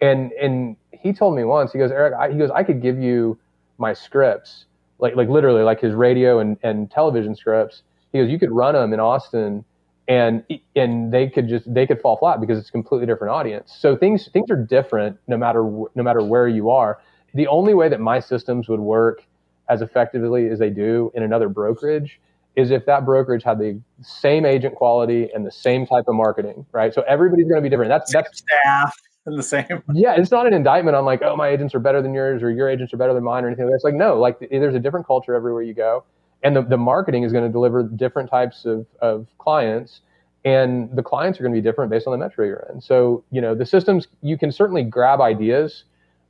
And 0.00 0.32
and 0.32 0.76
he 0.92 1.12
told 1.12 1.36
me 1.36 1.44
once. 1.44 1.72
He 1.72 1.78
goes, 1.78 1.90
"Eric," 1.90 2.14
I, 2.14 2.32
he 2.32 2.38
goes, 2.38 2.50
"I 2.50 2.62
could 2.62 2.80
give 2.80 2.98
you 2.98 3.38
my 3.76 3.92
scripts, 3.92 4.64
like 4.98 5.14
like 5.14 5.28
literally 5.28 5.62
like 5.62 5.78
his 5.78 5.92
radio 5.92 6.38
and 6.38 6.56
and 6.62 6.90
television 6.90 7.36
scripts." 7.36 7.82
He 8.12 8.18
goes, 8.18 8.30
you 8.30 8.38
could 8.38 8.50
run 8.50 8.74
them 8.74 8.92
in 8.92 9.00
Austin 9.00 9.64
and 10.08 10.44
and 10.74 11.12
they 11.12 11.28
could 11.28 11.48
just 11.48 11.72
they 11.72 11.86
could 11.86 12.00
fall 12.00 12.16
flat 12.16 12.40
because 12.40 12.58
it's 12.58 12.68
a 12.68 12.72
completely 12.72 13.06
different 13.06 13.32
audience. 13.32 13.74
So 13.78 13.96
things 13.96 14.28
things 14.32 14.50
are 14.50 14.56
different 14.56 15.16
no 15.28 15.36
matter 15.36 15.62
no 15.94 16.02
matter 16.02 16.22
where 16.22 16.48
you 16.48 16.70
are. 16.70 17.00
The 17.34 17.46
only 17.46 17.74
way 17.74 17.88
that 17.88 18.00
my 18.00 18.20
systems 18.20 18.68
would 18.68 18.80
work 18.80 19.22
as 19.68 19.80
effectively 19.80 20.48
as 20.48 20.58
they 20.58 20.70
do 20.70 21.10
in 21.14 21.22
another 21.22 21.48
brokerage 21.48 22.20
is 22.56 22.70
if 22.70 22.84
that 22.84 23.06
brokerage 23.06 23.42
had 23.42 23.58
the 23.58 23.80
same 24.02 24.44
agent 24.44 24.74
quality 24.74 25.30
and 25.34 25.46
the 25.46 25.50
same 25.50 25.86
type 25.86 26.04
of 26.08 26.14
marketing, 26.14 26.66
right? 26.72 26.92
So 26.92 27.02
everybody's 27.02 27.46
going 27.46 27.56
to 27.56 27.62
be 27.62 27.70
different. 27.70 27.88
That's 27.88 28.12
that's 28.12 28.38
staff 28.38 28.94
and 29.24 29.38
the 29.38 29.42
same. 29.42 29.82
Yeah, 29.94 30.14
it's 30.14 30.30
not 30.30 30.46
an 30.46 30.52
indictment 30.52 30.96
on 30.96 31.04
like, 31.04 31.22
oh, 31.22 31.36
my 31.36 31.48
agents 31.48 31.74
are 31.74 31.80
better 31.80 32.02
than 32.02 32.12
yours 32.12 32.42
or 32.42 32.50
your 32.50 32.68
agents 32.68 32.92
are 32.92 32.98
better 32.98 33.14
than 33.14 33.24
mine 33.24 33.44
or 33.44 33.46
anything. 33.46 33.70
It's 33.72 33.84
like 33.84 33.94
no, 33.94 34.18
like 34.18 34.40
there's 34.50 34.74
a 34.74 34.80
different 34.80 35.06
culture 35.06 35.34
everywhere 35.34 35.62
you 35.62 35.74
go 35.74 36.04
and 36.42 36.56
the, 36.56 36.62
the 36.62 36.76
marketing 36.76 37.22
is 37.22 37.32
going 37.32 37.44
to 37.44 37.52
deliver 37.52 37.82
different 37.82 38.30
types 38.30 38.64
of, 38.64 38.86
of 39.00 39.26
clients 39.38 40.00
and 40.44 40.94
the 40.96 41.02
clients 41.02 41.38
are 41.38 41.42
going 41.42 41.54
to 41.54 41.60
be 41.60 41.62
different 41.62 41.90
based 41.90 42.06
on 42.06 42.12
the 42.12 42.18
metro 42.18 42.44
you're 42.44 42.66
in. 42.72 42.80
So 42.80 43.24
you 43.30 43.40
know 43.40 43.54
the 43.54 43.66
systems 43.66 44.08
you 44.22 44.36
can 44.36 44.52
certainly 44.52 44.82
grab 44.82 45.20
ideas 45.20 45.84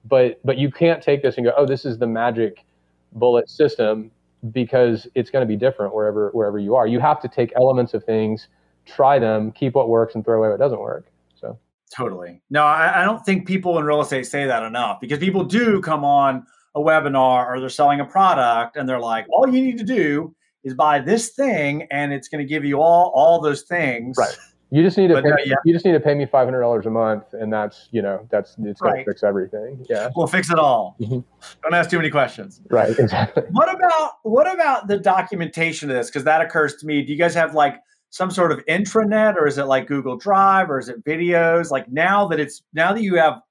but 0.04 0.40
but 0.44 0.58
you 0.58 0.70
can't 0.70 1.02
take 1.02 1.22
this 1.22 1.36
and 1.36 1.46
go 1.46 1.52
oh 1.56 1.66
this 1.66 1.84
is 1.84 1.98
the 1.98 2.06
magic 2.06 2.64
bullet 3.12 3.48
system 3.48 4.10
because 4.50 5.06
it's 5.14 5.30
going 5.30 5.46
to 5.46 5.46
be 5.46 5.56
different 5.56 5.94
wherever 5.94 6.30
wherever 6.30 6.58
you 6.58 6.74
are. 6.74 6.86
You 6.86 7.00
have 7.00 7.20
to 7.22 7.28
take 7.28 7.52
elements 7.56 7.94
of 7.94 8.04
things 8.04 8.48
try 8.84 9.18
them 9.18 9.52
keep 9.52 9.74
what 9.74 9.88
works 9.88 10.14
and 10.14 10.24
throw 10.24 10.38
away 10.38 10.48
what 10.48 10.58
doesn't 10.58 10.80
work 10.80 11.06
so. 11.40 11.58
Totally. 11.94 12.40
No 12.50 12.64
I, 12.64 13.02
I 13.02 13.04
don't 13.04 13.24
think 13.24 13.46
people 13.46 13.78
in 13.78 13.84
real 13.84 14.00
estate 14.00 14.26
say 14.26 14.46
that 14.46 14.62
enough 14.62 15.00
because 15.00 15.18
people 15.18 15.44
do 15.44 15.80
come 15.80 16.04
on 16.04 16.46
a 16.74 16.80
webinar 16.80 17.46
or 17.46 17.60
they're 17.60 17.68
selling 17.68 18.00
a 18.00 18.04
product 18.04 18.76
and 18.76 18.88
they're 18.88 19.00
like, 19.00 19.26
all 19.30 19.46
you 19.48 19.60
need 19.62 19.78
to 19.78 19.84
do 19.84 20.34
is 20.64 20.74
buy 20.74 20.98
this 20.98 21.30
thing 21.30 21.86
and 21.90 22.12
it's 22.12 22.28
going 22.28 22.44
to 22.44 22.48
give 22.48 22.64
you 22.64 22.80
all 22.80 23.12
all 23.14 23.40
those 23.40 23.62
things. 23.62 24.16
Right. 24.18 24.36
You 24.72 24.82
just 24.82 24.96
need 24.96 25.08
to 25.08 25.20
pay, 25.20 25.28
yeah. 25.44 25.56
you 25.66 25.74
just 25.74 25.84
need 25.84 25.92
to 25.92 26.00
pay 26.00 26.14
me 26.14 26.24
five 26.24 26.46
hundred 26.46 26.62
dollars 26.62 26.86
a 26.86 26.90
month, 26.90 27.34
and 27.34 27.52
that's 27.52 27.88
you 27.90 28.00
know 28.00 28.26
that's 28.30 28.56
it's 28.64 28.80
going 28.80 28.94
right. 28.94 29.04
to 29.04 29.10
fix 29.10 29.22
everything. 29.22 29.84
Yeah, 29.86 30.08
we'll 30.16 30.26
fix 30.26 30.50
it 30.50 30.58
all. 30.58 30.96
Mm-hmm. 30.98 31.18
Don't 31.62 31.74
ask 31.74 31.90
too 31.90 31.98
many 31.98 32.08
questions. 32.08 32.62
Right, 32.70 32.98
exactly. 32.98 33.42
What 33.50 33.70
about 33.70 34.12
what 34.22 34.50
about 34.50 34.88
the 34.88 34.96
documentation 34.96 35.90
of 35.90 35.96
this? 35.96 36.08
Because 36.08 36.24
that 36.24 36.40
occurs 36.40 36.76
to 36.76 36.86
me. 36.86 37.02
Do 37.02 37.12
you 37.12 37.18
guys 37.18 37.34
have 37.34 37.54
like 37.54 37.82
some 38.08 38.30
sort 38.30 38.50
of 38.50 38.64
intranet, 38.64 39.36
or 39.36 39.46
is 39.46 39.58
it 39.58 39.64
like 39.64 39.86
Google 39.86 40.16
Drive, 40.16 40.70
or 40.70 40.78
is 40.78 40.88
it 40.88 41.04
videos? 41.04 41.70
Like 41.70 41.92
now 41.92 42.26
that 42.28 42.40
it's 42.40 42.62
now 42.72 42.94
that 42.94 43.02
you 43.02 43.16
have 43.16 43.42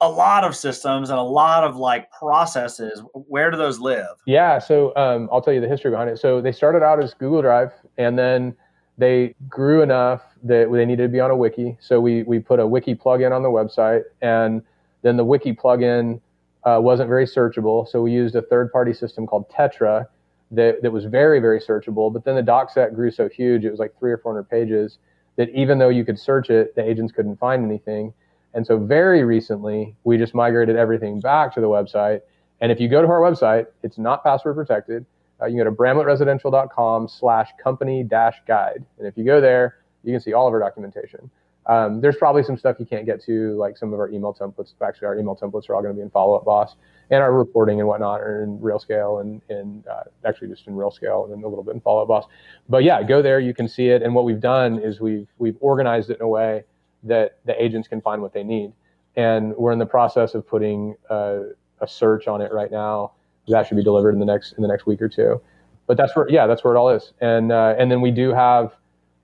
a 0.00 0.08
lot 0.08 0.44
of 0.44 0.56
systems 0.56 1.10
and 1.10 1.18
a 1.18 1.22
lot 1.22 1.62
of 1.62 1.76
like 1.76 2.10
processes. 2.10 3.02
Where 3.12 3.50
do 3.50 3.56
those 3.56 3.78
live? 3.78 4.16
Yeah, 4.26 4.58
so 4.58 4.94
um, 4.96 5.28
I'll 5.30 5.42
tell 5.42 5.52
you 5.52 5.60
the 5.60 5.68
history 5.68 5.90
behind 5.90 6.10
it. 6.10 6.18
So 6.18 6.40
they 6.40 6.52
started 6.52 6.82
out 6.82 7.02
as 7.02 7.12
Google 7.14 7.42
Drive, 7.42 7.72
and 7.98 8.18
then 8.18 8.56
they 8.96 9.34
grew 9.48 9.82
enough 9.82 10.22
that 10.42 10.70
they 10.72 10.86
needed 10.86 11.02
to 11.04 11.08
be 11.08 11.20
on 11.20 11.30
a 11.30 11.36
wiki. 11.36 11.76
So 11.80 12.00
we 12.00 12.22
we 12.22 12.38
put 12.38 12.60
a 12.60 12.66
wiki 12.66 12.94
plugin 12.94 13.32
on 13.32 13.42
the 13.42 13.50
website, 13.50 14.02
and 14.22 14.62
then 15.02 15.16
the 15.16 15.24
wiki 15.24 15.52
plugin 15.54 16.20
uh, 16.64 16.78
wasn't 16.80 17.08
very 17.08 17.26
searchable. 17.26 17.88
So 17.88 18.02
we 18.02 18.12
used 18.12 18.34
a 18.34 18.42
third-party 18.42 18.94
system 18.94 19.26
called 19.26 19.48
Tettra 19.50 20.06
that 20.50 20.82
that 20.82 20.90
was 20.90 21.04
very 21.04 21.40
very 21.40 21.60
searchable. 21.60 22.12
But 22.12 22.24
then 22.24 22.36
the 22.36 22.42
doc 22.42 22.70
set 22.70 22.94
grew 22.94 23.10
so 23.10 23.28
huge, 23.28 23.64
it 23.64 23.70
was 23.70 23.80
like 23.80 23.94
three 23.98 24.12
or 24.12 24.18
four 24.18 24.32
hundred 24.32 24.48
pages 24.50 24.98
that 25.36 25.48
even 25.50 25.78
though 25.78 25.88
you 25.90 26.04
could 26.04 26.18
search 26.18 26.50
it, 26.50 26.74
the 26.74 26.82
agents 26.82 27.12
couldn't 27.12 27.38
find 27.38 27.64
anything. 27.64 28.12
And 28.54 28.66
so 28.66 28.78
very 28.78 29.24
recently, 29.24 29.94
we 30.04 30.18
just 30.18 30.34
migrated 30.34 30.76
everything 30.76 31.20
back 31.20 31.54
to 31.54 31.60
the 31.60 31.68
website. 31.68 32.20
And 32.60 32.72
if 32.72 32.80
you 32.80 32.88
go 32.88 33.00
to 33.00 33.08
our 33.08 33.20
website, 33.20 33.66
it's 33.82 33.98
not 33.98 34.24
password 34.24 34.56
protected. 34.56 35.06
Uh, 35.40 35.46
you 35.46 35.56
can 35.56 35.64
go 35.64 35.70
to 35.70 35.76
bramlettresidential.com 35.76 37.08
slash 37.08 37.48
company 37.62 38.02
dash 38.02 38.36
guide. 38.46 38.84
And 38.98 39.06
if 39.06 39.16
you 39.16 39.24
go 39.24 39.40
there, 39.40 39.78
you 40.02 40.12
can 40.12 40.20
see 40.20 40.32
all 40.32 40.46
of 40.46 40.52
our 40.52 40.60
documentation. 40.60 41.30
Um, 41.66 42.00
there's 42.00 42.16
probably 42.16 42.42
some 42.42 42.56
stuff 42.56 42.76
you 42.80 42.86
can't 42.86 43.06
get 43.06 43.22
to, 43.24 43.56
like 43.56 43.76
some 43.76 43.92
of 43.92 44.00
our 44.00 44.08
email 44.08 44.34
templates. 44.34 44.72
Actually, 44.82 45.06
our 45.06 45.18
email 45.18 45.36
templates 45.36 45.68
are 45.68 45.74
all 45.74 45.82
going 45.82 45.94
to 45.94 45.96
be 45.96 46.02
in 46.02 46.10
Follow 46.10 46.34
Up 46.34 46.44
Boss, 46.44 46.74
and 47.10 47.22
our 47.22 47.32
reporting 47.32 47.78
and 47.78 47.86
whatnot 47.86 48.20
are 48.20 48.42
in 48.42 48.58
RealScale 48.58 49.20
and, 49.20 49.42
and 49.50 49.86
uh, 49.86 50.02
actually 50.24 50.48
just 50.48 50.66
in 50.66 50.74
RealScale 50.74 51.32
and 51.32 51.44
a 51.44 51.48
little 51.48 51.62
bit 51.62 51.74
in 51.74 51.80
Follow 51.80 52.02
Up 52.02 52.08
Boss. 52.08 52.24
But 52.68 52.82
yeah, 52.82 53.02
go 53.02 53.22
there, 53.22 53.38
you 53.38 53.54
can 53.54 53.68
see 53.68 53.88
it. 53.88 54.02
And 54.02 54.14
what 54.14 54.24
we've 54.24 54.40
done 54.40 54.78
is 54.80 55.00
we've 55.00 55.28
we've 55.38 55.56
organized 55.60 56.10
it 56.10 56.16
in 56.16 56.22
a 56.22 56.28
way 56.28 56.64
that 57.02 57.38
the 57.44 57.62
agents 57.62 57.88
can 57.88 58.00
find 58.00 58.22
what 58.22 58.32
they 58.32 58.42
need. 58.42 58.72
And 59.16 59.56
we're 59.56 59.72
in 59.72 59.78
the 59.78 59.86
process 59.86 60.34
of 60.34 60.46
putting 60.46 60.94
uh, 61.08 61.40
a 61.80 61.88
search 61.88 62.28
on 62.28 62.40
it 62.40 62.52
right 62.52 62.70
now. 62.70 63.12
That 63.48 63.66
should 63.66 63.76
be 63.76 63.82
delivered 63.84 64.12
in 64.12 64.20
the 64.20 64.26
next 64.26 64.52
in 64.52 64.62
the 64.62 64.68
next 64.68 64.86
week 64.86 65.02
or 65.02 65.08
two. 65.08 65.40
But 65.86 65.96
that's 65.96 66.14
where 66.14 66.28
yeah, 66.28 66.46
that's 66.46 66.62
where 66.62 66.74
it 66.74 66.78
all 66.78 66.90
is. 66.90 67.12
And 67.20 67.50
uh, 67.50 67.74
and 67.78 67.90
then 67.90 68.00
we 68.00 68.10
do 68.10 68.32
have, 68.32 68.72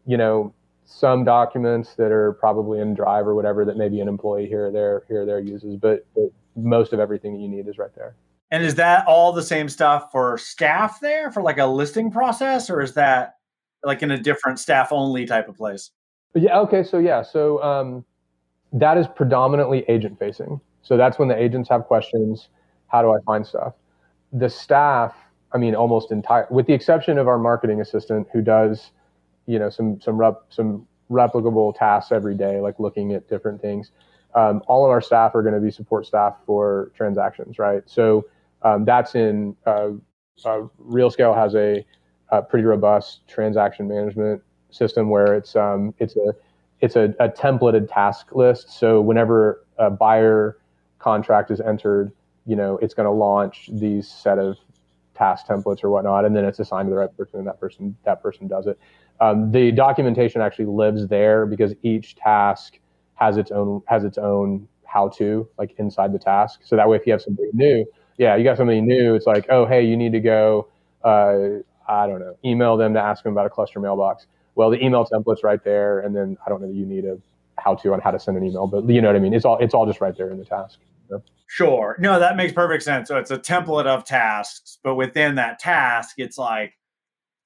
you 0.06 0.16
know, 0.16 0.52
some 0.86 1.24
documents 1.24 1.94
that 1.96 2.12
are 2.12 2.32
probably 2.34 2.80
in 2.80 2.94
Drive 2.94 3.26
or 3.26 3.34
whatever 3.34 3.64
that 3.64 3.76
maybe 3.76 4.00
an 4.00 4.08
employee 4.08 4.46
here 4.46 4.66
or 4.66 4.72
there 4.72 5.02
here 5.08 5.22
or 5.22 5.26
there 5.26 5.40
uses, 5.40 5.76
but, 5.76 6.06
but 6.14 6.30
most 6.54 6.92
of 6.92 7.00
everything 7.00 7.34
that 7.34 7.40
you 7.40 7.48
need 7.48 7.68
is 7.68 7.76
right 7.76 7.94
there. 7.94 8.14
And 8.50 8.64
is 8.64 8.76
that 8.76 9.06
all 9.06 9.32
the 9.32 9.42
same 9.42 9.68
stuff 9.68 10.10
for 10.12 10.38
staff 10.38 11.00
there 11.00 11.32
for 11.32 11.42
like 11.42 11.58
a 11.58 11.66
listing 11.66 12.10
process, 12.10 12.70
or 12.70 12.80
is 12.80 12.94
that 12.94 13.34
like 13.84 14.02
in 14.02 14.12
a 14.12 14.18
different 14.18 14.60
staff 14.60 14.92
only 14.92 15.26
type 15.26 15.48
of 15.48 15.56
place? 15.56 15.90
Yeah. 16.36 16.58
Okay. 16.60 16.82
So 16.82 16.98
yeah. 16.98 17.22
So 17.22 17.62
um, 17.62 18.04
that 18.72 18.98
is 18.98 19.06
predominantly 19.06 19.84
agent 19.88 20.18
facing. 20.18 20.60
So 20.82 20.96
that's 20.96 21.18
when 21.18 21.28
the 21.28 21.40
agents 21.40 21.68
have 21.68 21.84
questions. 21.84 22.48
How 22.88 23.02
do 23.02 23.10
I 23.10 23.18
find 23.26 23.44
stuff? 23.44 23.74
The 24.32 24.48
staff, 24.48 25.14
I 25.52 25.58
mean, 25.58 25.74
almost 25.74 26.12
entire, 26.12 26.46
with 26.50 26.66
the 26.66 26.74
exception 26.74 27.18
of 27.18 27.26
our 27.26 27.38
marketing 27.38 27.80
assistant 27.80 28.28
who 28.32 28.42
does 28.42 28.92
you 29.46 29.58
know 29.58 29.70
some 29.70 30.00
some 30.00 30.16
rep, 30.16 30.42
some 30.50 30.86
replicable 31.10 31.74
tasks 31.76 32.12
every 32.12 32.34
day, 32.34 32.60
like 32.60 32.78
looking 32.78 33.12
at 33.12 33.28
different 33.28 33.60
things. 33.62 33.90
Um, 34.34 34.62
all 34.66 34.84
of 34.84 34.90
our 34.90 35.00
staff 35.00 35.34
are 35.34 35.42
going 35.42 35.54
to 35.54 35.60
be 35.60 35.70
support 35.70 36.04
staff 36.04 36.36
for 36.44 36.92
transactions, 36.94 37.58
right? 37.58 37.82
So 37.86 38.26
um, 38.62 38.84
that's 38.84 39.14
in 39.14 39.56
uh, 39.64 39.90
uh, 40.44 40.62
RealScale 40.84 41.34
has 41.34 41.54
a, 41.54 41.84
a, 42.28 42.42
pretty 42.42 42.64
robust 42.64 43.26
transaction 43.26 43.88
management 43.88 44.42
system 44.70 45.08
where 45.10 45.34
it's 45.34 45.56
um, 45.56 45.94
it's 45.98 46.16
a 46.16 46.34
it's 46.80 46.96
a, 46.96 47.14
a, 47.18 47.28
templated 47.28 47.90
task 47.90 48.34
list. 48.34 48.70
So 48.70 49.00
whenever 49.00 49.64
a 49.78 49.90
buyer 49.90 50.58
contract 50.98 51.50
is 51.50 51.60
entered, 51.60 52.12
you 52.46 52.56
know 52.56 52.78
it's 52.78 52.94
going 52.94 53.06
to 53.06 53.12
launch 53.12 53.70
these 53.72 54.08
set 54.08 54.38
of 54.38 54.58
task 55.14 55.46
templates 55.46 55.82
or 55.82 55.90
whatnot, 55.90 56.24
and 56.24 56.36
then 56.36 56.44
it's 56.44 56.58
assigned 56.58 56.86
to 56.86 56.90
the 56.90 56.96
right 56.96 57.16
person, 57.16 57.38
and 57.38 57.48
that 57.48 57.60
person 57.60 57.96
that 58.04 58.22
person 58.22 58.46
does 58.46 58.66
it. 58.66 58.78
Um, 59.20 59.50
the 59.50 59.72
documentation 59.72 60.40
actually 60.40 60.66
lives 60.66 61.08
there 61.08 61.46
because 61.46 61.74
each 61.82 62.16
task 62.16 62.78
has 63.14 63.36
its 63.38 63.50
own 63.50 63.82
has 63.86 64.04
its 64.04 64.18
own 64.18 64.68
how 64.84 65.08
to 65.08 65.48
like 65.58 65.74
inside 65.78 66.12
the 66.12 66.18
task. 66.18 66.60
So 66.64 66.76
that 66.76 66.88
way, 66.88 66.96
if 66.96 67.06
you 67.06 67.12
have 67.12 67.22
something 67.22 67.50
new, 67.52 67.84
yeah, 68.18 68.36
you 68.36 68.44
got 68.44 68.56
somebody 68.56 68.80
new, 68.80 69.14
it's 69.14 69.26
like, 69.26 69.46
oh, 69.50 69.66
hey, 69.66 69.84
you 69.84 69.96
need 69.96 70.12
to 70.12 70.20
go, 70.20 70.68
uh, 71.04 71.60
I 71.88 72.06
don't 72.06 72.20
know, 72.20 72.36
email 72.44 72.76
them 72.76 72.94
to 72.94 73.00
ask 73.00 73.22
them 73.22 73.32
about 73.32 73.46
a 73.46 73.50
cluster 73.50 73.80
mailbox. 73.80 74.26
Well, 74.56 74.70
the 74.70 74.84
email 74.84 75.06
template's 75.06 75.44
right 75.44 75.62
there, 75.62 76.00
and 76.00 76.16
then 76.16 76.36
I 76.44 76.48
don't 76.48 76.60
know 76.60 76.66
that 76.66 76.74
you 76.74 76.86
need 76.86 77.04
a 77.04 77.18
how 77.58 77.74
to 77.74 77.92
on 77.92 78.00
how 78.00 78.10
to 78.10 78.18
send 78.18 78.36
an 78.36 78.44
email, 78.44 78.66
but 78.66 78.88
you 78.88 79.00
know 79.00 79.08
what 79.08 79.16
I 79.16 79.20
mean. 79.20 79.34
It's 79.34 79.44
all 79.44 79.58
it's 79.58 79.74
all 79.74 79.86
just 79.86 80.00
right 80.00 80.16
there 80.16 80.30
in 80.30 80.38
the 80.38 80.44
task. 80.44 80.78
So. 81.08 81.22
Sure. 81.46 81.96
No, 82.00 82.18
that 82.18 82.36
makes 82.36 82.52
perfect 82.52 82.82
sense. 82.82 83.08
So 83.08 83.16
it's 83.18 83.30
a 83.30 83.38
template 83.38 83.86
of 83.86 84.04
tasks, 84.04 84.78
but 84.82 84.96
within 84.96 85.36
that 85.36 85.58
task, 85.58 86.16
it's 86.18 86.36
like 86.36 86.74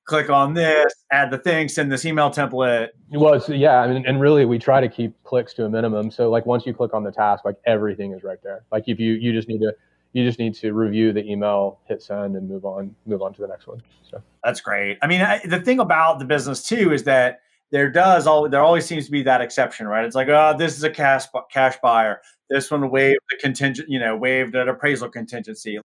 click 0.04 0.30
on 0.30 0.54
this, 0.54 0.92
add 1.12 1.30
the 1.30 1.38
thing, 1.38 1.68
send 1.68 1.92
this 1.92 2.04
email 2.04 2.30
template. 2.30 2.88
Well, 3.10 3.40
yeah, 3.48 3.80
I 3.80 3.86
mean, 3.86 4.04
and 4.06 4.20
really, 4.20 4.44
we 4.44 4.58
try 4.58 4.80
to 4.80 4.88
keep 4.88 5.12
clicks 5.24 5.52
to 5.54 5.64
a 5.64 5.68
minimum. 5.68 6.10
So, 6.10 6.30
like, 6.30 6.46
once 6.46 6.64
you 6.64 6.74
click 6.74 6.94
on 6.94 7.04
the 7.04 7.12
task, 7.12 7.44
like 7.44 7.56
everything 7.66 8.12
is 8.12 8.22
right 8.22 8.38
there. 8.42 8.64
Like, 8.72 8.84
if 8.86 8.98
you 8.98 9.12
you 9.12 9.32
just 9.32 9.48
need 9.48 9.60
to 9.60 9.72
you 10.12 10.24
just 10.24 10.38
need 10.38 10.54
to 10.54 10.72
review 10.72 11.12
the 11.12 11.24
email, 11.24 11.80
hit 11.86 12.02
send, 12.02 12.36
and 12.36 12.48
move 12.48 12.64
on 12.64 12.94
move 13.06 13.22
on 13.22 13.32
to 13.34 13.40
the 13.40 13.48
next 13.48 13.66
one. 13.66 13.82
So 14.08 14.22
that's 14.44 14.60
great. 14.60 14.98
I 15.02 15.06
mean, 15.06 15.20
I, 15.20 15.40
the 15.44 15.60
thing 15.60 15.78
about 15.78 16.18
the 16.18 16.24
business 16.24 16.62
too 16.62 16.92
is 16.92 17.04
that 17.04 17.40
there 17.70 17.90
does 17.90 18.26
all 18.26 18.48
there 18.48 18.62
always 18.62 18.86
seems 18.86 19.06
to 19.06 19.12
be 19.12 19.22
that 19.22 19.40
exception, 19.40 19.86
right? 19.86 20.04
It's 20.04 20.16
like, 20.16 20.28
oh, 20.28 20.54
this 20.58 20.76
is 20.76 20.84
a 20.84 20.90
cash 20.90 21.26
cash 21.52 21.76
buyer. 21.82 22.20
This 22.48 22.70
one 22.70 22.90
waived 22.90 23.20
the 23.30 23.36
contingent, 23.36 23.88
you 23.88 24.00
know, 24.00 24.16
waived 24.16 24.54
an 24.54 24.68
appraisal 24.68 25.08
contingency. 25.08 25.78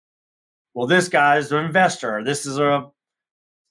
Well, 0.74 0.86
this 0.86 1.08
guy's 1.08 1.52
an 1.52 1.64
investor. 1.64 2.22
This 2.24 2.46
is 2.46 2.58
a 2.58 2.90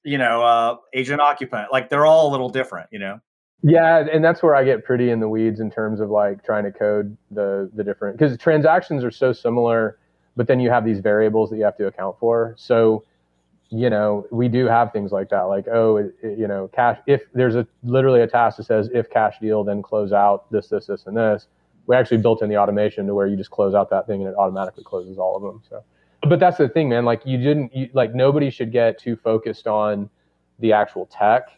you 0.03 0.17
know, 0.17 0.41
uh, 0.41 0.77
agent 0.93 1.21
occupant. 1.21 1.71
Like 1.71 1.89
they're 1.89 2.05
all 2.05 2.29
a 2.29 2.31
little 2.31 2.49
different, 2.49 2.89
you 2.91 2.99
know. 2.99 3.19
Yeah, 3.63 4.05
and 4.11 4.25
that's 4.25 4.41
where 4.41 4.55
I 4.55 4.63
get 4.63 4.83
pretty 4.83 5.11
in 5.11 5.19
the 5.19 5.29
weeds 5.29 5.59
in 5.59 5.69
terms 5.69 5.99
of 5.99 6.09
like 6.09 6.43
trying 6.43 6.63
to 6.63 6.71
code 6.71 7.15
the 7.29 7.69
the 7.75 7.83
different 7.83 8.17
because 8.17 8.35
transactions 8.37 9.03
are 9.03 9.11
so 9.11 9.33
similar, 9.33 9.99
but 10.35 10.47
then 10.47 10.59
you 10.59 10.69
have 10.69 10.85
these 10.85 10.99
variables 10.99 11.49
that 11.49 11.57
you 11.57 11.63
have 11.63 11.77
to 11.77 11.87
account 11.87 12.17
for. 12.19 12.55
So, 12.57 13.03
you 13.69 13.89
know, 13.89 14.25
we 14.31 14.47
do 14.47 14.65
have 14.65 14.91
things 14.91 15.11
like 15.11 15.29
that, 15.29 15.43
like 15.43 15.67
oh, 15.67 15.97
it, 15.97 16.15
it, 16.21 16.39
you 16.39 16.47
know, 16.47 16.69
cash. 16.69 16.99
If 17.07 17.21
there's 17.33 17.55
a 17.55 17.67
literally 17.83 18.21
a 18.21 18.27
task 18.27 18.57
that 18.57 18.65
says 18.65 18.89
if 18.93 19.09
cash 19.09 19.35
deal, 19.39 19.63
then 19.63 19.81
close 19.81 20.11
out 20.11 20.51
this, 20.51 20.67
this, 20.67 20.87
this, 20.87 21.05
and 21.05 21.15
this. 21.15 21.47
We 21.87 21.95
actually 21.95 22.17
built 22.17 22.41
in 22.41 22.49
the 22.49 22.57
automation 22.57 23.07
to 23.07 23.15
where 23.15 23.27
you 23.27 23.35
just 23.35 23.51
close 23.51 23.73
out 23.73 23.89
that 23.89 24.07
thing 24.07 24.21
and 24.21 24.29
it 24.29 24.35
automatically 24.37 24.83
closes 24.83 25.17
all 25.17 25.35
of 25.35 25.41
them. 25.41 25.61
So 25.67 25.83
but 26.27 26.39
that's 26.39 26.57
the 26.57 26.69
thing, 26.69 26.89
man. 26.89 27.05
Like 27.05 27.21
you 27.25 27.37
didn't 27.37 27.75
you, 27.75 27.89
like 27.93 28.13
nobody 28.13 28.49
should 28.49 28.71
get 28.71 28.99
too 28.99 29.15
focused 29.15 29.67
on 29.67 30.09
the 30.59 30.73
actual 30.73 31.07
tech. 31.07 31.49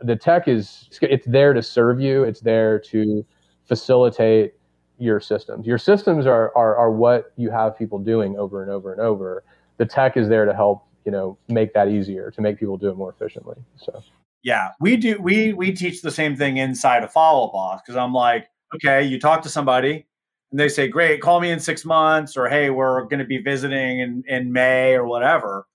The 0.00 0.16
tech 0.16 0.48
is 0.48 0.88
it's 1.02 1.26
there 1.26 1.52
to 1.52 1.62
serve 1.62 2.00
you. 2.00 2.24
It's 2.24 2.40
there 2.40 2.78
to 2.78 3.24
facilitate 3.66 4.54
your 4.98 5.20
systems. 5.20 5.66
Your 5.66 5.78
systems 5.78 6.26
are, 6.26 6.52
are 6.56 6.76
are 6.76 6.90
what 6.90 7.32
you 7.36 7.50
have 7.50 7.78
people 7.78 7.98
doing 7.98 8.36
over 8.36 8.62
and 8.62 8.70
over 8.70 8.92
and 8.92 9.00
over. 9.00 9.44
The 9.76 9.86
tech 9.86 10.16
is 10.16 10.28
there 10.28 10.44
to 10.44 10.54
help 10.54 10.84
you 11.04 11.12
know 11.12 11.38
make 11.48 11.72
that 11.74 11.88
easier 11.88 12.30
to 12.32 12.40
make 12.40 12.58
people 12.58 12.76
do 12.76 12.88
it 12.90 12.96
more 12.96 13.10
efficiently. 13.10 13.56
So 13.76 14.02
yeah, 14.42 14.70
we 14.80 14.96
do. 14.96 15.20
We 15.20 15.52
we 15.52 15.72
teach 15.72 16.02
the 16.02 16.10
same 16.10 16.36
thing 16.36 16.58
inside 16.58 17.04
a 17.04 17.08
follow 17.08 17.50
boss 17.50 17.80
because 17.84 17.96
I'm 17.96 18.12
like, 18.12 18.48
okay, 18.74 19.02
you 19.02 19.18
talk 19.18 19.42
to 19.42 19.48
somebody, 19.48 20.06
and 20.50 20.60
they 20.60 20.68
say, 20.68 20.88
great, 20.88 21.20
call 21.20 21.40
me 21.40 21.50
in 21.50 21.60
six 21.60 21.84
months, 21.84 22.36
or 22.36 22.48
hey, 22.48 22.70
we're 22.70 23.02
going 23.04 23.18
to 23.18 23.24
be 23.24 23.38
visiting 23.38 24.00
in, 24.00 24.24
in 24.26 24.52
May 24.52 24.94
or 24.94 25.06
whatever. 25.06 25.66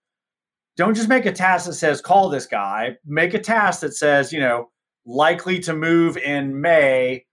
Don't 0.76 0.96
just 0.96 1.10
make 1.10 1.26
a 1.28 1.32
task 1.32 1.68
that 1.68 1.74
says, 1.74 2.02
call 2.02 2.30
this 2.30 2.48
guy. 2.48 2.98
Make 3.06 3.36
a 3.36 3.40
task 3.40 3.82
that 3.82 3.94
says, 3.94 4.34
you 4.34 4.40
know, 4.40 4.72
likely 5.06 5.60
to 5.60 5.74
move 5.74 6.18
in 6.18 6.60
May, 6.60 7.26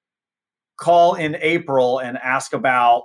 call 0.81 1.15
in 1.15 1.37
April 1.41 2.01
and 2.01 2.19
ask 2.19 2.53
about, 2.53 3.05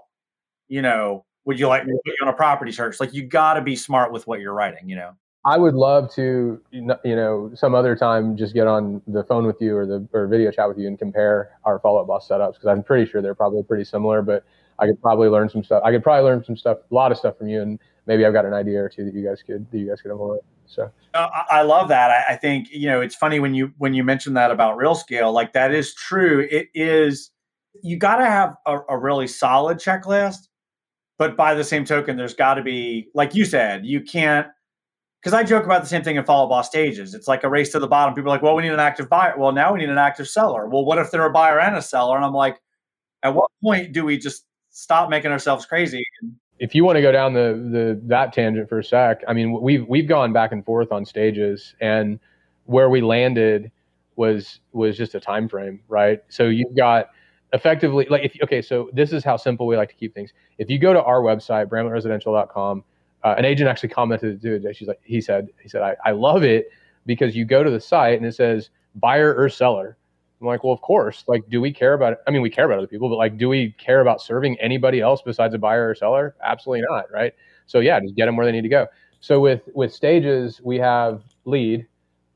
you 0.68 0.82
know, 0.82 1.26
would 1.46 1.60
you 1.60 1.68
like 1.68 1.86
me 1.86 1.92
to 1.92 2.00
put 2.04 2.16
you 2.20 2.26
on 2.26 2.34
a 2.34 2.36
property 2.36 2.72
search? 2.72 3.00
Like, 3.00 3.14
you 3.14 3.24
got 3.24 3.54
to 3.54 3.62
be 3.62 3.76
smart 3.76 4.12
with 4.12 4.26
what 4.26 4.40
you're 4.40 4.54
writing, 4.54 4.90
you 4.90 4.96
know? 4.96 5.12
I 5.46 5.60
would 5.60 5.76
love 5.76 6.12
to, 6.16 6.60
you 6.72 6.82
know, 7.04 7.52
some 7.54 7.76
other 7.76 7.96
time 7.96 8.36
just 8.36 8.56
get 8.56 8.66
on 8.66 9.04
the 9.06 9.24
phone 9.26 9.46
with 9.46 9.62
you 9.62 9.78
or 9.78 9.86
the 9.86 10.08
or 10.12 10.26
video 10.26 10.50
chat 10.50 10.68
with 10.68 10.80
you 10.80 10.88
and 10.88 10.98
compare 10.98 11.52
our 11.66 11.78
follow 11.80 12.02
up 12.02 12.08
boss 12.08 12.28
setups 12.28 12.54
because 12.54 12.66
I'm 12.66 12.82
pretty 12.82 13.10
sure 13.10 13.22
they're 13.22 13.36
probably 13.36 13.62
pretty 13.62 13.84
similar. 13.84 14.24
But 14.24 14.44
I 14.80 14.88
could 14.88 15.00
probably 15.00 15.28
learn 15.28 15.50
some 15.50 15.64
stuff. 15.64 15.84
I 15.86 15.92
could 15.92 16.02
probably 16.02 16.24
learn 16.24 16.44
some 16.44 16.58
stuff, 16.58 16.80
a 16.90 16.94
lot 16.94 17.12
of 17.12 17.20
stuff 17.20 17.38
from 17.38 17.48
you, 17.48 17.62
and 17.62 17.80
maybe 18.08 18.26
I've 18.26 18.34
got 18.34 18.46
an 18.46 18.56
idea 18.56 18.82
or 18.82 18.90
two 18.90 19.06
that 19.06 19.14
you 19.14 19.24
guys 19.24 19.44
could 19.44 19.70
that 19.70 19.78
you 19.78 19.88
guys 19.88 20.02
could 20.02 20.10
implement. 20.10 20.42
So 20.66 20.92
uh, 21.14 21.28
I 21.52 21.62
love 21.62 21.90
that. 21.90 22.10
I, 22.10 22.34
I 22.34 22.36
think 22.38 22.70
you 22.72 22.88
know 22.88 23.02
it's 23.02 23.16
funny 23.16 23.40
when 23.40 23.54
you 23.54 23.72
when 23.78 23.94
you 23.94 24.04
mentioned 24.04 24.36
that 24.38 24.50
about 24.50 24.78
real 24.78 24.96
scale. 24.96 25.32
Like 25.32 25.54
that 25.54 25.72
is 25.72 25.94
true. 25.94 26.48
It 26.50 26.70
is. 26.74 27.30
You 27.82 27.98
got 27.98 28.18
to 28.18 28.26
have 28.26 28.56
a, 28.66 28.80
a 28.90 28.98
really 28.98 29.28
solid 29.28 29.78
checklist, 29.78 30.48
but 31.18 31.38
by 31.38 31.54
the 31.54 31.64
same 31.64 31.86
token, 31.86 32.18
there's 32.18 32.34
got 32.34 32.56
to 32.56 32.64
be 32.64 33.10
like 33.14 33.36
you 33.36 33.46
said, 33.46 33.86
you 33.86 34.02
can't 34.02 34.48
because 35.26 35.34
I 35.34 35.44
joke 35.44 35.66
about 35.66 35.82
the 35.82 35.88
same 35.88 36.04
thing 36.04 36.18
in 36.18 36.24
follow 36.24 36.48
boss 36.48 36.68
stages. 36.68 37.16
It's 37.16 37.28
like 37.28 37.44
a 37.44 37.50
race 37.50 37.72
to 37.72 37.80
the 37.80 37.88
bottom. 37.88 38.14
People 38.14 38.32
are 38.32 38.36
like, 38.36 38.44
well, 38.44 38.56
we 38.56 38.62
need 38.62 38.74
an 38.74 38.80
active 38.80 39.10
buyer. 39.10 39.34
Well, 39.36 39.52
now 39.52 39.74
we 39.74 39.80
need 39.80 39.90
an 39.90 39.98
active 39.98 40.28
seller. 40.28 40.70
Well, 40.70 40.86
what 40.86 41.00
if 41.00 41.10
they're 41.10 41.26
a 41.26 41.32
buyer 41.32 41.60
and 41.60 41.76
a 41.76 41.82
seller? 41.82 42.16
And 42.16 42.24
I'm 42.24 42.34
like, 42.34 42.62
at 43.24 43.34
what 43.34 43.50
point 43.64 43.92
do 43.92 44.06
we 44.06 44.20
just 44.20 44.46
stop 44.70 45.10
making 45.10 45.32
ourselves 45.32 45.66
crazy? 45.66 46.04
If 46.60 46.76
you 46.76 46.86
want 46.86 46.97
to 46.97 47.02
go 47.02 47.12
down 47.12 47.34
the 47.34 47.54
the 47.72 47.99
that 48.04 48.34
tangent 48.34 48.70
for 48.70 48.78
a 48.78 48.84
sec, 48.84 49.24
I 49.28 49.34
mean, 49.34 49.60
we've 49.60 49.88
we've 49.88 50.08
gone 50.08 50.32
back 50.32 50.52
and 50.52 50.64
forth 50.64 50.91
on 50.91 51.06
stages, 51.06 51.74
and 51.82 52.20
where 52.66 52.89
we 52.89 53.02
landed 53.02 53.72
was 54.16 54.60
was 54.74 54.95
just 54.95 55.16
a 55.16 55.20
time 55.20 55.49
frame, 55.49 55.82
right? 55.88 56.22
So 56.30 56.47
you've 56.47 56.76
got 56.76 57.10
effectively 57.56 58.06
like 58.10 58.24
if 58.24 58.36
okay, 58.43 58.62
so 58.62 58.89
this 58.93 59.12
is 59.12 59.24
how 59.24 59.38
simple 59.38 59.66
we 59.66 59.76
like 59.76 59.89
to 59.89 59.95
keep 59.95 60.14
things. 60.14 60.32
If 60.60 60.70
you 60.70 60.78
go 60.78 60.93
to 60.93 61.01
our 61.01 61.22
website, 61.22 61.68
bramlettresidential.com 61.68 62.84
uh, 63.26 63.34
an 63.39 63.43
agent 63.43 63.68
actually 63.68 63.89
commented 63.89 64.39
to 64.39 64.56
it. 64.56 64.76
She's 64.76 64.88
like, 64.88 65.01
he 65.03 65.20
said, 65.20 65.49
he 65.60 65.68
said, 65.68 65.82
I, 65.82 65.95
I 66.06 66.12
love 66.12 66.43
it 66.43 66.70
because 67.08 67.36
you 67.36 67.43
go 67.43 67.64
to 67.64 67.72
the 67.72 67.82
site 67.82 68.18
and 68.18 68.26
it 68.26 68.36
says 68.36 68.70
buyer 68.93 69.34
or 69.34 69.49
seller. 69.49 69.97
I'm 70.39 70.45
like, 70.45 70.64
well, 70.64 70.74
of 70.74 70.82
course. 70.82 71.24
Like, 71.28 71.49
do 71.49 71.60
we 71.60 71.74
care 71.74 71.95
about? 71.95 72.14
It? 72.14 72.20
I 72.28 72.32
mean, 72.32 72.43
we 72.43 72.51
care 72.51 72.66
about 72.66 72.78
other 72.78 72.88
people, 72.88 73.10
but 73.10 73.16
like, 73.16 73.39
do 73.39 73.49
we 73.49 73.72
care 73.80 74.01
about 74.01 74.22
serving 74.22 74.60
anybody 74.60 75.01
else 75.01 75.24
besides 75.24 75.56
a 75.56 75.58
buyer 75.58 75.89
or 75.89 75.95
seller? 75.95 76.36
Absolutely 76.43 76.86
not, 76.88 77.12
right? 77.12 77.34
So 77.66 77.80
yeah, 77.80 77.99
just 77.99 78.16
get 78.16 78.28
them 78.28 78.36
where 78.36 78.45
they 78.45 78.51
need 78.51 78.62
to 78.62 78.70
go. 78.70 78.86
So 79.22 79.39
with 79.39 79.64
with 79.74 79.91
stages, 79.91 80.62
we 80.64 80.78
have 80.78 81.24
lead 81.45 81.88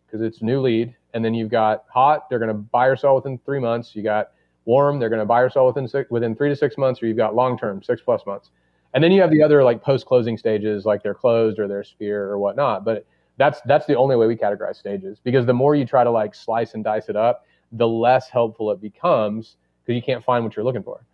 because 0.08 0.22
it's 0.22 0.42
new 0.42 0.60
lead, 0.60 0.96
and 1.14 1.24
then 1.24 1.36
you've 1.36 1.52
got 1.52 1.84
hot. 1.88 2.28
They're 2.30 2.40
going 2.40 2.48
to 2.48 2.56
buy 2.56 2.88
or 2.88 2.96
sell 2.96 3.14
within 3.14 3.38
three 3.46 3.60
months. 3.60 3.96
You 3.96 4.02
got 4.02 4.32
warm, 4.70 5.00
they're 5.00 5.10
going 5.10 5.20
to 5.20 5.26
buy 5.26 5.42
or 5.42 5.50
sell 5.50 5.66
within 5.66 5.88
six, 5.88 6.10
within 6.12 6.36
three 6.36 6.48
to 6.48 6.56
six 6.56 6.78
months, 6.78 7.02
or 7.02 7.08
you've 7.08 7.18
got 7.18 7.34
long 7.36 7.58
term, 7.58 7.82
six 7.82 8.02
plus 8.02 8.26
months. 8.26 8.52
And 8.94 9.04
then 9.04 9.12
you 9.12 9.20
have 9.22 9.32
the 9.32 9.42
other 9.42 9.64
like 9.64 9.84
post 9.84 10.06
closing 10.06 10.38
stages, 10.38 10.86
like 10.86 11.02
they're 11.04 11.16
closed 11.16 11.60
or 11.60 11.68
they're 11.68 11.84
sphere 11.84 12.30
or 12.30 12.38
whatnot. 12.38 12.86
But 12.86 13.06
that's 13.38 13.60
that's 13.66 13.86
the 13.88 13.96
only 13.96 14.16
way 14.16 14.28
we 14.28 14.36
categorize 14.36 14.76
stages 14.76 15.20
because 15.24 15.46
the 15.46 15.54
more 15.54 15.76
you 15.76 15.86
try 15.86 16.04
to 16.04 16.12
like 16.12 16.36
slice 16.36 16.76
and 16.76 16.84
dice 16.84 17.10
it 17.10 17.16
up, 17.16 17.46
the 17.72 17.88
less 17.88 18.30
helpful 18.30 18.72
it 18.72 18.80
becomes 18.80 19.58
because 19.84 19.96
you 19.96 20.04
can't 20.04 20.24
find 20.24 20.44
what 20.44 20.56
you're 20.56 20.66
looking 20.66 20.84
for. 20.84 21.06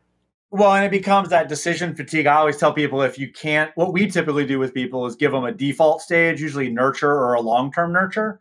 Well, 0.52 0.74
and 0.74 0.86
it 0.86 0.92
becomes 0.92 1.30
that 1.30 1.50
decision 1.50 1.96
fatigue. 1.96 2.28
I 2.28 2.36
always 2.36 2.58
tell 2.58 2.72
people 2.74 3.02
if 3.02 3.18
you 3.18 3.32
can't, 3.32 3.72
what 3.76 3.94
we 3.94 4.08
typically 4.08 4.46
do 4.46 4.60
with 4.60 4.74
people 4.74 5.06
is 5.06 5.16
give 5.16 5.32
them 5.32 5.44
a 5.44 5.52
default 5.52 6.02
stage, 6.02 6.42
usually 6.42 6.70
nurture 6.70 7.12
or 7.12 7.34
a 7.34 7.42
long 7.42 7.72
term 7.72 7.92
nurture. 7.92 8.40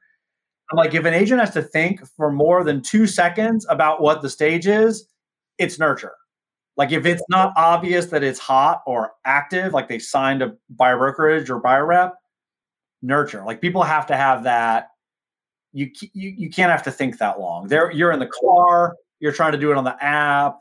I'm 0.70 0.76
like, 0.76 0.94
if 0.94 1.04
an 1.04 1.14
agent 1.14 1.40
has 1.40 1.52
to 1.52 1.62
think 1.62 2.06
for 2.16 2.32
more 2.32 2.64
than 2.64 2.80
two 2.80 3.06
seconds 3.06 3.66
about 3.68 4.00
what 4.00 4.22
the 4.22 4.30
stage 4.30 4.66
is, 4.66 5.06
it's 5.58 5.78
nurture. 5.78 6.14
Like 6.76 6.90
if 6.90 7.06
it's 7.06 7.22
not 7.28 7.52
obvious 7.56 8.06
that 8.06 8.24
it's 8.24 8.38
hot 8.38 8.82
or 8.86 9.12
active, 9.24 9.72
like 9.72 9.88
they 9.88 9.98
signed 9.98 10.42
a 10.42 10.54
buyer 10.70 10.98
brokerage 10.98 11.48
or 11.48 11.60
buyer 11.60 11.86
rep, 11.86 12.14
nurture. 13.02 13.44
Like 13.44 13.60
people 13.60 13.82
have 13.82 14.06
to 14.06 14.16
have 14.16 14.44
that. 14.44 14.88
You 15.72 15.90
you 16.12 16.30
you 16.36 16.50
can't 16.50 16.70
have 16.70 16.82
to 16.84 16.90
think 16.90 17.18
that 17.18 17.38
long. 17.38 17.68
There, 17.68 17.90
you're 17.92 18.12
in 18.12 18.18
the 18.18 18.30
car. 18.42 18.96
You're 19.20 19.32
trying 19.32 19.52
to 19.52 19.58
do 19.58 19.70
it 19.70 19.76
on 19.76 19.84
the 19.84 20.02
app. 20.02 20.60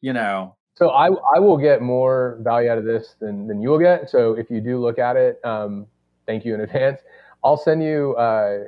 You 0.00 0.12
know. 0.12 0.56
So 0.74 0.90
I 0.90 1.08
I 1.34 1.38
will 1.38 1.56
get 1.56 1.82
more 1.82 2.38
value 2.42 2.70
out 2.70 2.78
of 2.78 2.84
this 2.84 3.16
than 3.20 3.46
than 3.46 3.60
you 3.60 3.70
will 3.70 3.78
get. 3.78 4.10
So 4.10 4.34
if 4.34 4.50
you 4.50 4.60
do 4.60 4.80
look 4.80 4.98
at 4.98 5.16
it, 5.16 5.40
um, 5.44 5.86
thank 6.26 6.44
you 6.44 6.54
in 6.54 6.60
advance. 6.60 7.00
I'll 7.44 7.56
send 7.56 7.82
you 7.82 8.14
uh, 8.14 8.64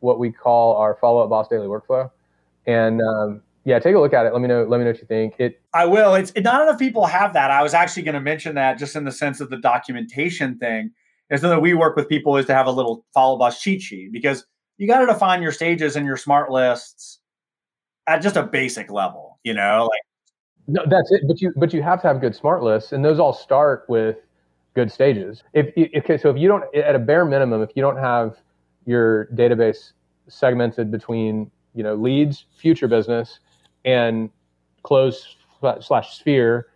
what 0.00 0.18
we 0.18 0.30
call 0.30 0.76
our 0.76 0.96
follow 1.00 1.22
up 1.22 1.30
boss 1.30 1.48
daily 1.48 1.66
workflow, 1.66 2.10
and 2.66 3.00
um, 3.00 3.42
yeah, 3.64 3.78
take 3.78 3.94
a 3.94 3.98
look 3.98 4.14
at 4.14 4.26
it. 4.26 4.32
Let 4.32 4.42
me 4.42 4.48
know. 4.48 4.64
Let 4.64 4.78
me 4.78 4.84
know 4.84 4.90
what 4.90 5.00
you 5.00 5.06
think. 5.06 5.34
It. 5.38 5.60
I 5.74 5.84
will. 5.86 6.14
It's 6.14 6.30
it, 6.32 6.42
not 6.42 6.62
enough 6.62 6.78
people 6.78 7.06
have 7.06 7.32
that. 7.34 7.50
I 7.50 7.62
was 7.62 7.74
actually 7.74 8.02
going 8.02 8.14
to 8.14 8.20
mention 8.20 8.54
that 8.54 8.78
just 8.78 8.96
in 8.96 9.04
the 9.04 9.12
sense 9.12 9.40
of 9.40 9.50
the 9.50 9.58
documentation 9.58 10.58
thing. 10.58 10.92
Is 11.30 11.42
that 11.42 11.62
we 11.62 11.74
work 11.74 11.94
with 11.94 12.08
people 12.08 12.36
is 12.38 12.46
to 12.46 12.54
have 12.54 12.66
a 12.66 12.72
little 12.72 13.04
follow 13.14 13.34
up 13.34 13.38
boss 13.38 13.62
cheat 13.62 13.80
sheet 13.80 14.10
because 14.10 14.44
you 14.78 14.88
got 14.88 14.98
to 14.98 15.06
define 15.06 15.42
your 15.42 15.52
stages 15.52 15.94
and 15.94 16.04
your 16.04 16.16
smart 16.16 16.50
lists 16.50 17.20
at 18.08 18.20
just 18.20 18.34
a 18.34 18.42
basic 18.42 18.90
level. 18.90 19.38
You 19.44 19.54
know, 19.54 19.88
like 19.88 20.00
no, 20.66 20.84
that's 20.88 21.12
it. 21.12 21.22
But 21.28 21.40
you 21.40 21.52
but 21.56 21.72
you 21.72 21.82
have 21.82 22.00
to 22.02 22.08
have 22.08 22.20
good 22.20 22.34
smart 22.34 22.62
lists, 22.62 22.92
and 22.92 23.04
those 23.04 23.20
all 23.20 23.32
start 23.32 23.84
with 23.88 24.16
good 24.74 24.90
stages. 24.90 25.42
If 25.52 25.68
okay, 25.98 26.16
so 26.18 26.30
if 26.30 26.36
you 26.36 26.48
don't 26.48 26.64
at 26.74 26.94
a 26.94 26.98
bare 26.98 27.24
minimum, 27.24 27.62
if 27.62 27.70
you 27.74 27.82
don't 27.82 27.98
have 27.98 28.36
your 28.90 29.26
database 29.26 29.92
segmented 30.28 30.90
between 30.90 31.50
you 31.74 31.82
know 31.82 31.94
leads, 31.94 32.46
future 32.56 32.88
business, 32.88 33.40
and 33.84 34.30
close 34.82 35.36
slash 35.80 36.18
sphere 36.18 36.66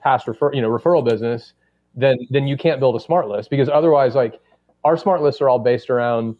past 0.00 0.28
refer 0.28 0.52
you 0.52 0.62
know 0.62 0.70
referral 0.70 1.04
business, 1.04 1.52
then 1.94 2.16
then 2.30 2.46
you 2.46 2.56
can't 2.56 2.80
build 2.80 2.96
a 2.96 3.00
smart 3.00 3.28
list 3.28 3.50
because 3.50 3.68
otherwise 3.68 4.14
like 4.14 4.40
our 4.84 4.96
smart 4.96 5.22
lists 5.22 5.40
are 5.40 5.48
all 5.48 5.58
based 5.58 5.90
around 5.90 6.36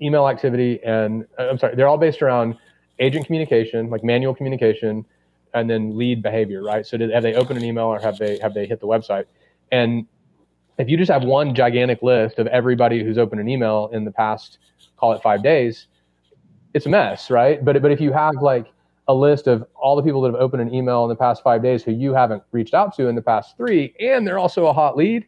email 0.00 0.28
activity 0.28 0.80
and 0.84 1.24
uh, 1.38 1.48
I'm 1.48 1.58
sorry, 1.58 1.74
they're 1.74 1.88
all 1.88 1.98
based 1.98 2.22
around 2.22 2.56
agent 2.98 3.26
communication, 3.26 3.90
like 3.90 4.04
manual 4.04 4.34
communication, 4.34 5.04
and 5.54 5.70
then 5.70 5.96
lead 5.96 6.22
behavior, 6.22 6.62
right? 6.62 6.84
So 6.84 6.96
did, 6.96 7.10
have 7.10 7.22
they 7.22 7.34
opened 7.34 7.58
an 7.58 7.64
email 7.64 7.86
or 7.86 7.98
have 8.00 8.18
they 8.18 8.38
have 8.38 8.54
they 8.54 8.66
hit 8.66 8.80
the 8.80 8.86
website? 8.86 9.24
And 9.72 10.06
if 10.78 10.88
you 10.88 10.96
just 10.96 11.10
have 11.10 11.24
one 11.24 11.54
gigantic 11.54 12.02
list 12.02 12.38
of 12.38 12.46
everybody 12.48 13.02
who's 13.02 13.18
opened 13.18 13.40
an 13.40 13.48
email 13.48 13.88
in 13.92 14.04
the 14.04 14.10
past, 14.10 14.58
call 14.96 15.12
it 15.12 15.22
five 15.22 15.42
days, 15.42 15.86
it's 16.74 16.86
a 16.86 16.88
mess, 16.88 17.30
right? 17.30 17.64
But 17.64 17.80
but 17.80 17.90
if 17.90 18.00
you 18.00 18.12
have 18.12 18.34
like 18.40 18.66
a 19.08 19.14
list 19.14 19.46
of 19.46 19.64
all 19.74 19.96
the 19.96 20.02
people 20.02 20.20
that 20.22 20.32
have 20.32 20.40
opened 20.40 20.62
an 20.62 20.74
email 20.74 21.04
in 21.04 21.08
the 21.08 21.16
past 21.16 21.42
five 21.42 21.62
days 21.62 21.82
who 21.82 21.92
you 21.92 22.12
haven't 22.12 22.42
reached 22.52 22.74
out 22.74 22.94
to 22.96 23.08
in 23.08 23.14
the 23.14 23.22
past 23.22 23.56
three, 23.56 23.94
and 24.00 24.26
they're 24.26 24.38
also 24.38 24.66
a 24.66 24.72
hot 24.72 24.96
lead. 24.96 25.26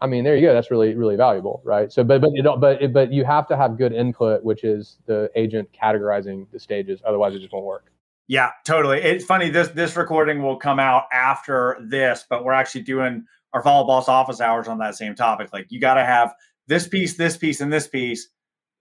I 0.00 0.06
mean, 0.08 0.24
there 0.24 0.34
you 0.34 0.42
go. 0.42 0.52
That's 0.52 0.70
really 0.70 0.94
really 0.94 1.16
valuable, 1.16 1.62
right? 1.64 1.92
So, 1.92 2.02
but 2.02 2.20
but 2.20 2.32
you 2.32 2.42
don't, 2.42 2.60
but 2.60 2.92
but 2.92 3.12
you 3.12 3.24
have 3.24 3.46
to 3.48 3.56
have 3.56 3.78
good 3.78 3.92
input, 3.92 4.42
which 4.42 4.64
is 4.64 4.98
the 5.06 5.30
agent 5.36 5.68
categorizing 5.80 6.46
the 6.50 6.58
stages. 6.58 7.00
Otherwise, 7.06 7.34
it 7.34 7.38
just 7.40 7.52
won't 7.52 7.66
work. 7.66 7.92
Yeah, 8.26 8.50
totally. 8.64 9.00
It's 9.00 9.24
funny. 9.24 9.50
This 9.50 9.68
this 9.68 9.96
recording 9.96 10.42
will 10.42 10.56
come 10.56 10.80
out 10.80 11.04
after 11.12 11.78
this, 11.88 12.24
but 12.28 12.44
we're 12.44 12.52
actually 12.52 12.82
doing 12.82 13.24
our 13.52 13.62
follow 13.62 13.86
boss 13.86 14.08
office 14.08 14.40
hours 14.40 14.68
on 14.68 14.78
that 14.78 14.96
same 14.96 15.14
topic. 15.14 15.52
Like, 15.52 15.66
you 15.70 15.80
got 15.80 15.94
to 15.94 16.04
have 16.04 16.32
this 16.66 16.88
piece, 16.88 17.16
this 17.16 17.36
piece, 17.36 17.60
and 17.60 17.72
this 17.72 17.86
piece. 17.86 18.28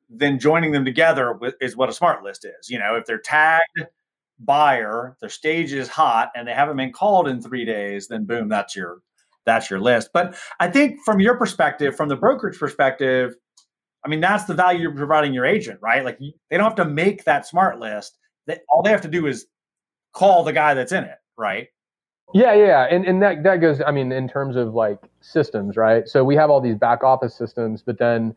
Then 0.10 0.40
joining 0.40 0.72
them 0.72 0.84
together 0.84 1.40
is 1.62 1.78
what 1.78 1.90
a 1.90 1.94
smart 1.94 2.24
list 2.24 2.46
is. 2.46 2.70
You 2.70 2.80
know, 2.80 2.96
if 2.96 3.06
they're 3.06 3.20
tagged 3.20 3.86
buyer, 4.40 5.16
their 5.22 5.30
stage 5.30 5.72
is 5.72 5.88
hot, 5.88 6.32
and 6.36 6.48
they 6.48 6.54
haven't 6.54 6.78
been 6.78 6.92
called 6.92 7.28
in 7.28 7.42
three 7.42 7.66
days, 7.66 8.08
then 8.08 8.26
boom, 8.26 8.50
that's 8.50 8.76
your 8.76 9.02
that's 9.46 9.70
your 9.70 9.80
list. 9.80 10.10
But 10.14 10.36
I 10.60 10.70
think 10.70 11.00
from 11.04 11.20
your 11.20 11.38
perspective, 11.38 11.96
from 11.96 12.10
the 12.10 12.16
brokerage 12.16 12.60
perspective, 12.60 13.36
I 14.06 14.10
mean 14.10 14.20
that's 14.20 14.46
the 14.46 14.54
value 14.54 14.82
you're 14.82 14.96
providing 14.96 15.34
your 15.34 15.46
agent, 15.46 15.80
right? 15.82 16.04
Like 16.04 16.20
they 16.20 16.58
don't 16.58 16.66
have 16.66 16.76
to 16.76 16.86
make 16.86 17.24
that 17.24 17.48
smart 17.48 17.80
list. 17.80 18.18
All 18.70 18.82
they 18.84 18.92
have 18.92 19.02
to 19.02 19.08
do 19.08 19.28
is 19.28 19.46
call 20.14 20.44
the 20.44 20.54
guy 20.54 20.74
that's 20.74 20.92
in 20.92 21.04
it, 21.04 21.18
right? 21.38 21.68
Yeah, 22.34 22.54
yeah, 22.54 22.88
and 22.90 23.06
and 23.06 23.22
that 23.22 23.44
that 23.44 23.58
goes. 23.58 23.82
I 23.86 23.92
mean, 23.92 24.12
in 24.12 24.28
terms 24.28 24.56
of 24.56 24.74
like 24.74 25.00
systems, 25.22 25.76
right? 25.76 26.08
So 26.08 26.24
we 26.24 26.36
have 26.36 26.50
all 26.50 26.62
these 26.62 26.76
back 26.76 27.04
office 27.04 27.36
systems, 27.36 27.84
but 27.86 27.98
then, 27.98 28.36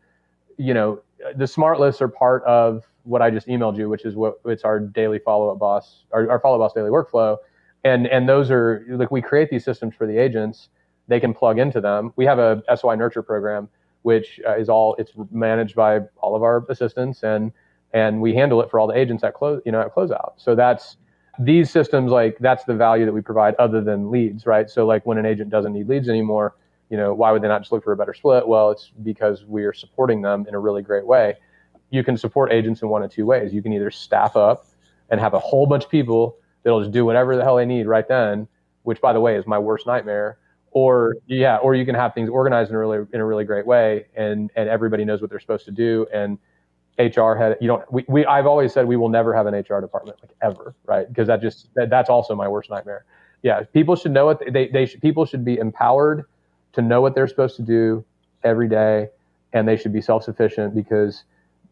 you 0.57 0.73
know, 0.73 1.01
the 1.35 1.47
smart 1.47 1.79
lists 1.79 2.01
are 2.01 2.07
part 2.07 2.43
of 2.43 2.83
what 3.03 3.21
I 3.21 3.29
just 3.29 3.47
emailed 3.47 3.77
you, 3.77 3.87
which 3.87 4.03
is 4.05 4.15
what 4.15 4.35
it's 4.45 4.63
our 4.63 4.79
daily 4.79 5.19
follow 5.19 5.49
up 5.49 5.59
boss, 5.59 6.03
our, 6.11 6.29
our 6.29 6.39
follow 6.39 6.57
boss 6.57 6.73
daily 6.73 6.89
workflow. 6.89 7.37
And, 7.83 8.07
and 8.07 8.27
those 8.27 8.49
are 8.49 8.83
like 8.89 9.11
we 9.11 9.21
create 9.21 9.49
these 9.49 9.63
systems 9.63 9.93
for 9.95 10.07
the 10.07 10.17
agents. 10.17 10.69
They 11.07 11.19
can 11.19 11.33
plug 11.33 11.59
into 11.59 11.79
them. 11.79 12.11
We 12.15 12.25
have 12.25 12.39
a 12.39 12.63
SOI 12.75 12.95
nurture 12.95 13.21
program, 13.21 13.69
which 14.01 14.39
uh, 14.47 14.57
is 14.57 14.69
all 14.69 14.95
it's 14.95 15.11
managed 15.31 15.75
by 15.75 15.99
all 16.17 16.35
of 16.35 16.41
our 16.41 16.65
assistants, 16.67 17.23
and 17.23 17.51
and 17.93 18.21
we 18.21 18.33
handle 18.33 18.61
it 18.61 18.71
for 18.71 18.79
all 18.79 18.87
the 18.87 18.97
agents 18.97 19.23
at 19.23 19.35
close, 19.35 19.61
you 19.65 19.71
know, 19.71 19.81
at 19.81 19.93
closeout. 19.93 20.33
So 20.37 20.55
that's 20.55 20.97
these 21.39 21.69
systems 21.69 22.11
like 22.11 22.37
that's 22.39 22.63
the 22.65 22.73
value 22.73 23.05
that 23.05 23.13
we 23.13 23.21
provide 23.21 23.55
other 23.55 23.81
than 23.81 24.11
leads, 24.11 24.45
right? 24.45 24.69
So 24.69 24.85
like 24.85 25.05
when 25.05 25.17
an 25.17 25.25
agent 25.25 25.49
doesn't 25.49 25.73
need 25.73 25.87
leads 25.87 26.09
anymore, 26.09 26.55
you 26.89 26.97
know, 26.97 27.13
why 27.13 27.31
would 27.31 27.41
they 27.41 27.47
not 27.47 27.61
just 27.61 27.71
look 27.71 27.83
for 27.83 27.93
a 27.93 27.97
better 27.97 28.13
split? 28.13 28.47
Well, 28.47 28.71
it's 28.71 28.91
because 29.03 29.43
we 29.45 29.63
are 29.63 29.73
supporting 29.73 30.21
them 30.21 30.45
in 30.47 30.55
a 30.55 30.59
really 30.59 30.81
great 30.81 31.05
way 31.05 31.35
you 31.89 32.03
can 32.03 32.17
support 32.17 32.51
agents 32.51 32.81
in 32.81 32.89
one 32.89 33.03
of 33.03 33.11
two 33.11 33.25
ways. 33.25 33.53
You 33.53 33.61
can 33.61 33.73
either 33.73 33.91
staff 33.91 34.35
up 34.35 34.65
and 35.09 35.19
have 35.19 35.33
a 35.33 35.39
whole 35.39 35.65
bunch 35.65 35.85
of 35.85 35.89
people 35.89 36.37
that'll 36.63 36.81
just 36.81 36.91
do 36.91 37.05
whatever 37.05 37.35
the 37.35 37.43
hell 37.43 37.55
they 37.55 37.65
need 37.65 37.87
right 37.87 38.07
then, 38.07 38.47
which 38.83 39.01
by 39.01 39.13
the 39.13 39.19
way 39.19 39.35
is 39.35 39.45
my 39.45 39.57
worst 39.59 39.85
nightmare. 39.85 40.37
Or 40.71 41.15
yeah, 41.25 41.57
or 41.57 41.73
you 41.73 41.85
can 41.85 41.95
have 41.95 42.13
things 42.13 42.29
organized 42.29 42.69
in 42.69 42.75
a 42.75 42.79
really 42.79 43.05
in 43.13 43.21
a 43.21 43.25
really 43.25 43.45
great 43.45 43.65
way 43.65 44.07
and 44.15 44.51
and 44.57 44.67
everybody 44.67 45.05
knows 45.05 45.21
what 45.21 45.29
they're 45.29 45.39
supposed 45.39 45.63
to 45.65 45.71
do 45.71 46.05
and 46.13 46.37
HR 46.97 47.33
had 47.33 47.57
you 47.59 47.67
don't 47.67 47.91
we, 47.91 48.05
we 48.07 48.25
I've 48.25 48.45
always 48.45 48.73
said 48.73 48.87
we 48.87 48.95
will 48.95 49.09
never 49.09 49.33
have 49.33 49.47
an 49.47 49.53
HR 49.53 49.81
department 49.81 50.17
like 50.21 50.31
ever, 50.41 50.73
right? 50.85 51.07
Because 51.07 51.27
that 51.27 51.41
just 51.41 51.73
that, 51.75 51.89
that's 51.89 52.09
also 52.09 52.35
my 52.35 52.47
worst 52.47 52.69
nightmare. 52.69 53.03
Yeah, 53.41 53.63
people 53.73 53.95
should 53.95 54.11
know 54.11 54.25
what 54.25 54.41
they 54.51 54.67
they 54.67 54.85
should, 54.85 55.01
people 55.01 55.25
should 55.25 55.43
be 55.43 55.57
empowered 55.57 56.25
to 56.73 56.81
know 56.81 57.01
what 57.01 57.13
they're 57.13 57.27
supposed 57.27 57.57
to 57.57 57.61
do 57.61 58.03
every 58.43 58.69
day 58.69 59.09
and 59.53 59.67
they 59.67 59.77
should 59.77 59.93
be 59.93 60.01
self-sufficient 60.01 60.75
because 60.75 61.23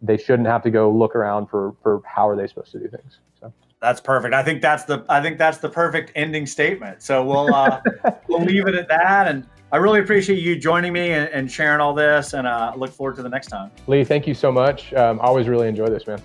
they 0.02 0.18
shouldn't 0.18 0.48
have 0.48 0.64
to 0.64 0.70
go 0.70 0.92
look 0.92 1.16
around 1.16 1.48
for 1.48 1.76
for 1.82 2.02
how 2.06 2.28
are 2.28 2.36
they 2.36 2.48
supposed 2.48 2.72
to 2.72 2.80
do 2.80 2.88
things. 2.88 3.20
So 3.40 3.54
that's 3.80 4.02
perfect. 4.02 4.34
I 4.34 4.44
think 4.44 4.62
that's 4.62 4.84
the 4.84 5.06
I 5.08 5.22
think 5.22 5.38
that's 5.38 5.60
the 5.60 5.70
perfect 5.70 6.12
ending 6.16 6.46
statement. 6.46 7.02
So 7.02 7.24
we'll 7.24 7.54
uh, 7.54 7.82
we'll 8.28 8.44
leave 8.44 8.68
it 8.68 8.76
at 8.76 8.88
that. 8.90 9.28
And 9.28 9.48
I 9.74 9.78
really 9.78 10.02
appreciate 10.02 10.38
you 10.38 10.56
joining 10.56 10.94
me 10.94 11.14
and, 11.14 11.28
and 11.30 11.52
sharing 11.52 11.82
all 11.82 11.96
this. 11.96 12.34
And 12.34 12.46
uh, 12.46 12.74
look 12.78 12.92
forward 12.92 13.16
to 13.16 13.24
the 13.24 13.30
next 13.30 13.48
time. 13.48 13.72
Lee, 13.88 14.04
thank 14.04 14.28
you 14.28 14.36
so 14.36 14.52
much. 14.52 14.94
Um, 14.94 15.20
always 15.20 15.48
really 15.48 15.68
enjoy 15.68 15.88
this, 15.88 16.06
man. 16.06 16.22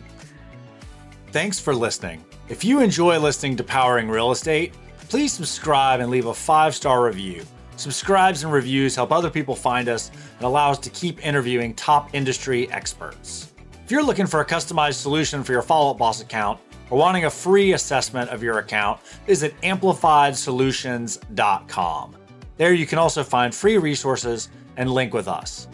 Thanks 1.32 1.58
for 1.58 1.74
listening. 1.74 2.22
If 2.50 2.62
you 2.62 2.80
enjoy 2.80 3.18
listening 3.18 3.56
to 3.56 3.64
Powering 3.64 4.10
Real 4.10 4.32
Estate, 4.32 4.74
please 5.08 5.32
subscribe 5.32 6.00
and 6.00 6.10
leave 6.10 6.26
a 6.26 6.34
five 6.34 6.74
star 6.74 7.02
review. 7.02 7.42
Subscribes 7.76 8.44
and 8.44 8.52
reviews 8.52 8.94
help 8.94 9.12
other 9.12 9.30
people 9.30 9.56
find 9.56 9.88
us 9.88 10.10
and 10.36 10.42
allow 10.42 10.70
us 10.70 10.78
to 10.80 10.90
keep 10.90 11.24
interviewing 11.24 11.72
top 11.72 12.14
industry 12.14 12.70
experts. 12.70 13.54
If 13.82 13.90
you're 13.90 14.04
looking 14.04 14.26
for 14.26 14.42
a 14.42 14.44
customized 14.44 15.00
solution 15.00 15.42
for 15.42 15.52
your 15.52 15.62
Follow 15.62 15.92
Up 15.92 15.96
Boss 15.96 16.20
account 16.20 16.60
or 16.90 16.98
wanting 16.98 17.24
a 17.24 17.30
free 17.30 17.72
assessment 17.72 18.28
of 18.28 18.42
your 18.42 18.58
account, 18.58 19.00
visit 19.26 19.58
amplifiedsolutions.com. 19.62 22.17
There 22.58 22.72
you 22.72 22.86
can 22.86 22.98
also 22.98 23.22
find 23.22 23.54
free 23.54 23.78
resources 23.78 24.48
and 24.76 24.90
link 24.90 25.14
with 25.14 25.28
us. 25.28 25.68